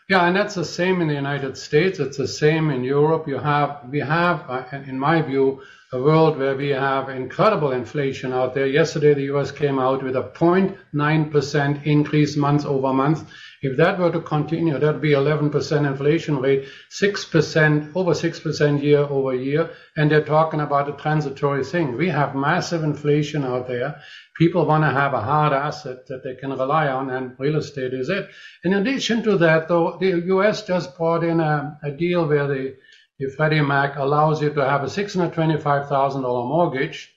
Yeah, 0.09 0.25
and 0.25 0.35
that's 0.35 0.55
the 0.55 0.63
same 0.63 1.01
in 1.01 1.09
the 1.09 1.13
United 1.15 1.57
States. 1.57 1.99
It's 1.99 2.15
the 2.17 2.27
same 2.29 2.69
in 2.69 2.83
Europe. 2.83 3.27
You 3.27 3.39
have, 3.39 3.81
we 3.89 3.99
have, 3.99 4.49
uh, 4.49 4.63
in 4.71 4.97
my 4.97 5.21
view, 5.21 5.61
a 5.93 6.01
world 6.01 6.37
where 6.37 6.55
we 6.55 6.69
have 6.69 7.07
incredible 7.07 7.71
inflation 7.71 8.33
out 8.33 8.53
there. 8.53 8.67
Yesterday, 8.67 9.13
the 9.13 9.33
US 9.35 9.51
came 9.51 9.79
out 9.79 10.03
with 10.03 10.17
a 10.17 10.31
0.9% 10.35 11.85
increase 11.85 12.35
month 12.35 12.65
over 12.65 12.91
month. 12.91 13.29
If 13.61 13.77
that 13.77 13.97
were 13.97 14.11
to 14.11 14.19
continue, 14.19 14.77
that'd 14.77 15.01
be 15.01 15.11
11% 15.11 15.87
inflation 15.87 16.39
rate, 16.39 16.67
6%, 16.91 17.95
over 17.95 18.11
6% 18.11 18.83
year 18.83 18.99
over 18.99 19.33
year. 19.33 19.69
And 19.95 20.11
they're 20.11 20.25
talking 20.25 20.59
about 20.59 20.89
a 20.89 21.01
transitory 21.01 21.63
thing. 21.63 21.95
We 21.95 22.09
have 22.09 22.35
massive 22.35 22.83
inflation 22.83 23.45
out 23.45 23.67
there. 23.67 24.01
People 24.37 24.65
want 24.65 24.83
to 24.83 24.91
have 24.91 25.13
a 25.13 25.21
hard 25.21 25.53
asset 25.53 26.05
that 26.07 26.23
they 26.23 26.35
can 26.35 26.51
rely 26.51 26.89
on, 26.89 27.09
and 27.09 27.35
real 27.39 27.55
estate 27.55 27.93
is 27.93 28.09
it. 28.09 28.29
In 28.63 28.73
addition 28.73 29.23
to 29.23 29.37
that, 29.37 29.69
though, 29.69 29.97
the 29.99 30.21
U.S. 30.27 30.63
just 30.63 30.95
brought 30.97 31.23
in 31.23 31.39
a, 31.39 31.79
a 31.81 31.91
deal 31.91 32.27
where 32.27 32.47
the, 32.47 32.75
the 33.19 33.29
Freddie 33.35 33.61
Mac 33.61 33.95
allows 33.95 34.41
you 34.41 34.53
to 34.53 34.63
have 34.63 34.83
a 34.83 34.87
$625,000 34.87 36.21
mortgage 36.21 37.13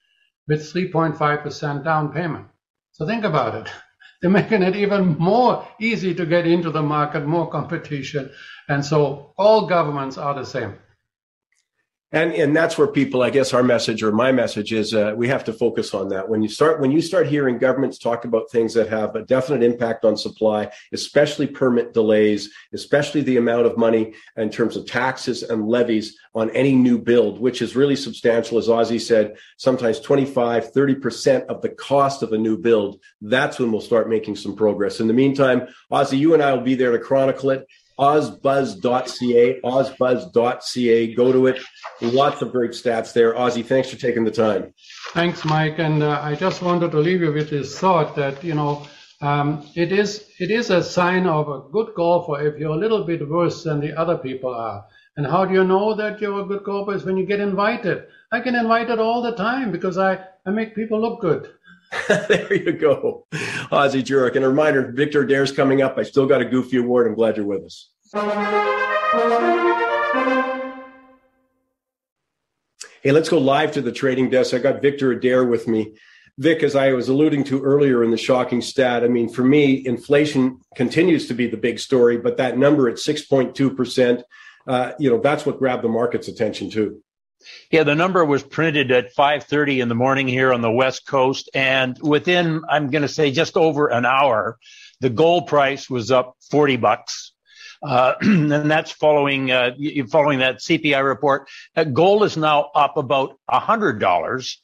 with 0.49 0.61
3.5% 0.73 1.85
down 1.85 2.13
payment. 2.13 2.47
So 2.93 3.07
think 3.07 3.25
about 3.25 3.55
it. 3.55 3.73
They're 4.23 4.31
making 4.31 4.63
it 4.63 4.77
even 4.77 5.17
more 5.19 5.67
easy 5.81 6.15
to 6.15 6.27
get 6.27 6.47
into 6.47 6.71
the 6.71 6.83
market, 6.83 7.27
more 7.27 7.51
competition. 7.51 8.31
And 8.69 8.85
so 8.85 9.33
all 9.39 9.67
governments 9.67 10.19
are 10.19 10.35
the 10.35 10.45
same. 10.45 10.75
And 12.13 12.33
and 12.33 12.57
that's 12.57 12.77
where 12.77 12.89
people, 12.89 13.23
I 13.23 13.31
guess, 13.31 13.55
our 13.55 13.63
message 13.63 14.03
or 14.03 14.11
my 14.11 14.33
message 14.33 14.73
is 14.73 14.95
uh, 14.95 15.15
we 15.17 15.29
have 15.29 15.45
to 15.45 15.53
focus 15.53 15.95
on 15.95 16.09
that. 16.09 16.29
When 16.29 16.43
you 16.43 16.49
start 16.49 16.81
when 16.81 16.91
you 16.91 17.01
start 17.01 17.29
hearing 17.29 17.57
governments 17.57 17.99
talk 17.99 18.25
about 18.25 18.51
things 18.51 18.75
that 18.75 18.89
have 18.89 19.15
a 19.15 19.23
definite 19.23 19.63
impact 19.63 20.05
on 20.05 20.17
supply, 20.17 20.73
especially 20.93 21.47
permit 21.47 21.95
delays, 21.95 22.51
especially 22.73 23.21
the 23.21 23.37
amount 23.37 23.67
of 23.67 23.79
money 23.79 24.15
in 24.37 24.51
terms 24.51 24.77
of 24.77 24.87
taxes 24.87 25.45
and 25.45 25.69
levies 25.69 26.19
on 26.35 26.51
any 26.51 26.75
new 26.75 26.99
build, 26.99 27.41
which 27.41 27.63
is 27.63 27.77
really 27.77 27.97
substantial, 27.97 28.59
as 28.59 28.69
Ozzie 28.69 28.99
said, 28.99 29.37
sometimes 29.57 30.01
25, 30.01 30.73
30% 30.73 31.47
of 31.47 31.63
the 31.63 31.69
cost 31.69 32.23
of 32.25 32.33
a 32.33 32.39
new 32.39 32.59
build. 32.59 33.01
That's 33.21 33.61
when 33.61 33.71
we'll 33.71 33.81
start 33.81 34.09
making 34.09 34.37
some 34.37 34.57
progress. 34.57 34.99
In 34.99 35.07
the 35.07 35.13
meantime, 35.13 35.69
Ozzie, 35.91 36.19
you 36.19 36.35
and 36.35 36.43
I 36.43 36.53
will 36.53 36.61
be 36.61 36.75
there 36.75 36.93
to 36.93 36.99
chronicle 36.99 37.51
it 37.51 37.67
ozbuzz.ca, 38.01 39.61
ozbuzz.ca. 39.63 41.15
Go 41.15 41.33
to 41.33 41.47
it. 41.47 41.63
Lots 42.01 42.41
of 42.43 42.51
great 42.51 42.71
stats 42.71 43.13
there. 43.13 43.37
Ozzie, 43.37 43.63
thanks 43.63 43.91
for 43.91 43.97
taking 43.97 44.25
the 44.25 44.31
time. 44.31 44.73
Thanks, 45.13 45.45
Mike. 45.45 45.79
And 45.79 46.03
uh, 46.03 46.21
I 46.23 46.35
just 46.35 46.63
wanted 46.63 46.93
to 46.93 46.99
leave 46.99 47.21
you 47.21 47.33
with 47.33 47.51
this 47.51 47.79
thought 47.79 48.17
that, 48.17 48.43
you 48.43 48.55
know, 48.55 48.87
um, 49.21 49.69
it 49.77 49.93
is 49.93 50.31
it 50.39 50.51
is 50.51 50.71
a 50.71 50.83
sign 50.83 51.27
of 51.27 51.49
a 51.49 51.61
good 51.71 51.89
golfer 51.95 52.41
if 52.41 52.59
you're 52.59 52.75
a 52.75 52.79
little 52.85 53.05
bit 53.05 53.29
worse 53.29 53.63
than 53.65 53.79
the 53.79 53.95
other 53.99 54.17
people 54.17 54.55
are. 54.55 54.87
And 55.19 55.27
how 55.27 55.45
do 55.45 55.53
you 55.53 55.65
know 55.65 55.95
that 55.95 56.21
you're 56.23 56.41
a 56.41 56.47
good 56.47 56.65
golfer? 56.65 56.95
Is 56.95 57.05
when 57.05 57.19
you 57.19 57.27
get 57.27 57.41
invited. 57.41 58.07
I 58.33 58.41
get 58.41 58.55
invited 58.55 58.99
all 58.99 59.21
the 59.21 59.35
time 59.35 59.73
because 59.73 59.99
I, 59.99 60.25
I 60.47 60.51
make 60.51 60.75
people 60.75 60.99
look 60.99 61.21
good. 61.21 61.51
there 62.09 62.55
you 62.55 62.73
go, 62.73 63.27
Ozzie 63.73 64.03
Jurock. 64.03 64.37
And 64.37 64.45
a 64.45 64.49
reminder, 64.49 64.93
Victor 64.93 65.25
Adair's 65.25 65.51
coming 65.51 65.83
up. 65.83 65.99
I 65.99 66.05
still 66.05 66.27
got 66.27 66.41
a 66.41 66.45
Goofy 66.45 66.77
Award. 66.77 67.07
I'm 67.07 67.15
glad 67.15 67.37
you're 67.37 67.47
with 67.47 67.65
us. 67.65 67.91
Hey, 73.03 73.13
let's 73.13 73.29
go 73.29 73.39
live 73.39 73.73
to 73.73 73.83
the 73.83 73.93
trading 73.93 74.31
desk. 74.31 74.55
I 74.55 74.59
got 74.59 74.83
Victor 74.83 75.11
Adair 75.13 75.45
with 75.45 75.67
me. 75.67 75.95
Vic, 76.39 76.63
as 76.63 76.77
I 76.77 76.93
was 76.93 77.09
alluding 77.09 77.45
to 77.45 77.63
earlier 77.63 78.05
in 78.05 78.11
the 78.11 78.17
shocking 78.17 78.63
stat, 78.63 79.03
I 79.03 79.09
mean, 79.09 79.29
for 79.29 79.43
me, 79.43 79.85
inflation 79.87 80.61
continues 80.77 81.27
to 81.29 81.35
be 81.35 81.47
the 81.47 81.57
big 81.57 81.79
story, 81.79 82.19
but 82.19 82.37
that 82.37 82.57
number 82.57 82.89
at 82.89 82.97
6.2%, 82.97 84.23
uh, 84.67 84.93
you 84.99 85.11
know, 85.11 85.21
that's 85.21 85.45
what 85.45 85.59
grabbed 85.59 85.83
the 85.83 85.89
market's 85.89 86.29
attention 86.29 86.71
too. 86.71 87.03
Yeah, 87.71 87.85
the 87.85 87.95
number 87.95 88.25
was 88.25 88.43
printed 88.43 88.91
at 88.91 89.15
5:30 89.15 89.81
in 89.81 89.89
the 89.89 89.95
morning 89.95 90.29
here 90.29 90.53
on 90.53 90.61
the 90.61 90.71
West 90.71 91.07
Coast, 91.07 91.51
and 91.55 91.99
within 92.01 92.63
I'm 92.69 92.91
going 92.91 93.03
to 93.03 93.09
say 93.09 93.31
just 93.31 93.57
over 93.57 93.89
an 93.89 94.05
hour, 94.05 94.59
the 95.01 95.11
gold 95.11 95.47
price 95.47 95.89
was 95.89 96.11
up 96.11 96.37
40 96.51 96.77
bucks. 96.77 97.33
Uh, 97.83 98.15
and 98.21 98.71
that's 98.71 98.91
following 98.91 99.51
uh, 99.51 99.71
following 100.11 100.41
that 100.41 100.59
CPI 100.59 101.03
report. 101.05 101.49
Uh, 101.75 101.85
gold 101.85 102.25
is 102.25 102.37
now 102.37 102.71
up 102.75 102.97
about 102.97 103.39
hundred 103.49 104.01
dollars 104.01 104.61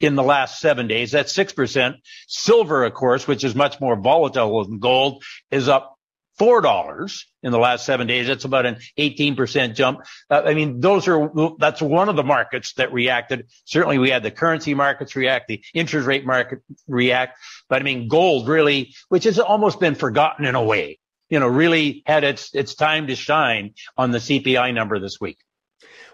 in 0.00 0.14
the 0.14 0.22
last 0.22 0.60
seven 0.60 0.86
days. 0.86 1.12
That's 1.12 1.34
six 1.34 1.52
percent. 1.52 1.96
Silver, 2.26 2.84
of 2.84 2.94
course, 2.94 3.26
which 3.26 3.44
is 3.44 3.54
much 3.54 3.80
more 3.80 3.96
volatile 3.96 4.64
than 4.64 4.78
gold, 4.78 5.22
is 5.50 5.68
up 5.68 5.93
four 6.38 6.60
dollars 6.60 7.26
in 7.42 7.52
the 7.52 7.58
last 7.58 7.86
seven 7.86 8.06
days. 8.06 8.26
That's 8.26 8.44
about 8.44 8.66
an 8.66 8.78
18% 8.98 9.74
jump. 9.74 10.00
Uh, 10.30 10.42
I 10.44 10.54
mean, 10.54 10.80
those 10.80 11.06
are, 11.08 11.30
that's 11.58 11.80
one 11.80 12.08
of 12.08 12.16
the 12.16 12.24
markets 12.24 12.74
that 12.74 12.92
reacted. 12.92 13.48
Certainly 13.64 13.98
we 13.98 14.10
had 14.10 14.22
the 14.22 14.30
currency 14.30 14.74
markets 14.74 15.16
react, 15.16 15.48
the 15.48 15.62
interest 15.74 16.06
rate 16.06 16.26
market 16.26 16.60
react, 16.86 17.38
but 17.68 17.80
I 17.80 17.84
mean, 17.84 18.08
gold 18.08 18.48
really, 18.48 18.94
which 19.08 19.24
has 19.24 19.38
almost 19.38 19.80
been 19.80 19.94
forgotten 19.94 20.44
in 20.44 20.54
a 20.54 20.62
way, 20.62 20.98
you 21.28 21.38
know, 21.40 21.48
really 21.48 22.02
had 22.06 22.24
its, 22.24 22.54
its 22.54 22.74
time 22.74 23.06
to 23.08 23.16
shine 23.16 23.74
on 23.96 24.10
the 24.10 24.18
CPI 24.18 24.74
number 24.74 24.98
this 24.98 25.20
week. 25.20 25.38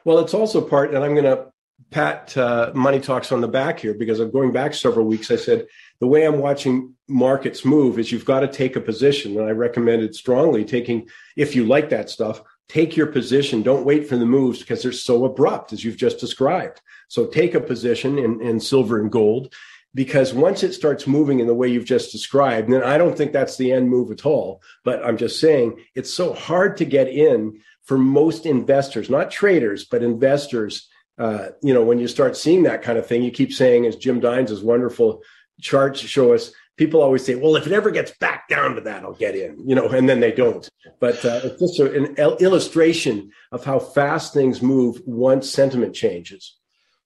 Well, 0.05 0.19
it's 0.21 0.35
also 0.35 0.61
part, 0.61 0.95
and 0.95 1.05
I'm 1.05 1.15
going 1.15 1.25
to 1.25 1.47
pat 1.91 2.37
uh, 2.37 2.73
Money 2.75 3.01
Talks 3.01 3.33
on 3.33 3.41
the 3.41 3.49
back 3.49 3.81
here 3.81 3.95
because 3.95 4.21
I'm 4.21 4.31
going 4.31 4.53
back 4.53 4.75
several 4.75 5.07
weeks. 5.07 5.31
I 5.31 5.37
said, 5.37 5.67
the 6.01 6.07
way 6.07 6.25
I'm 6.27 6.39
watching 6.39 6.95
markets 7.09 7.65
move 7.65 7.99
is 7.99 8.13
you've 8.13 8.25
got 8.25 8.41
to 8.41 8.49
take 8.49 8.77
a 8.77 8.81
position. 8.81 9.39
And 9.39 9.49
I 9.49 9.53
recommended 9.53 10.15
strongly 10.15 10.65
taking, 10.65 11.09
if 11.37 11.55
you 11.55 11.67
like 11.67 11.91
that 11.91 12.11
stuff, 12.11 12.43
take 12.69 12.97
your 12.97 13.09
position. 13.09 13.63
Don't 13.63 13.85
wait 13.85 14.09
for 14.09 14.17
the 14.17 14.27
moves 14.27 14.61
because 14.61 14.83
they're 14.83 14.93
so 14.93 15.25
abrupt, 15.25 15.73
as 15.73 15.85
you've 15.85 15.97
just 15.97 16.21
described. 16.21 16.81
So 17.09 17.27
take 17.27 17.55
a 17.55 17.61
position 17.61 18.19
in, 18.19 18.41
in 18.41 18.61
silver 18.61 19.01
and 19.01 19.11
gold 19.11 19.53
because 19.95 20.33
once 20.33 20.63
it 20.63 20.73
starts 20.73 21.07
moving 21.07 21.41
in 21.41 21.47
the 21.47 21.55
way 21.55 21.69
you've 21.69 21.85
just 21.85 22.13
described, 22.13 22.73
then 22.73 22.83
I 22.83 22.97
don't 22.97 23.17
think 23.17 23.33
that's 23.33 23.57
the 23.57 23.73
end 23.73 23.89
move 23.89 24.11
at 24.11 24.25
all. 24.25 24.63
But 24.85 25.05
I'm 25.05 25.17
just 25.17 25.41
saying 25.41 25.85
it's 25.95 26.15
so 26.15 26.33
hard 26.33 26.77
to 26.77 26.85
get 26.85 27.09
in 27.09 27.61
for 27.83 27.99
most 27.99 28.47
investors, 28.47 29.11
not 29.11 29.31
traders, 29.31 29.85
but 29.85 30.03
investors. 30.03 30.89
Uh, 31.19 31.49
you 31.63 31.75
know, 31.75 31.83
when 31.83 31.99
you 31.99 32.09
start 32.09 32.37
seeing 32.37 32.63
that 32.63 32.83
kind 32.83 32.99
of 32.99 33.07
thing, 33.07 33.23
you 33.23 33.31
keep 33.31 33.53
saying, 33.53 33.87
as 33.87 33.97
Jim 33.97 34.21
Dines' 34.21 34.63
wonderful 34.63 35.23
charts 35.61 36.01
show 36.01 36.33
us 36.33 36.53
people 36.81 37.03
always 37.03 37.23
say, 37.23 37.35
well, 37.35 37.57
if 37.57 37.67
it 37.67 37.75
ever 37.75 37.91
gets 37.91 38.11
back 38.21 38.49
down 38.49 38.75
to 38.75 38.81
that, 38.81 39.03
I'll 39.03 39.13
get 39.13 39.37
in, 39.37 39.69
you 39.69 39.75
know, 39.75 39.89
and 39.89 40.09
then 40.09 40.21
they 40.21 40.33
don't. 40.33 40.67
But 40.99 41.23
uh, 41.27 41.41
it's 41.45 41.61
just 41.61 41.79
a, 41.79 41.93
an 41.93 42.17
illustration 42.17 43.33
of 43.53 43.63
how 43.67 43.79
fast 43.79 44.33
things 44.33 44.63
move 44.63 45.03
once 45.05 45.51
sentiment 45.51 45.95
changes. 45.95 46.57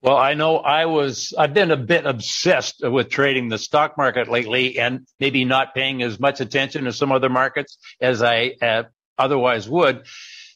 Well, 0.01 0.15
I 0.15 0.33
know 0.33 0.59
I 0.59 0.85
was, 0.85 1.33
I've 1.37 1.53
been 1.53 1.71
a 1.71 1.77
bit 1.77 2.05
obsessed 2.05 2.87
with 2.87 3.09
trading 3.09 3.49
the 3.49 3.57
stock 3.57 3.97
market 3.97 4.29
lately 4.29 4.79
and 4.79 5.05
maybe 5.19 5.43
not 5.43 5.75
paying 5.75 6.01
as 6.03 6.21
much 6.21 6.39
attention 6.39 6.85
to 6.85 6.93
some 6.93 7.11
other 7.11 7.29
markets 7.29 7.77
as 7.99 8.23
I 8.23 8.53
uh, 8.61 8.83
otherwise 9.17 9.67
would. 9.67 10.05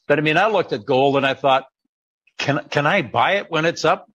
But 0.07 0.19
I 0.19 0.21
mean, 0.21 0.37
I 0.37 0.47
looked 0.47 0.71
at 0.71 0.85
gold 0.85 1.17
and 1.17 1.25
I 1.25 1.33
thought, 1.33 1.65
can, 2.39 2.65
can 2.69 2.87
I 2.87 3.03
buy 3.03 3.33
it 3.33 3.51
when 3.51 3.65
it's 3.65 3.85
up 3.85 4.07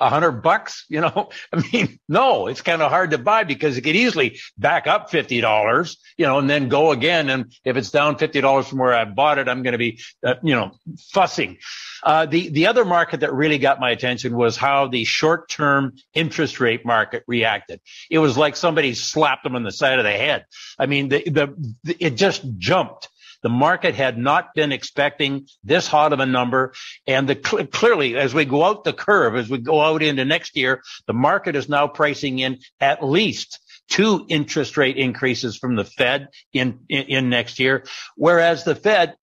a 0.00 0.08
hundred 0.08 0.42
bucks, 0.42 0.84
you 0.88 1.00
know, 1.00 1.30
I 1.52 1.62
mean, 1.72 1.98
no, 2.08 2.46
it's 2.46 2.62
kind 2.62 2.82
of 2.82 2.90
hard 2.90 3.10
to 3.10 3.18
buy 3.18 3.44
because 3.44 3.76
it 3.76 3.82
could 3.82 3.96
easily 3.96 4.40
back 4.56 4.86
up 4.86 5.10
$50, 5.10 5.96
you 6.16 6.26
know, 6.26 6.38
and 6.38 6.48
then 6.48 6.68
go 6.68 6.92
again. 6.92 7.30
And 7.30 7.52
if 7.64 7.76
it's 7.76 7.90
down 7.90 8.16
$50 8.16 8.64
from 8.64 8.78
where 8.78 8.94
I 8.94 9.04
bought 9.04 9.38
it, 9.38 9.48
I'm 9.48 9.62
going 9.62 9.72
to 9.72 9.78
be, 9.78 10.00
uh, 10.24 10.34
you 10.42 10.54
know, 10.54 10.72
fussing. 11.10 11.58
Uh, 12.02 12.26
the, 12.26 12.48
the 12.48 12.66
other 12.68 12.84
market 12.84 13.20
that 13.20 13.32
really 13.32 13.58
got 13.58 13.80
my 13.80 13.90
attention 13.90 14.36
was 14.36 14.56
how 14.56 14.88
the 14.88 15.04
short 15.04 15.48
term 15.48 15.94
interest 16.14 16.60
rate 16.60 16.86
market 16.86 17.24
reacted. 17.26 17.80
It 18.10 18.18
was 18.18 18.36
like 18.36 18.56
somebody 18.56 18.94
slapped 18.94 19.44
them 19.44 19.56
on 19.56 19.64
the 19.64 19.72
side 19.72 19.98
of 19.98 20.04
the 20.04 20.12
head. 20.12 20.44
I 20.78 20.86
mean, 20.86 21.08
the, 21.08 21.22
the, 21.24 21.74
the 21.84 21.96
it 21.98 22.10
just 22.16 22.42
jumped 22.58 23.08
the 23.42 23.48
market 23.48 23.94
had 23.94 24.18
not 24.18 24.54
been 24.54 24.72
expecting 24.72 25.46
this 25.64 25.86
hot 25.86 26.12
of 26.12 26.20
a 26.20 26.26
number. 26.26 26.72
And 27.06 27.28
the 27.28 27.36
clearly, 27.36 28.16
as 28.16 28.34
we 28.34 28.44
go 28.44 28.64
out 28.64 28.84
the 28.84 28.92
curve, 28.92 29.36
as 29.36 29.48
we 29.48 29.58
go 29.58 29.80
out 29.80 30.02
into 30.02 30.24
next 30.24 30.56
year, 30.56 30.82
the 31.06 31.12
market 31.12 31.56
is 31.56 31.68
now 31.68 31.86
pricing 31.86 32.38
in 32.38 32.58
at 32.80 33.04
least 33.04 33.60
two 33.88 34.26
interest 34.28 34.76
rate 34.76 34.96
increases 34.96 35.56
from 35.56 35.76
the 35.76 35.84
Fed 35.84 36.28
in, 36.52 36.80
in, 36.88 37.04
in 37.04 37.30
next 37.30 37.58
year. 37.58 37.84
Whereas 38.16 38.64
the 38.64 38.74
Fed 38.74 39.14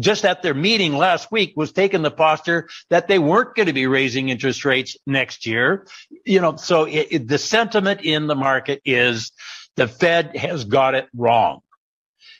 just 0.00 0.24
at 0.24 0.42
their 0.42 0.54
meeting 0.54 0.96
last 0.96 1.30
week 1.30 1.52
was 1.56 1.72
taking 1.72 2.02
the 2.02 2.10
posture 2.10 2.68
that 2.90 3.06
they 3.06 3.18
weren't 3.18 3.54
going 3.54 3.66
to 3.66 3.72
be 3.72 3.86
raising 3.86 4.28
interest 4.28 4.64
rates 4.64 4.96
next 5.06 5.46
year. 5.46 5.86
You 6.24 6.40
know, 6.40 6.56
so 6.56 6.84
it, 6.84 7.08
it, 7.10 7.28
the 7.28 7.38
sentiment 7.38 8.00
in 8.02 8.26
the 8.26 8.34
market 8.34 8.80
is 8.84 9.30
the 9.76 9.86
Fed 9.86 10.36
has 10.36 10.64
got 10.64 10.94
it 10.94 11.08
wrong. 11.14 11.60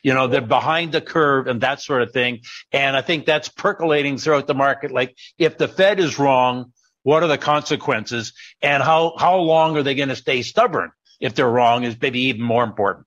You 0.03 0.13
know, 0.13 0.27
they're 0.27 0.41
behind 0.41 0.91
the 0.91 1.01
curve 1.01 1.47
and 1.47 1.61
that 1.61 1.81
sort 1.81 2.01
of 2.01 2.11
thing. 2.11 2.41
And 2.71 2.95
I 2.95 3.01
think 3.01 3.25
that's 3.25 3.49
percolating 3.49 4.17
throughout 4.17 4.47
the 4.47 4.53
market. 4.53 4.91
Like 4.91 5.17
if 5.37 5.57
the 5.57 5.67
Fed 5.67 5.99
is 5.99 6.19
wrong, 6.19 6.73
what 7.03 7.23
are 7.23 7.27
the 7.27 7.37
consequences 7.37 8.33
and 8.61 8.83
how, 8.83 9.15
how 9.17 9.37
long 9.37 9.77
are 9.77 9.83
they 9.83 9.95
going 9.95 10.09
to 10.09 10.15
stay 10.15 10.41
stubborn 10.41 10.91
if 11.19 11.35
they're 11.35 11.49
wrong 11.49 11.83
is 11.83 11.95
maybe 12.01 12.21
even 12.21 12.41
more 12.41 12.63
important. 12.63 13.05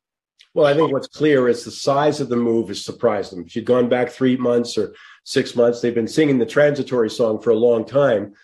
Well, 0.54 0.66
I 0.66 0.74
think 0.74 0.92
what's 0.92 1.08
clear 1.08 1.48
is 1.48 1.64
the 1.64 1.70
size 1.70 2.20
of 2.20 2.28
the 2.28 2.36
move 2.36 2.68
has 2.68 2.84
surprised 2.84 3.32
them. 3.32 3.44
If 3.46 3.56
you'd 3.56 3.64
gone 3.64 3.88
back 3.88 4.10
three 4.10 4.36
months 4.36 4.76
or 4.76 4.94
six 5.24 5.56
months, 5.56 5.80
they've 5.80 5.94
been 5.94 6.08
singing 6.08 6.38
the 6.38 6.46
transitory 6.46 7.08
song 7.08 7.40
for 7.40 7.50
a 7.50 7.56
long 7.56 7.86
time. 7.86 8.34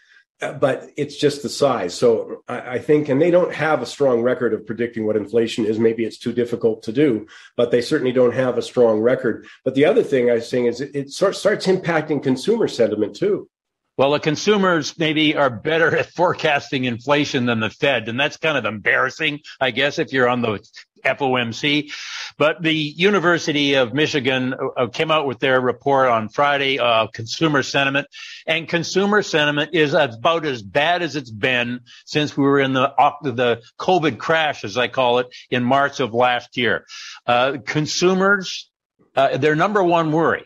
Uh, 0.40 0.52
but 0.52 0.90
it's 0.96 1.16
just 1.16 1.42
the 1.42 1.48
size. 1.48 1.94
So 1.94 2.44
I, 2.46 2.74
I, 2.74 2.78
think, 2.78 3.08
and 3.08 3.20
they 3.20 3.32
don't 3.32 3.52
have 3.52 3.82
a 3.82 3.86
strong 3.86 4.22
record 4.22 4.54
of 4.54 4.64
predicting 4.64 5.04
what 5.04 5.16
inflation 5.16 5.66
is. 5.66 5.80
Maybe 5.80 6.04
it's 6.04 6.18
too 6.18 6.32
difficult 6.32 6.84
to 6.84 6.92
do, 6.92 7.26
but 7.56 7.72
they 7.72 7.80
certainly 7.80 8.12
don't 8.12 8.34
have 8.34 8.56
a 8.56 8.62
strong 8.62 9.00
record. 9.00 9.46
But 9.64 9.74
the 9.74 9.84
other 9.84 10.04
thing 10.04 10.30
I 10.30 10.34
was 10.34 10.48
saying 10.48 10.66
is 10.66 10.80
it, 10.80 10.94
it 10.94 11.10
starts 11.10 11.42
impacting 11.42 12.22
consumer 12.22 12.68
sentiment 12.68 13.16
too. 13.16 13.48
Well, 13.96 14.12
the 14.12 14.20
consumers 14.20 14.96
maybe 14.96 15.34
are 15.34 15.50
better 15.50 15.96
at 15.96 16.10
forecasting 16.10 16.84
inflation 16.84 17.46
than 17.46 17.58
the 17.58 17.68
Fed. 17.68 18.08
And 18.08 18.18
that's 18.18 18.36
kind 18.36 18.56
of 18.56 18.64
embarrassing, 18.64 19.40
I 19.60 19.72
guess, 19.72 19.98
if 19.98 20.12
you're 20.12 20.28
on 20.28 20.40
the 20.40 20.60
FOMC. 21.04 21.92
But 22.36 22.62
the 22.62 22.74
University 22.74 23.74
of 23.74 23.92
Michigan 23.92 24.54
uh, 24.54 24.86
came 24.88 25.10
out 25.10 25.26
with 25.26 25.38
their 25.38 25.60
report 25.60 26.08
on 26.08 26.28
Friday, 26.28 26.78
uh, 26.78 27.08
consumer 27.08 27.62
sentiment. 27.62 28.06
And 28.46 28.68
consumer 28.68 29.22
sentiment 29.22 29.74
is 29.74 29.94
about 29.94 30.44
as 30.44 30.62
bad 30.62 31.02
as 31.02 31.16
it's 31.16 31.30
been 31.30 31.80
since 32.04 32.36
we 32.36 32.44
were 32.44 32.60
in 32.60 32.72
the, 32.72 32.92
the 33.22 33.62
COVID 33.78 34.18
crash, 34.18 34.64
as 34.64 34.76
I 34.76 34.88
call 34.88 35.18
it, 35.18 35.28
in 35.50 35.64
March 35.64 36.00
of 36.00 36.14
last 36.14 36.56
year. 36.56 36.84
Uh, 37.26 37.58
consumers, 37.64 38.70
uh, 39.16 39.36
their 39.38 39.56
number 39.56 39.82
one 39.82 40.12
worry 40.12 40.44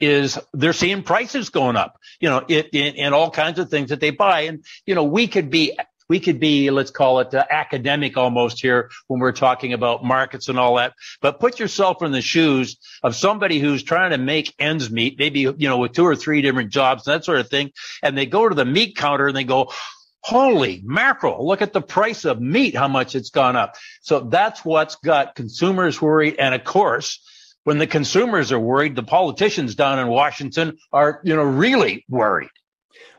is 0.00 0.38
they're 0.54 0.72
seeing 0.72 1.02
prices 1.02 1.50
going 1.50 1.76
up, 1.76 1.98
you 2.20 2.28
know, 2.28 2.42
it, 2.48 2.70
in, 2.72 2.94
in 2.94 3.12
all 3.12 3.30
kinds 3.30 3.58
of 3.58 3.68
things 3.68 3.90
that 3.90 4.00
they 4.00 4.10
buy. 4.10 4.42
And, 4.42 4.64
you 4.86 4.94
know, 4.94 5.04
we 5.04 5.26
could 5.26 5.50
be, 5.50 5.76
we 6.10 6.18
could 6.18 6.40
be, 6.40 6.70
let's 6.70 6.90
call 6.90 7.20
it 7.20 7.32
uh, 7.32 7.44
academic 7.48 8.16
almost 8.16 8.60
here 8.60 8.90
when 9.06 9.20
we're 9.20 9.30
talking 9.30 9.72
about 9.72 10.02
markets 10.02 10.48
and 10.48 10.58
all 10.58 10.74
that. 10.74 10.92
But 11.22 11.38
put 11.38 11.60
yourself 11.60 12.02
in 12.02 12.10
the 12.10 12.20
shoes 12.20 12.78
of 13.04 13.14
somebody 13.14 13.60
who's 13.60 13.84
trying 13.84 14.10
to 14.10 14.18
make 14.18 14.52
ends 14.58 14.90
meet, 14.90 15.20
maybe, 15.20 15.42
you 15.42 15.68
know, 15.68 15.78
with 15.78 15.92
two 15.92 16.04
or 16.04 16.16
three 16.16 16.42
different 16.42 16.70
jobs, 16.70 17.06
and 17.06 17.14
that 17.14 17.24
sort 17.24 17.38
of 17.38 17.48
thing. 17.48 17.70
And 18.02 18.18
they 18.18 18.26
go 18.26 18.48
to 18.48 18.56
the 18.56 18.64
meat 18.64 18.96
counter 18.96 19.28
and 19.28 19.36
they 19.36 19.44
go, 19.44 19.72
Holy 20.22 20.82
mackerel, 20.84 21.46
look 21.46 21.62
at 21.62 21.72
the 21.72 21.80
price 21.80 22.24
of 22.24 22.40
meat, 22.40 22.74
how 22.74 22.88
much 22.88 23.14
it's 23.14 23.30
gone 23.30 23.54
up. 23.54 23.76
So 24.02 24.18
that's 24.18 24.64
what's 24.64 24.96
got 24.96 25.36
consumers 25.36 26.02
worried. 26.02 26.36
And 26.40 26.56
of 26.56 26.64
course, 26.64 27.24
when 27.62 27.78
the 27.78 27.86
consumers 27.86 28.50
are 28.50 28.58
worried, 28.58 28.96
the 28.96 29.04
politicians 29.04 29.76
down 29.76 30.00
in 30.00 30.08
Washington 30.08 30.76
are, 30.92 31.20
you 31.22 31.36
know, 31.36 31.44
really 31.44 32.04
worried. 32.08 32.50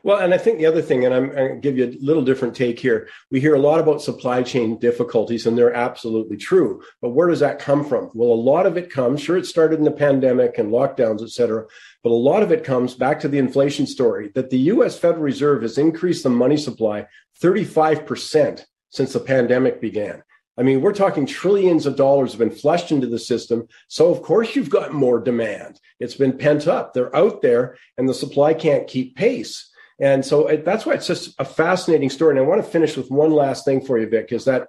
Well, 0.02 0.18
and 0.18 0.34
I 0.34 0.38
think 0.38 0.58
the 0.58 0.66
other 0.66 0.82
thing, 0.82 1.04
and 1.04 1.14
I'm, 1.14 1.30
going 1.30 1.48
to 1.54 1.60
give 1.60 1.78
you 1.78 1.86
a 1.86 2.04
little 2.04 2.24
different 2.24 2.54
take 2.54 2.78
here. 2.78 3.08
We 3.30 3.40
hear 3.40 3.54
a 3.54 3.60
lot 3.60 3.80
about 3.80 4.02
supply 4.02 4.42
chain 4.42 4.78
difficulties, 4.78 5.46
and 5.46 5.56
they're 5.56 5.72
absolutely 5.72 6.36
true. 6.36 6.82
But 7.00 7.10
where 7.10 7.28
does 7.28 7.40
that 7.40 7.58
come 7.58 7.84
from? 7.84 8.10
Well, 8.14 8.30
a 8.30 8.34
lot 8.34 8.66
of 8.66 8.76
it 8.76 8.90
comes, 8.90 9.20
sure, 9.20 9.36
it 9.36 9.46
started 9.46 9.78
in 9.78 9.84
the 9.84 9.90
pandemic 9.90 10.58
and 10.58 10.70
lockdowns, 10.70 11.22
et 11.22 11.30
cetera, 11.30 11.66
but 12.02 12.10
a 12.10 12.14
lot 12.14 12.42
of 12.42 12.52
it 12.52 12.64
comes 12.64 12.94
back 12.94 13.20
to 13.20 13.28
the 13.28 13.38
inflation 13.38 13.86
story 13.86 14.30
that 14.34 14.50
the 14.50 14.58
US 14.58 14.98
Federal 14.98 15.22
Reserve 15.22 15.62
has 15.62 15.78
increased 15.78 16.22
the 16.22 16.30
money 16.30 16.56
supply 16.56 17.06
35% 17.40 18.64
since 18.90 19.12
the 19.12 19.20
pandemic 19.20 19.80
began. 19.80 20.22
I 20.58 20.62
mean, 20.62 20.82
we're 20.82 20.92
talking 20.92 21.24
trillions 21.24 21.86
of 21.86 21.96
dollars 21.96 22.32
have 22.32 22.38
been 22.38 22.50
flushed 22.50 22.92
into 22.92 23.06
the 23.06 23.18
system. 23.18 23.68
So, 23.88 24.10
of 24.10 24.22
course, 24.22 24.54
you've 24.54 24.68
got 24.68 24.92
more 24.92 25.18
demand. 25.18 25.80
It's 25.98 26.14
been 26.14 26.36
pent 26.36 26.68
up. 26.68 26.92
They're 26.92 27.14
out 27.16 27.40
there, 27.40 27.76
and 27.96 28.08
the 28.08 28.14
supply 28.14 28.52
can't 28.52 28.86
keep 28.86 29.16
pace. 29.16 29.70
And 29.98 30.24
so 30.24 30.48
it, 30.48 30.64
that's 30.64 30.84
why 30.84 30.94
it's 30.94 31.06
just 31.06 31.34
a 31.38 31.44
fascinating 31.44 32.10
story. 32.10 32.32
And 32.32 32.40
I 32.40 32.48
want 32.48 32.62
to 32.62 32.70
finish 32.70 32.96
with 32.96 33.10
one 33.10 33.30
last 33.30 33.64
thing 33.64 33.80
for 33.80 33.98
you, 33.98 34.08
Vic, 34.08 34.32
is 34.32 34.46
that 34.46 34.66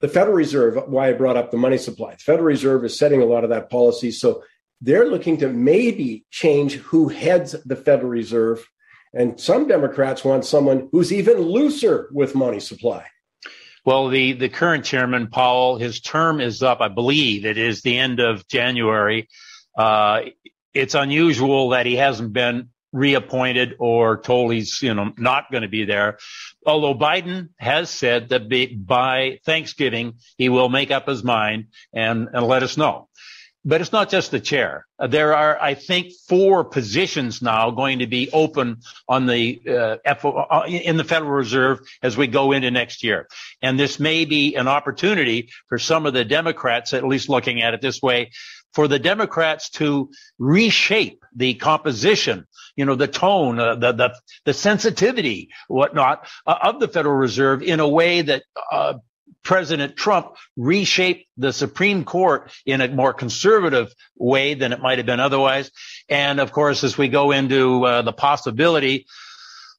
the 0.00 0.08
Federal 0.08 0.36
Reserve, 0.36 0.78
why 0.86 1.08
I 1.08 1.14
brought 1.14 1.36
up 1.36 1.50
the 1.50 1.56
money 1.56 1.78
supply, 1.78 2.12
the 2.12 2.18
Federal 2.18 2.46
Reserve 2.46 2.84
is 2.84 2.98
setting 2.98 3.22
a 3.22 3.26
lot 3.26 3.44
of 3.44 3.50
that 3.50 3.70
policy. 3.70 4.10
So 4.12 4.44
they're 4.80 5.08
looking 5.08 5.38
to 5.38 5.48
maybe 5.48 6.24
change 6.30 6.74
who 6.74 7.08
heads 7.08 7.52
the 7.64 7.76
Federal 7.76 8.10
Reserve. 8.10 8.64
And 9.12 9.40
some 9.40 9.66
Democrats 9.66 10.24
want 10.24 10.44
someone 10.44 10.90
who's 10.92 11.12
even 11.12 11.40
looser 11.40 12.08
with 12.12 12.34
money 12.34 12.60
supply. 12.60 13.06
Well, 13.86 14.08
the, 14.08 14.32
the 14.32 14.48
current 14.48 14.84
chairman, 14.84 15.28
Powell, 15.28 15.78
his 15.78 16.00
term 16.00 16.40
is 16.40 16.60
up. 16.60 16.80
I 16.80 16.88
believe 16.88 17.46
it 17.46 17.56
is 17.56 17.82
the 17.82 17.96
end 17.96 18.18
of 18.18 18.46
January. 18.48 19.28
Uh, 19.78 20.22
it's 20.74 20.96
unusual 20.96 21.70
that 21.70 21.86
he 21.86 21.94
hasn't 21.94 22.32
been 22.32 22.70
reappointed 22.92 23.76
or 23.78 24.20
told 24.20 24.52
he's 24.52 24.80
you 24.82 24.94
know 24.94 25.12
not 25.16 25.52
going 25.52 25.62
to 25.62 25.68
be 25.68 25.84
there. 25.84 26.18
Although 26.66 26.94
Biden 26.94 27.50
has 27.58 27.88
said 27.88 28.30
that 28.30 28.48
by 28.84 29.38
Thanksgiving 29.44 30.14
he 30.36 30.48
will 30.48 30.68
make 30.68 30.90
up 30.90 31.06
his 31.06 31.22
mind 31.22 31.66
and, 31.92 32.28
and 32.32 32.46
let 32.46 32.64
us 32.64 32.76
know. 32.76 33.08
But 33.68 33.80
it's 33.80 33.90
not 33.90 34.10
just 34.10 34.30
the 34.30 34.38
chair. 34.38 34.86
There 35.08 35.34
are, 35.34 35.60
I 35.60 35.74
think, 35.74 36.12
four 36.28 36.62
positions 36.62 37.42
now 37.42 37.72
going 37.72 37.98
to 37.98 38.06
be 38.06 38.30
open 38.32 38.78
on 39.08 39.26
the 39.26 39.60
uh, 39.68 40.14
FO, 40.14 40.30
uh, 40.30 40.66
in 40.68 40.96
the 40.96 41.02
Federal 41.02 41.32
Reserve 41.32 41.80
as 42.00 42.16
we 42.16 42.28
go 42.28 42.52
into 42.52 42.70
next 42.70 43.02
year. 43.02 43.26
And 43.60 43.78
this 43.78 43.98
may 43.98 44.24
be 44.24 44.54
an 44.54 44.68
opportunity 44.68 45.50
for 45.68 45.78
some 45.78 46.06
of 46.06 46.14
the 46.14 46.24
Democrats, 46.24 46.94
at 46.94 47.04
least 47.04 47.28
looking 47.28 47.60
at 47.60 47.74
it 47.74 47.80
this 47.80 48.00
way, 48.00 48.30
for 48.72 48.86
the 48.86 49.00
Democrats 49.00 49.70
to 49.70 50.10
reshape 50.38 51.24
the 51.34 51.54
composition, 51.54 52.46
you 52.76 52.84
know, 52.84 52.94
the 52.94 53.08
tone, 53.08 53.58
uh, 53.58 53.74
the, 53.74 53.90
the, 53.90 54.14
the 54.44 54.54
sensitivity, 54.54 55.48
whatnot 55.66 56.28
uh, 56.46 56.54
of 56.62 56.78
the 56.78 56.86
Federal 56.86 57.16
Reserve 57.16 57.62
in 57.62 57.80
a 57.80 57.88
way 57.88 58.22
that, 58.22 58.44
uh, 58.70 58.94
President 59.42 59.96
Trump 59.96 60.34
reshaped 60.56 61.26
the 61.36 61.52
Supreme 61.52 62.04
Court 62.04 62.50
in 62.64 62.80
a 62.80 62.88
more 62.88 63.14
conservative 63.14 63.94
way 64.16 64.54
than 64.54 64.72
it 64.72 64.80
might 64.80 64.98
have 64.98 65.06
been 65.06 65.20
otherwise. 65.20 65.70
And 66.08 66.40
of 66.40 66.52
course, 66.52 66.82
as 66.84 66.98
we 66.98 67.08
go 67.08 67.32
into 67.32 67.84
uh, 67.84 68.02
the 68.02 68.12
possibility 68.12 69.06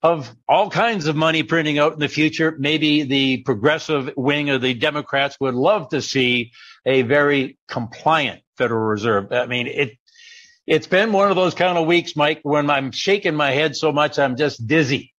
of 0.03 0.33
all 0.47 0.69
kinds 0.69 1.07
of 1.07 1.15
money 1.15 1.43
printing 1.43 1.79
out 1.79 1.93
in 1.93 1.99
the 1.99 2.07
future, 2.07 2.55
maybe 2.57 3.03
the 3.03 3.37
progressive 3.43 4.11
wing 4.15 4.49
of 4.49 4.61
the 4.61 4.73
Democrats 4.73 5.37
would 5.39 5.55
love 5.55 5.89
to 5.89 6.01
see 6.01 6.51
a 6.85 7.01
very 7.01 7.57
compliant 7.67 8.41
Federal 8.57 8.85
Reserve. 8.85 9.31
I 9.31 9.45
mean, 9.45 9.67
it 9.67 9.97
it's 10.65 10.87
been 10.87 11.13
one 11.13 11.29
of 11.29 11.37
those 11.37 11.53
kind 11.53 11.77
of 11.77 11.87
weeks, 11.87 12.15
Mike, 12.17 12.41
when 12.43 12.69
I'm 12.69 12.91
shaking 12.91 13.35
my 13.35 13.51
head 13.51 13.75
so 13.75 13.93
much 13.93 14.19
I'm 14.19 14.35
just 14.35 14.67
dizzy. 14.67 15.13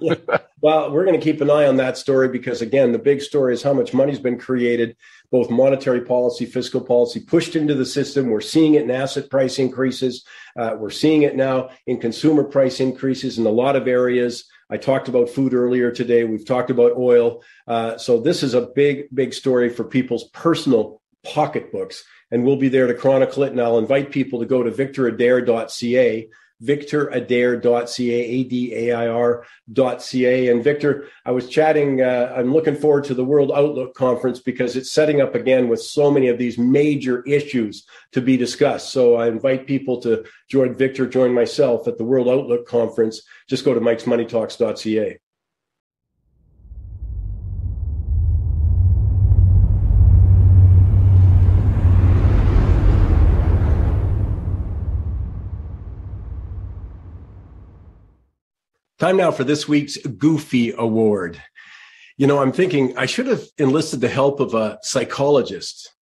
Yeah. 0.00 0.14
Well, 0.60 0.90
we're 0.90 1.04
going 1.04 1.18
to 1.18 1.24
keep 1.24 1.40
an 1.40 1.50
eye 1.50 1.66
on 1.66 1.76
that 1.76 1.98
story 1.98 2.28
because, 2.28 2.62
again, 2.62 2.92
the 2.92 2.98
big 2.98 3.20
story 3.20 3.52
is 3.52 3.62
how 3.62 3.74
much 3.74 3.92
money's 3.92 4.18
been 4.18 4.38
created, 4.38 4.96
both 5.30 5.50
monetary 5.50 6.00
policy, 6.00 6.46
fiscal 6.46 6.80
policy, 6.80 7.20
pushed 7.20 7.54
into 7.54 7.74
the 7.74 7.84
system. 7.84 8.30
We're 8.30 8.40
seeing 8.40 8.74
it 8.74 8.82
in 8.82 8.90
asset 8.90 9.28
price 9.28 9.58
increases. 9.58 10.24
Uh, 10.58 10.76
we're 10.78 10.90
seeing 10.90 11.22
it 11.22 11.36
now 11.36 11.70
in 11.86 12.00
consumer 12.00 12.44
price 12.44 12.80
increases 12.80 13.38
in 13.38 13.46
a 13.46 13.50
lot 13.50 13.76
of 13.76 13.86
areas. 13.86 14.44
I 14.70 14.78
talked 14.78 15.08
about 15.08 15.28
food 15.28 15.52
earlier 15.52 15.90
today. 15.90 16.24
We've 16.24 16.46
talked 16.46 16.70
about 16.70 16.96
oil. 16.96 17.42
Uh, 17.66 17.98
so 17.98 18.20
this 18.20 18.42
is 18.42 18.54
a 18.54 18.62
big, 18.62 19.14
big 19.14 19.34
story 19.34 19.68
for 19.68 19.84
people's 19.84 20.24
personal 20.30 21.02
pocketbooks 21.24 22.04
and 22.34 22.44
we'll 22.44 22.56
be 22.56 22.68
there 22.68 22.88
to 22.88 22.94
chronicle 22.94 23.44
it. 23.44 23.52
And 23.52 23.60
I'll 23.60 23.78
invite 23.78 24.10
people 24.10 24.40
to 24.40 24.46
go 24.46 24.62
to 24.62 24.70
victoradair.ca, 24.70 26.28
victoradair.ca, 26.62 28.20
A-D-A-I-R.ca. 28.38 29.48
And 30.48 30.64
Victor, 30.64 31.08
I 31.24 31.30
was 31.30 31.48
chatting, 31.48 32.00
uh, 32.00 32.32
I'm 32.36 32.52
looking 32.52 32.76
forward 32.76 33.04
to 33.04 33.14
the 33.14 33.24
World 33.24 33.52
Outlook 33.54 33.94
Conference 33.94 34.40
because 34.40 34.76
it's 34.76 34.92
setting 34.92 35.20
up 35.20 35.34
again 35.34 35.68
with 35.68 35.82
so 35.82 36.10
many 36.10 36.28
of 36.28 36.38
these 36.38 36.58
major 36.58 37.22
issues 37.24 37.86
to 38.12 38.20
be 38.20 38.36
discussed. 38.36 38.92
So 38.92 39.16
I 39.16 39.28
invite 39.28 39.66
people 39.66 40.00
to 40.02 40.24
join 40.48 40.74
Victor, 40.74 41.06
join 41.06 41.32
myself 41.34 41.88
at 41.88 41.98
the 41.98 42.04
World 42.04 42.28
Outlook 42.28 42.66
Conference. 42.66 43.22
Just 43.48 43.64
go 43.64 43.74
to 43.74 43.80
mikesmoneytalks.ca. 43.80 45.18
Time 59.04 59.18
now 59.18 59.30
for 59.30 59.44
this 59.44 59.68
week's 59.68 59.98
Goofy 59.98 60.72
Award. 60.78 61.38
You 62.16 62.26
know, 62.26 62.40
I'm 62.40 62.52
thinking 62.52 62.96
I 62.96 63.04
should 63.04 63.26
have 63.26 63.44
enlisted 63.58 64.00
the 64.00 64.08
help 64.08 64.40
of 64.40 64.54
a 64.54 64.78
psychologist, 64.80 65.92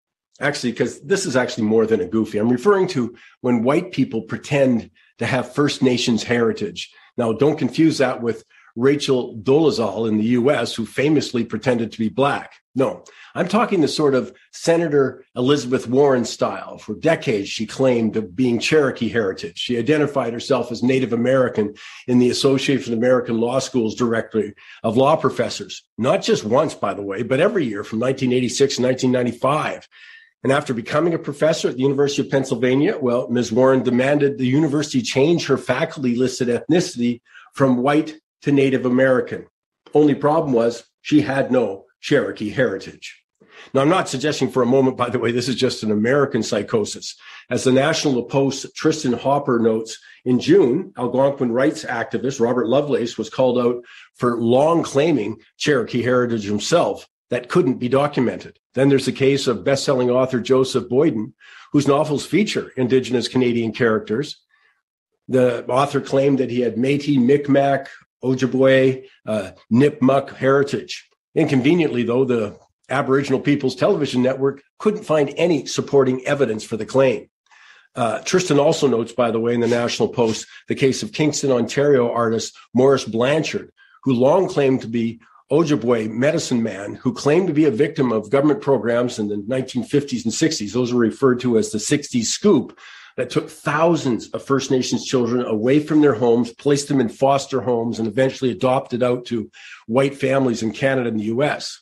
actually, 0.40 0.70
because 0.70 1.00
this 1.00 1.26
is 1.26 1.34
actually 1.34 1.64
more 1.64 1.84
than 1.84 2.00
a 2.00 2.06
goofy. 2.06 2.38
I'm 2.38 2.48
referring 2.48 2.86
to 2.90 3.16
when 3.40 3.64
white 3.64 3.90
people 3.90 4.22
pretend 4.22 4.88
to 5.18 5.26
have 5.26 5.52
First 5.52 5.82
Nations 5.82 6.22
heritage. 6.22 6.92
Now, 7.16 7.32
don't 7.32 7.58
confuse 7.58 7.98
that 7.98 8.22
with 8.22 8.44
Rachel 8.76 9.36
Dolezal 9.36 10.08
in 10.08 10.18
the 10.18 10.24
US, 10.24 10.74
who 10.74 10.86
famously 10.86 11.44
pretended 11.44 11.92
to 11.92 11.98
be 11.98 12.08
black. 12.08 12.54
No, 12.74 13.04
I'm 13.34 13.48
talking 13.48 13.82
the 13.82 13.88
sort 13.88 14.14
of 14.14 14.34
Senator 14.52 15.24
Elizabeth 15.36 15.86
Warren 15.86 16.24
style. 16.24 16.78
For 16.78 16.94
decades, 16.94 17.50
she 17.50 17.66
claimed 17.66 18.16
of 18.16 18.34
being 18.34 18.58
Cherokee 18.58 19.10
heritage. 19.10 19.58
She 19.58 19.78
identified 19.78 20.32
herself 20.32 20.72
as 20.72 20.82
Native 20.82 21.12
American 21.12 21.74
in 22.06 22.18
the 22.18 22.30
Association 22.30 22.92
of 22.92 22.98
American 22.98 23.40
Law 23.40 23.58
Schools 23.58 23.94
directory 23.94 24.54
of 24.82 24.96
law 24.96 25.16
professors, 25.16 25.82
not 25.98 26.22
just 26.22 26.44
once, 26.44 26.74
by 26.74 26.94
the 26.94 27.02
way, 27.02 27.22
but 27.22 27.40
every 27.40 27.64
year 27.66 27.84
from 27.84 28.00
1986 28.00 28.76
to 28.76 28.82
1995. 28.82 29.86
And 30.42 30.52
after 30.52 30.74
becoming 30.74 31.14
a 31.14 31.18
professor 31.18 31.68
at 31.68 31.76
the 31.76 31.82
University 31.82 32.22
of 32.22 32.30
Pennsylvania, 32.30 32.98
well, 32.98 33.28
Ms. 33.28 33.52
Warren 33.52 33.82
demanded 33.82 34.38
the 34.38 34.46
university 34.46 35.02
change 35.02 35.46
her 35.46 35.58
faculty 35.58 36.16
listed 36.16 36.48
ethnicity 36.48 37.20
from 37.54 37.76
white 37.76 38.18
to 38.42 38.52
Native 38.52 38.86
American. 38.86 39.46
Only 39.94 40.14
problem 40.14 40.52
was 40.52 40.84
she 41.00 41.20
had 41.20 41.50
no 41.50 41.86
Cherokee 42.00 42.50
heritage. 42.50 43.18
Now, 43.74 43.82
I'm 43.82 43.88
not 43.88 44.08
suggesting 44.08 44.50
for 44.50 44.62
a 44.62 44.66
moment, 44.66 44.96
by 44.96 45.08
the 45.08 45.18
way, 45.18 45.30
this 45.30 45.48
is 45.48 45.54
just 45.54 45.82
an 45.82 45.92
American 45.92 46.42
psychosis. 46.42 47.14
As 47.48 47.64
the 47.64 47.72
National 47.72 48.22
Post 48.24 48.74
Tristan 48.74 49.12
Hopper 49.12 49.58
notes, 49.58 49.98
in 50.24 50.38
June, 50.38 50.92
Algonquin 50.96 51.52
rights 51.52 51.84
activist 51.84 52.40
Robert 52.40 52.68
Lovelace 52.68 53.18
was 53.18 53.30
called 53.30 53.58
out 53.58 53.84
for 54.14 54.40
long 54.40 54.82
claiming 54.82 55.40
Cherokee 55.58 56.02
heritage 56.02 56.44
himself 56.44 57.08
that 57.30 57.48
couldn't 57.48 57.78
be 57.78 57.88
documented. 57.88 58.58
Then 58.74 58.88
there's 58.88 59.06
the 59.06 59.12
case 59.12 59.46
of 59.46 59.64
best-selling 59.64 60.10
author 60.10 60.40
Joseph 60.40 60.88
Boyden, 60.88 61.34
whose 61.72 61.88
novels 61.88 62.24
feature 62.24 62.72
Indigenous 62.76 63.28
Canadian 63.28 63.72
characters. 63.72 64.40
The 65.28 65.64
author 65.66 66.00
claimed 66.00 66.38
that 66.38 66.50
he 66.50 66.60
had 66.60 66.76
Métis, 66.76 67.18
Micmac, 67.18 67.88
Ojibwe, 68.22 69.04
uh, 69.26 69.50
Nipmuc 69.72 70.34
heritage. 70.34 71.08
Inconveniently, 71.34 72.02
though, 72.02 72.24
the 72.24 72.58
Aboriginal 72.88 73.40
People's 73.40 73.74
Television 73.74 74.22
Network 74.22 74.62
couldn't 74.78 75.04
find 75.04 75.32
any 75.36 75.66
supporting 75.66 76.24
evidence 76.26 76.64
for 76.64 76.76
the 76.76 76.86
claim. 76.86 77.28
Uh, 77.94 78.20
Tristan 78.20 78.58
also 78.58 78.86
notes, 78.86 79.12
by 79.12 79.30
the 79.30 79.40
way, 79.40 79.54
in 79.54 79.60
the 79.60 79.68
National 79.68 80.08
Post, 80.08 80.46
the 80.68 80.74
case 80.74 81.02
of 81.02 81.12
Kingston, 81.12 81.50
Ontario 81.50 82.10
artist 82.10 82.56
Morris 82.74 83.04
Blanchard, 83.04 83.70
who 84.04 84.14
long 84.14 84.48
claimed 84.48 84.80
to 84.82 84.88
be 84.88 85.20
Ojibwe 85.50 86.10
medicine 86.10 86.62
man 86.62 86.94
who 86.94 87.12
claimed 87.12 87.46
to 87.48 87.52
be 87.52 87.66
a 87.66 87.70
victim 87.70 88.10
of 88.10 88.30
government 88.30 88.62
programs 88.62 89.18
in 89.18 89.28
the 89.28 89.36
1950s 89.36 90.24
and 90.24 90.32
60s. 90.32 90.72
Those 90.72 90.94
were 90.94 91.00
referred 91.00 91.40
to 91.40 91.58
as 91.58 91.70
the 91.70 91.78
60s 91.78 92.24
scoop 92.24 92.78
that 93.16 93.30
took 93.30 93.50
thousands 93.50 94.28
of 94.30 94.42
First 94.42 94.70
Nations 94.70 95.04
children 95.04 95.44
away 95.44 95.80
from 95.80 96.00
their 96.00 96.14
homes, 96.14 96.52
placed 96.52 96.88
them 96.88 97.00
in 97.00 97.08
foster 97.08 97.60
homes, 97.60 97.98
and 97.98 98.08
eventually 98.08 98.50
adopted 98.50 99.02
out 99.02 99.26
to 99.26 99.50
white 99.86 100.14
families 100.14 100.62
in 100.62 100.72
Canada 100.72 101.08
and 101.08 101.20
the 101.20 101.24
US. 101.24 101.80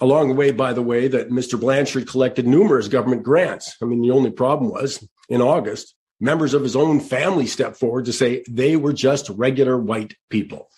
Along 0.00 0.28
the 0.28 0.34
way, 0.34 0.50
by 0.50 0.72
the 0.72 0.82
way, 0.82 1.08
that 1.08 1.30
Mr. 1.30 1.58
Blanchard 1.58 2.06
collected 2.08 2.46
numerous 2.46 2.88
government 2.88 3.22
grants. 3.22 3.76
I 3.80 3.86
mean, 3.86 4.02
the 4.02 4.10
only 4.10 4.30
problem 4.30 4.70
was 4.70 5.06
in 5.28 5.40
August, 5.40 5.94
members 6.20 6.54
of 6.54 6.62
his 6.62 6.76
own 6.76 7.00
family 7.00 7.46
stepped 7.46 7.76
forward 7.76 8.04
to 8.04 8.12
say 8.12 8.44
they 8.48 8.76
were 8.76 8.92
just 8.92 9.30
regular 9.30 9.78
white 9.78 10.14
people. 10.28 10.68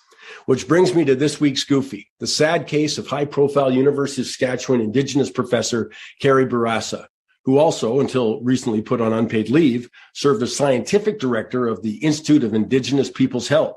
Which 0.47 0.68
brings 0.68 0.95
me 0.95 1.05
to 1.05 1.14
this 1.14 1.41
week's 1.41 1.64
Goofy, 1.64 2.11
the 2.20 2.26
sad 2.26 2.66
case 2.66 2.97
of 2.97 3.07
high 3.07 3.24
profile 3.24 3.72
University 3.72 4.22
of 4.22 4.26
Saskatchewan 4.26 4.81
Indigenous 4.81 5.31
professor 5.31 5.91
Carrie 6.20 6.47
Bourassa, 6.47 7.07
who 7.45 7.59
also, 7.59 8.01
until 8.01 8.41
recently 8.43 8.82
put 8.82 9.01
on 9.01 9.12
unpaid 9.12 9.49
leave, 9.49 9.89
served 10.14 10.43
as 10.43 10.55
scientific 10.55 11.18
director 11.18 11.66
of 11.66 11.82
the 11.82 11.97
Institute 11.97 12.45
of 12.45 12.55
Indigenous 12.55 13.11
Peoples 13.11 13.49
Health. 13.49 13.76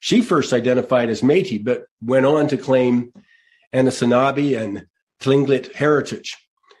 She 0.00 0.20
first 0.20 0.52
identified 0.52 1.08
as 1.08 1.22
Métis, 1.22 1.64
but 1.64 1.86
went 2.02 2.26
on 2.26 2.48
to 2.48 2.56
claim 2.56 3.12
Anishinaabe 3.74 4.60
and 4.60 4.86
Tlingit 5.20 5.74
heritage. 5.74 6.36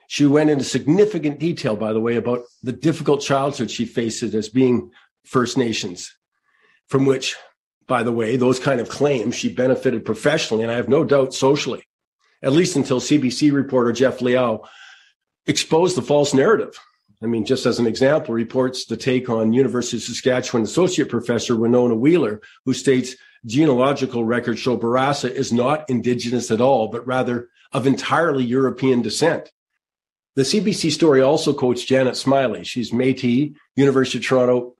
She 0.08 0.26
went 0.26 0.50
into 0.50 0.64
significant 0.64 1.38
detail, 1.38 1.76
by 1.76 1.92
the 1.92 2.00
way, 2.00 2.16
about 2.16 2.42
the 2.62 2.72
difficult 2.72 3.20
childhood 3.20 3.70
she 3.70 3.84
faces 3.84 4.34
as 4.34 4.48
being 4.48 4.90
First 5.24 5.58
Nations, 5.58 6.16
from 6.88 7.06
which, 7.06 7.36
by 7.86 8.02
the 8.02 8.12
way, 8.12 8.36
those 8.36 8.60
kind 8.60 8.80
of 8.80 8.88
claims 8.88 9.34
she 9.34 9.52
benefited 9.52 10.04
professionally, 10.04 10.62
and 10.62 10.70
I 10.70 10.76
have 10.76 10.88
no 10.88 11.04
doubt 11.04 11.34
socially, 11.34 11.82
at 12.42 12.52
least 12.52 12.76
until 12.76 13.00
CBC 13.00 13.52
reporter 13.52 13.92
Geoff 13.92 14.20
Leo 14.20 14.62
exposed 15.46 15.96
the 15.96 16.02
false 16.02 16.34
narrative. 16.34 16.78
I 17.22 17.26
mean, 17.26 17.44
just 17.44 17.64
as 17.66 17.78
an 17.78 17.86
example, 17.86 18.34
reports 18.34 18.84
the 18.84 18.96
take 18.96 19.30
on 19.30 19.52
University 19.52 19.96
of 19.96 20.02
Saskatchewan 20.02 20.64
associate 20.64 21.08
professor 21.08 21.56
Winona 21.56 21.94
Wheeler, 21.94 22.42
who 22.64 22.74
states 22.74 23.16
genealogical 23.46 24.24
records 24.24 24.60
show 24.60 24.76
Bourassa 24.76 25.30
is 25.30 25.52
not 25.52 25.88
indigenous 25.88 26.50
at 26.50 26.60
all, 26.60 26.88
but 26.88 27.06
rather 27.06 27.48
of 27.72 27.86
entirely 27.86 28.44
European 28.44 29.02
descent. 29.02 29.50
The 30.34 30.42
CBC 30.42 30.92
story 30.92 31.22
also 31.22 31.54
quotes 31.54 31.84
Janet 31.84 32.14
Smylie. 32.14 32.66
She's 32.66 32.90
Métis, 32.90 33.54
University 33.76 34.18
of 34.18 34.24
Toronto 34.24 34.76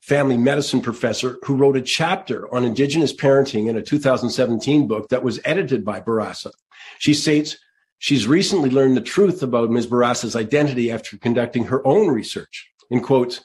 family 0.00 0.36
medicine 0.36 0.80
professor 0.80 1.38
who 1.44 1.56
wrote 1.56 1.76
a 1.76 1.82
chapter 1.82 2.52
on 2.54 2.64
Indigenous 2.64 3.12
parenting 3.12 3.68
in 3.68 3.76
a 3.76 3.82
2017 3.82 4.86
book 4.86 5.08
that 5.10 5.22
was 5.22 5.40
edited 5.44 5.84
by 5.84 6.00
Bourassa. 6.00 6.52
She 6.98 7.14
states 7.14 7.58
she's 8.00 8.26
recently 8.26 8.70
learned 8.70 8.96
the 8.96 9.02
truth 9.02 9.44
about 9.44 9.70
Ms. 9.70 9.86
Bourassa's 9.86 10.34
identity 10.34 10.90
after 10.90 11.16
conducting 11.16 11.66
her 11.66 11.86
own 11.86 12.08
research. 12.08 12.68
In 12.90 13.00
quotes, 13.00 13.44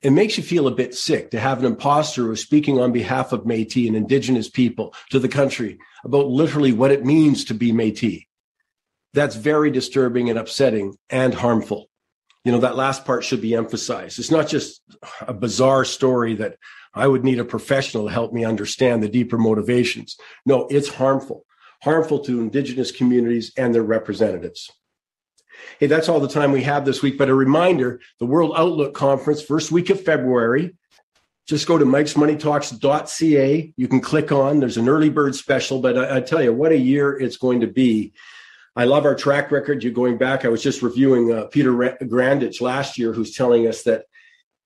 it 0.00 0.12
makes 0.12 0.38
you 0.38 0.42
feel 0.42 0.68
a 0.68 0.74
bit 0.74 0.94
sick 0.94 1.30
to 1.32 1.40
have 1.40 1.58
an 1.58 1.66
imposter 1.66 2.22
who's 2.22 2.40
speaking 2.40 2.80
on 2.80 2.92
behalf 2.92 3.32
of 3.32 3.42
Métis 3.42 3.88
and 3.88 3.96
Indigenous 3.96 4.48
people 4.48 4.94
to 5.10 5.18
the 5.18 5.28
country 5.28 5.78
about 6.04 6.28
literally 6.28 6.72
what 6.72 6.92
it 6.92 7.04
means 7.04 7.44
to 7.46 7.54
be 7.54 7.72
Métis. 7.72 8.24
That's 9.12 9.34
very 9.34 9.70
disturbing 9.70 10.30
and 10.30 10.38
upsetting 10.38 10.96
and 11.10 11.34
harmful. 11.34 11.88
You 12.44 12.52
know, 12.52 12.60
that 12.60 12.76
last 12.76 13.04
part 13.04 13.24
should 13.24 13.40
be 13.40 13.56
emphasized. 13.56 14.20
It's 14.20 14.30
not 14.30 14.46
just 14.46 14.80
a 15.20 15.34
bizarre 15.34 15.84
story 15.84 16.36
that 16.36 16.56
I 16.94 17.08
would 17.08 17.24
need 17.24 17.40
a 17.40 17.44
professional 17.44 18.06
to 18.06 18.12
help 18.12 18.32
me 18.32 18.44
understand 18.44 19.02
the 19.02 19.08
deeper 19.08 19.36
motivations. 19.36 20.16
No, 20.44 20.68
it's 20.70 20.88
harmful, 20.88 21.44
harmful 21.82 22.20
to 22.20 22.40
Indigenous 22.40 22.90
communities 22.90 23.52
and 23.56 23.74
their 23.74 23.82
representatives. 23.82 24.70
Hey, 25.78 25.86
that's 25.86 26.08
all 26.08 26.20
the 26.20 26.28
time 26.28 26.52
we 26.52 26.62
have 26.62 26.84
this 26.84 27.02
week. 27.02 27.18
But 27.18 27.28
a 27.28 27.34
reminder 27.34 28.00
the 28.18 28.26
World 28.26 28.52
Outlook 28.56 28.94
Conference, 28.94 29.42
first 29.42 29.72
week 29.72 29.90
of 29.90 30.00
February. 30.00 30.76
Just 31.46 31.68
go 31.68 31.78
to 31.78 31.84
mikesmoneytalks.ca. 31.84 33.74
You 33.76 33.88
can 33.88 34.00
click 34.00 34.32
on, 34.32 34.58
there's 34.58 34.78
an 34.78 34.88
early 34.88 35.10
bird 35.10 35.36
special, 35.36 35.80
but 35.80 35.96
I, 35.96 36.16
I 36.16 36.20
tell 36.20 36.42
you 36.42 36.52
what 36.52 36.72
a 36.72 36.76
year 36.76 37.16
it's 37.16 37.36
going 37.36 37.60
to 37.60 37.68
be. 37.68 38.14
I 38.74 38.84
love 38.84 39.04
our 39.04 39.14
track 39.14 39.52
record. 39.52 39.82
You're 39.82 39.92
going 39.92 40.18
back. 40.18 40.44
I 40.44 40.48
was 40.48 40.62
just 40.62 40.82
reviewing 40.82 41.32
uh, 41.32 41.44
Peter 41.46 41.72
Grandich 41.72 42.60
last 42.60 42.98
year, 42.98 43.12
who's 43.12 43.34
telling 43.34 43.68
us 43.68 43.84
that 43.84 44.06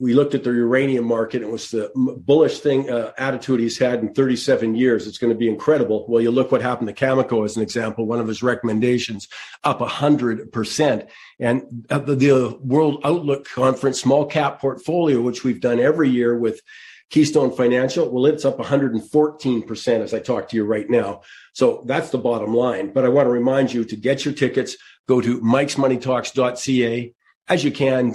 we 0.01 0.15
looked 0.15 0.35
at 0.35 0.43
the 0.43 0.51
uranium 0.51 1.05
market. 1.05 1.43
It 1.43 1.51
was 1.51 1.71
the 1.71 1.93
bullish 1.95 2.61
thing 2.61 2.89
uh, 2.89 3.13
attitude 3.19 3.61
he's 3.61 3.79
had 3.79 4.01
in 4.01 4.15
37 4.15 4.75
years. 4.75 5.07
It's 5.07 5.19
going 5.19 5.33
to 5.33 5.39
be 5.39 5.49
incredible. 5.49 6.07
Well, 6.09 6.23
you 6.23 6.31
look 6.31 6.51
what 6.51 6.63
happened 6.63 6.89
to 6.89 6.95
Cameco 6.95 7.45
as 7.45 7.57
an 7.57 7.63
example. 7.63 8.07
One 8.07 8.19
of 8.19 8.27
his 8.27 8.43
recommendations 8.43 9.29
up 9.63 9.81
hundred 9.81 10.51
percent. 10.53 11.07
And 11.39 11.87
the, 11.89 11.99
the 11.99 12.59
World 12.63 13.03
Outlook 13.05 13.47
Conference 13.47 14.01
small 14.01 14.25
cap 14.25 14.59
portfolio, 14.59 15.21
which 15.21 15.45
we've 15.45 15.61
done 15.61 15.79
every 15.79 16.09
year 16.09 16.39
with 16.39 16.63
Keystone 17.11 17.53
Financial, 17.53 18.09
well, 18.09 18.25
it's 18.25 18.47
up 18.47 18.57
114% 18.57 20.01
as 20.01 20.15
I 20.15 20.21
talk 20.21 20.49
to 20.49 20.57
you 20.57 20.65
right 20.65 20.89
now. 20.89 21.21
So 21.53 21.83
that's 21.87 22.09
the 22.09 22.19
bottom 22.19 22.55
line. 22.55 22.93
But 22.95 23.05
I 23.05 23.09
want 23.09 23.27
to 23.27 23.31
remind 23.31 23.73
you 23.73 23.85
to 23.85 23.97
get 23.97 24.25
your 24.25 24.33
tickets, 24.33 24.77
go 25.07 25.21
to 25.21 25.41
mikesmoneytalks.ca 25.43 27.15
as 27.49 27.65
you 27.65 27.73
can 27.73 28.15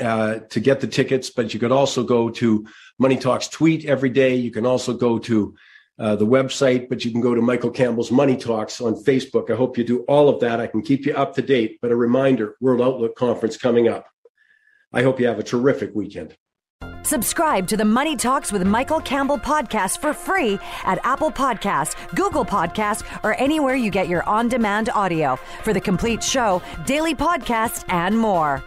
uh, 0.00 0.40
to 0.50 0.60
get 0.60 0.80
the 0.80 0.86
tickets, 0.86 1.30
but 1.30 1.52
you 1.52 1.60
could 1.60 1.72
also 1.72 2.02
go 2.02 2.30
to 2.30 2.66
Money 2.98 3.16
Talks 3.16 3.48
tweet 3.48 3.84
every 3.84 4.10
day. 4.10 4.34
You 4.34 4.50
can 4.50 4.66
also 4.66 4.92
go 4.94 5.18
to 5.18 5.54
uh, 5.98 6.16
the 6.16 6.26
website, 6.26 6.88
but 6.88 7.04
you 7.04 7.10
can 7.10 7.20
go 7.20 7.34
to 7.34 7.42
Michael 7.42 7.70
Campbell's 7.70 8.10
Money 8.10 8.36
Talks 8.36 8.80
on 8.80 8.94
Facebook. 8.94 9.50
I 9.50 9.56
hope 9.56 9.76
you 9.76 9.84
do 9.84 10.00
all 10.00 10.28
of 10.28 10.40
that. 10.40 10.60
I 10.60 10.66
can 10.66 10.82
keep 10.82 11.06
you 11.06 11.14
up 11.14 11.34
to 11.34 11.42
date, 11.42 11.78
but 11.82 11.90
a 11.90 11.96
reminder 11.96 12.56
World 12.60 12.80
Outlook 12.80 13.16
Conference 13.16 13.56
coming 13.56 13.88
up. 13.88 14.06
I 14.92 15.02
hope 15.02 15.20
you 15.20 15.26
have 15.26 15.38
a 15.38 15.42
terrific 15.42 15.90
weekend. 15.94 16.36
Subscribe 17.02 17.66
to 17.68 17.76
the 17.76 17.84
Money 17.84 18.16
Talks 18.16 18.52
with 18.52 18.66
Michael 18.66 19.00
Campbell 19.00 19.38
podcast 19.38 20.00
for 20.00 20.12
free 20.12 20.58
at 20.84 20.98
Apple 21.04 21.30
Podcast, 21.30 21.96
Google 22.14 22.44
Podcast, 22.44 23.04
or 23.24 23.34
anywhere 23.34 23.74
you 23.74 23.90
get 23.90 24.08
your 24.08 24.22
on-demand 24.24 24.90
audio. 24.90 25.36
For 25.62 25.72
the 25.72 25.80
complete 25.80 26.22
show, 26.22 26.60
daily 26.86 27.14
podcast, 27.14 27.84
and 27.88 28.18
more. 28.18 28.62